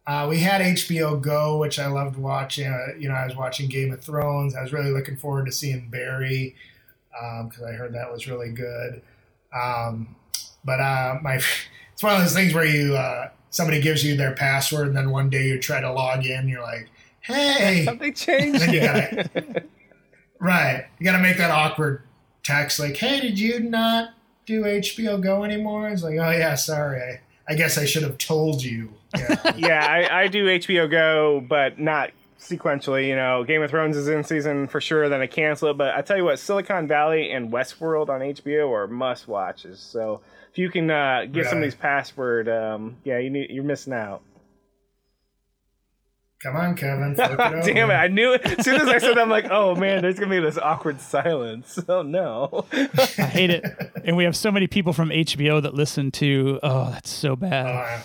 uh, 0.05 0.27
we 0.29 0.37
had 0.39 0.61
HBO 0.61 1.21
Go, 1.21 1.57
which 1.57 1.79
I 1.79 1.87
loved 1.87 2.17
watching. 2.17 2.67
Uh, 2.67 2.93
you 2.99 3.07
know, 3.09 3.15
I 3.15 3.25
was 3.25 3.35
watching 3.35 3.69
Game 3.69 3.91
of 3.93 4.01
Thrones. 4.01 4.55
I 4.55 4.61
was 4.61 4.73
really 4.73 4.91
looking 4.91 5.15
forward 5.17 5.45
to 5.45 5.51
seeing 5.51 5.89
Barry 5.89 6.55
because 7.45 7.63
I 7.63 7.71
heard 7.73 7.93
that 7.93 8.11
was 8.11 8.27
really 8.27 8.51
good. 8.51 9.01
Um, 9.53 10.15
but 10.65 10.79
uh, 10.79 11.19
my 11.21 11.35
it's 11.93 12.03
one 12.03 12.13
of 12.15 12.21
those 12.21 12.33
things 12.33 12.53
where 12.53 12.65
you 12.65 12.95
uh, 12.95 13.29
somebody 13.53 13.79
gives 13.79 14.03
you 14.03 14.17
their 14.17 14.33
password, 14.33 14.87
and 14.87 14.97
then 14.97 15.11
one 15.11 15.29
day 15.29 15.47
you 15.47 15.59
try 15.59 15.79
to 15.79 15.93
log 15.93 16.25
in, 16.25 16.49
you're 16.49 16.63
like, 16.63 16.89
hey, 17.21 17.83
Something 17.85 18.13
changed. 18.13 18.59
Then 18.59 18.73
you 18.73 18.81
gotta, 18.81 19.63
right. 20.39 20.87
You 20.99 21.05
got 21.05 21.15
to 21.15 21.23
make 21.23 21.37
that 21.37 21.51
awkward 21.51 22.01
text 22.41 22.79
like, 22.79 22.97
hey, 22.97 23.21
did 23.21 23.39
you 23.39 23.59
not 23.59 24.09
do 24.47 24.63
HBO 24.63 25.21
Go 25.21 25.43
anymore? 25.43 25.87
It's 25.89 26.03
like, 26.03 26.17
oh, 26.17 26.31
yeah, 26.31 26.55
sorry. 26.55 26.99
I, 27.01 27.21
I 27.47 27.55
guess 27.55 27.77
I 27.77 27.85
should 27.85 28.03
have 28.03 28.17
told 28.17 28.63
you. 28.63 28.91
Yeah. 29.15 29.53
yeah, 29.55 29.85
I, 29.85 30.23
I 30.23 30.27
do 30.27 30.45
HBO 30.47 30.89
Go, 30.89 31.45
but 31.47 31.79
not 31.79 32.09
sequentially. 32.39 33.07
You 33.07 33.15
know, 33.15 33.43
Game 33.43 33.61
of 33.61 33.69
Thrones 33.69 33.95
is 33.95 34.07
in 34.07 34.23
season 34.23 34.67
for 34.67 34.81
sure. 34.81 35.09
Then 35.09 35.21
I 35.21 35.27
cancel 35.27 35.69
it. 35.69 35.77
But 35.77 35.93
I 35.93 36.01
tell 36.01 36.17
you 36.17 36.23
what, 36.23 36.39
Silicon 36.39 36.87
Valley 36.87 37.31
and 37.31 37.51
Westworld 37.51 38.09
on 38.09 38.21
HBO 38.21 38.71
are 38.71 38.87
must 38.87 39.27
watches. 39.27 39.79
So 39.79 40.21
if 40.53 40.59
you 40.59 40.69
can 40.69 40.91
uh, 40.91 41.25
get 41.31 41.47
some 41.47 41.57
of 41.57 41.63
these 41.63 41.73
password, 41.73 42.47
um, 42.47 42.97
yeah, 43.03 43.17
you 43.17 43.31
need, 43.31 43.49
you're 43.49 43.63
missing 43.63 43.91
out. 43.91 44.21
Come 46.43 46.55
on, 46.55 46.75
Kevin. 46.75 47.15
flip 47.15 47.31
it. 47.31 47.73
Damn 47.73 47.89
it! 47.89 47.93
I 47.95 48.07
knew 48.07 48.33
it. 48.33 48.45
As 48.45 48.63
soon 48.63 48.79
as 48.79 48.87
I 48.87 48.99
said, 48.99 49.15
that, 49.15 49.19
I'm 49.19 49.29
like, 49.29 49.47
oh 49.49 49.75
man, 49.75 50.03
there's 50.03 50.19
gonna 50.19 50.29
be 50.29 50.39
this 50.39 50.59
awkward 50.59 51.01
silence. 51.01 51.79
Oh 51.89 52.01
no. 52.01 52.65
I 52.71 53.25
hate 53.25 53.49
it. 53.49 53.65
And 54.05 54.15
we 54.15 54.25
have 54.25 54.35
so 54.35 54.51
many 54.51 54.67
people 54.67 54.93
from 54.93 55.09
HBO 55.09 55.61
that 55.61 55.73
listen 55.73 56.11
to. 56.11 56.59
Oh, 56.61 56.91
that's 56.91 57.09
so 57.09 57.35
bad. 57.35 57.65
Uh, 57.65 58.03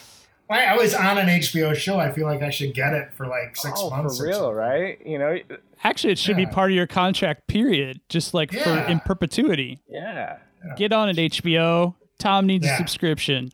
I 0.51 0.65
I 0.67 0.77
was 0.77 0.95
on 0.95 1.19
an 1.19 1.27
HBO 1.27 1.75
show. 1.75 1.99
I 1.99 2.13
feel 2.13 2.27
like 2.27 2.43
I 2.43 2.51
should 2.51 2.75
get 2.75 2.95
it 2.95 3.13
for 3.13 3.27
like 3.27 3.57
six 3.57 3.79
oh, 3.83 3.91
months. 3.91 4.19
for 4.19 4.25
real, 4.25 4.39
something. 4.39 4.55
right? 4.55 5.07
You 5.07 5.19
know, 5.19 5.39
Actually, 5.85 6.13
it 6.15 6.19
should 6.19 6.37
be 6.37 6.47
part 6.47 6.71
of 6.71 6.77
your 6.77 6.87
contract. 6.87 7.47
Period. 7.47 8.01
Just 8.09 8.33
like 8.33 8.53
for 8.53 8.79
in 8.79 9.01
perpetuity. 9.01 9.81
yeah. 9.89 10.39
Get 10.77 10.93
on 10.93 11.09
at 11.09 11.17
HBO. 11.17 11.95
Tom 12.19 12.47
needs 12.47 12.67
a 12.67 12.77
subscription. 12.77 13.51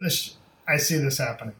This, 0.00 0.36
I 0.68 0.76
see 0.76 0.98
this 0.98 1.18
happening. 1.18 1.54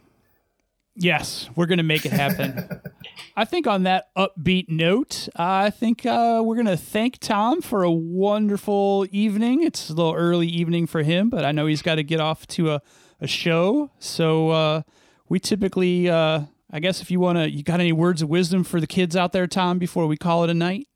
Yes, 0.97 1.51
we're 1.57 1.67
going 1.67 1.79
to 1.79 1.85
make 1.85 2.07
it 2.07 2.13
happen. 2.13 2.69
I 3.37 3.45
think 3.45 3.67
on 3.67 3.83
that 3.83 4.11
upbeat 4.17 4.69
note, 4.69 5.29
I 5.35 5.71
think 5.71 6.07
uh, 6.07 6.41
we're 6.45 6.55
going 6.55 6.67
to 6.67 6.77
thank 6.77 7.19
Tom 7.19 7.61
for 7.61 7.83
a 7.83 7.91
wonderful 7.91 9.07
evening. 9.11 9.65
It's 9.65 9.91
a 9.91 9.95
little 9.95 10.15
early 10.15 10.47
evening 10.47 10.87
for 10.87 11.03
him, 11.03 11.31
but 11.31 11.45
I 11.45 11.51
know 11.51 11.67
he's 11.67 11.83
got 11.83 11.97
to 11.97 12.05
get 12.05 12.21
off 12.21 12.47
to 12.49 12.75
a, 12.75 12.83
a 13.21 13.27
show. 13.27 13.91
So 13.99 14.51
uh, 14.51 14.83
we 15.29 15.41
typically, 15.41 16.09
uh, 16.09 16.43
I 16.71 16.79
guess, 16.79 17.03
if 17.03 17.11
you 17.11 17.19
want 17.19 17.39
to, 17.39 17.51
you 17.51 17.65
got 17.65 17.81
any 17.81 17.93
words 17.93 18.23
of 18.23 18.29
wisdom 18.29 18.63
for 18.63 18.81
the 18.81 18.87
kids 18.87 19.17
out 19.17 19.33
there, 19.33 19.49
Tom, 19.49 19.81
before 19.81 20.07
we 20.07 20.17
call 20.17 20.45
it 20.45 20.51
a 20.51 20.55
night? 20.55 20.87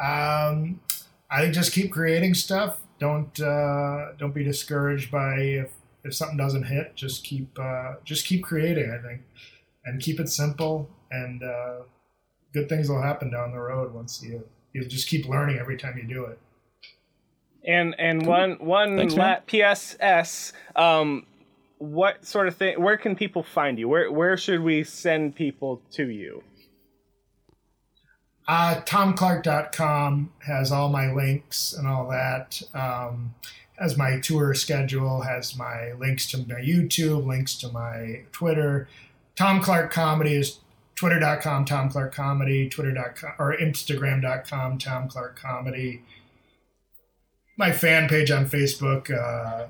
Um, 0.00 0.80
I 1.30 1.42
think 1.42 1.52
just 1.52 1.74
keep 1.74 1.92
creating 1.92 2.32
stuff. 2.32 2.78
Don't 2.98 3.38
uh, 3.40 4.12
don't 4.18 4.34
be 4.34 4.44
discouraged 4.44 5.10
by 5.10 5.36
if, 5.36 5.72
if 6.04 6.14
something 6.14 6.36
doesn't 6.36 6.64
hit. 6.64 6.96
Just 6.96 7.24
keep 7.24 7.56
uh, 7.58 7.94
just 8.04 8.26
keep 8.26 8.42
creating. 8.42 8.90
I 8.90 9.06
think, 9.06 9.22
and 9.84 10.00
keep 10.00 10.20
it 10.20 10.28
simple. 10.28 10.88
And 11.10 11.42
uh, 11.42 11.76
good 12.52 12.68
things 12.68 12.88
will 12.88 13.02
happen 13.02 13.30
down 13.30 13.52
the 13.52 13.58
road 13.58 13.94
once 13.94 14.22
you 14.22 14.44
you 14.72 14.84
just 14.84 15.08
keep 15.08 15.28
learning 15.28 15.58
every 15.58 15.76
time 15.76 15.96
you 15.96 16.04
do 16.04 16.24
it. 16.24 16.38
And 17.64 17.94
and 17.98 18.26
one 18.26 18.58
one 18.58 18.96
Thanks, 18.96 19.14
la- 19.14 19.40
PSS. 19.46 20.52
Um, 20.74 21.26
what 21.78 22.24
sort 22.24 22.48
of 22.48 22.56
thing? 22.56 22.80
Where 22.80 22.96
can 22.96 23.14
people 23.14 23.42
find 23.42 23.78
you? 23.78 23.88
Where 23.88 24.10
where 24.10 24.36
should 24.36 24.62
we 24.62 24.84
send 24.84 25.36
people 25.36 25.82
to 25.92 26.08
you? 26.08 26.42
Uh, 28.48 28.80
TomClark.com 28.80 30.32
has 30.46 30.72
all 30.72 30.88
my 30.88 31.12
links 31.12 31.74
and 31.74 31.86
all 31.86 32.08
that. 32.08 32.62
Um, 32.72 33.34
has 33.78 33.98
my 33.98 34.18
tour 34.20 34.54
schedule, 34.54 35.20
has 35.20 35.54
my 35.54 35.92
links 35.92 36.28
to 36.30 36.38
my 36.38 36.54
YouTube, 36.54 37.26
links 37.26 37.56
to 37.56 37.68
my 37.68 38.22
Twitter. 38.32 38.88
Tom 39.36 39.60
Clark 39.60 39.92
Comedy 39.92 40.34
is 40.34 40.60
twitter.com, 40.94 41.66
Tom 41.66 41.90
Clark 41.90 42.14
Comedy, 42.14 42.70
twitter.com, 42.70 43.34
or 43.38 43.54
Instagram.com, 43.54 44.78
Tom 44.78 45.08
Clark 45.08 45.38
Comedy. 45.38 46.02
My 47.58 47.70
fan 47.70 48.08
page 48.08 48.30
on 48.30 48.46
Facebook, 48.46 49.10
uh, 49.10 49.66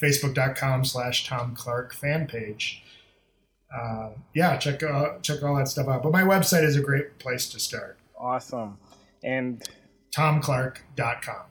facebook.com 0.00 0.86
slash 0.86 1.26
Tom 1.26 1.54
Clark 1.54 1.92
fan 1.92 2.26
page. 2.26 2.82
Uh, 3.72 4.10
yeah, 4.32 4.56
check, 4.56 4.82
uh, 4.82 5.18
check 5.20 5.42
all 5.42 5.56
that 5.56 5.68
stuff 5.68 5.86
out. 5.86 6.02
But 6.02 6.12
my 6.12 6.22
website 6.22 6.64
is 6.64 6.76
a 6.76 6.82
great 6.82 7.18
place 7.18 7.48
to 7.50 7.60
start 7.60 7.98
Awesome. 8.22 8.78
And 9.24 9.62
tomclark.com. 10.16 11.46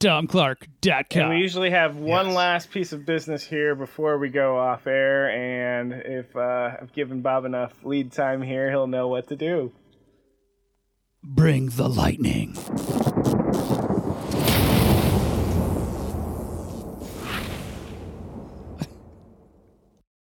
TomClark.com. 0.00 1.20
And 1.22 1.30
we 1.30 1.38
usually 1.38 1.70
have 1.70 1.96
one 1.96 2.26
Yes. 2.28 2.36
last 2.36 2.70
piece 2.70 2.92
of 2.92 3.04
business 3.04 3.42
here 3.42 3.74
before 3.74 4.16
we 4.18 4.28
go 4.28 4.56
off 4.56 4.86
air. 4.86 5.28
And 5.30 5.92
if 5.92 6.36
uh, 6.36 6.76
I've 6.80 6.92
given 6.92 7.20
Bob 7.20 7.44
enough 7.44 7.72
lead 7.84 8.12
time 8.12 8.40
here, 8.42 8.70
he'll 8.70 8.86
know 8.86 9.08
what 9.08 9.26
to 9.28 9.36
do. 9.36 9.72
Bring 11.24 11.70
the 11.70 11.88
lightning. 11.88 12.54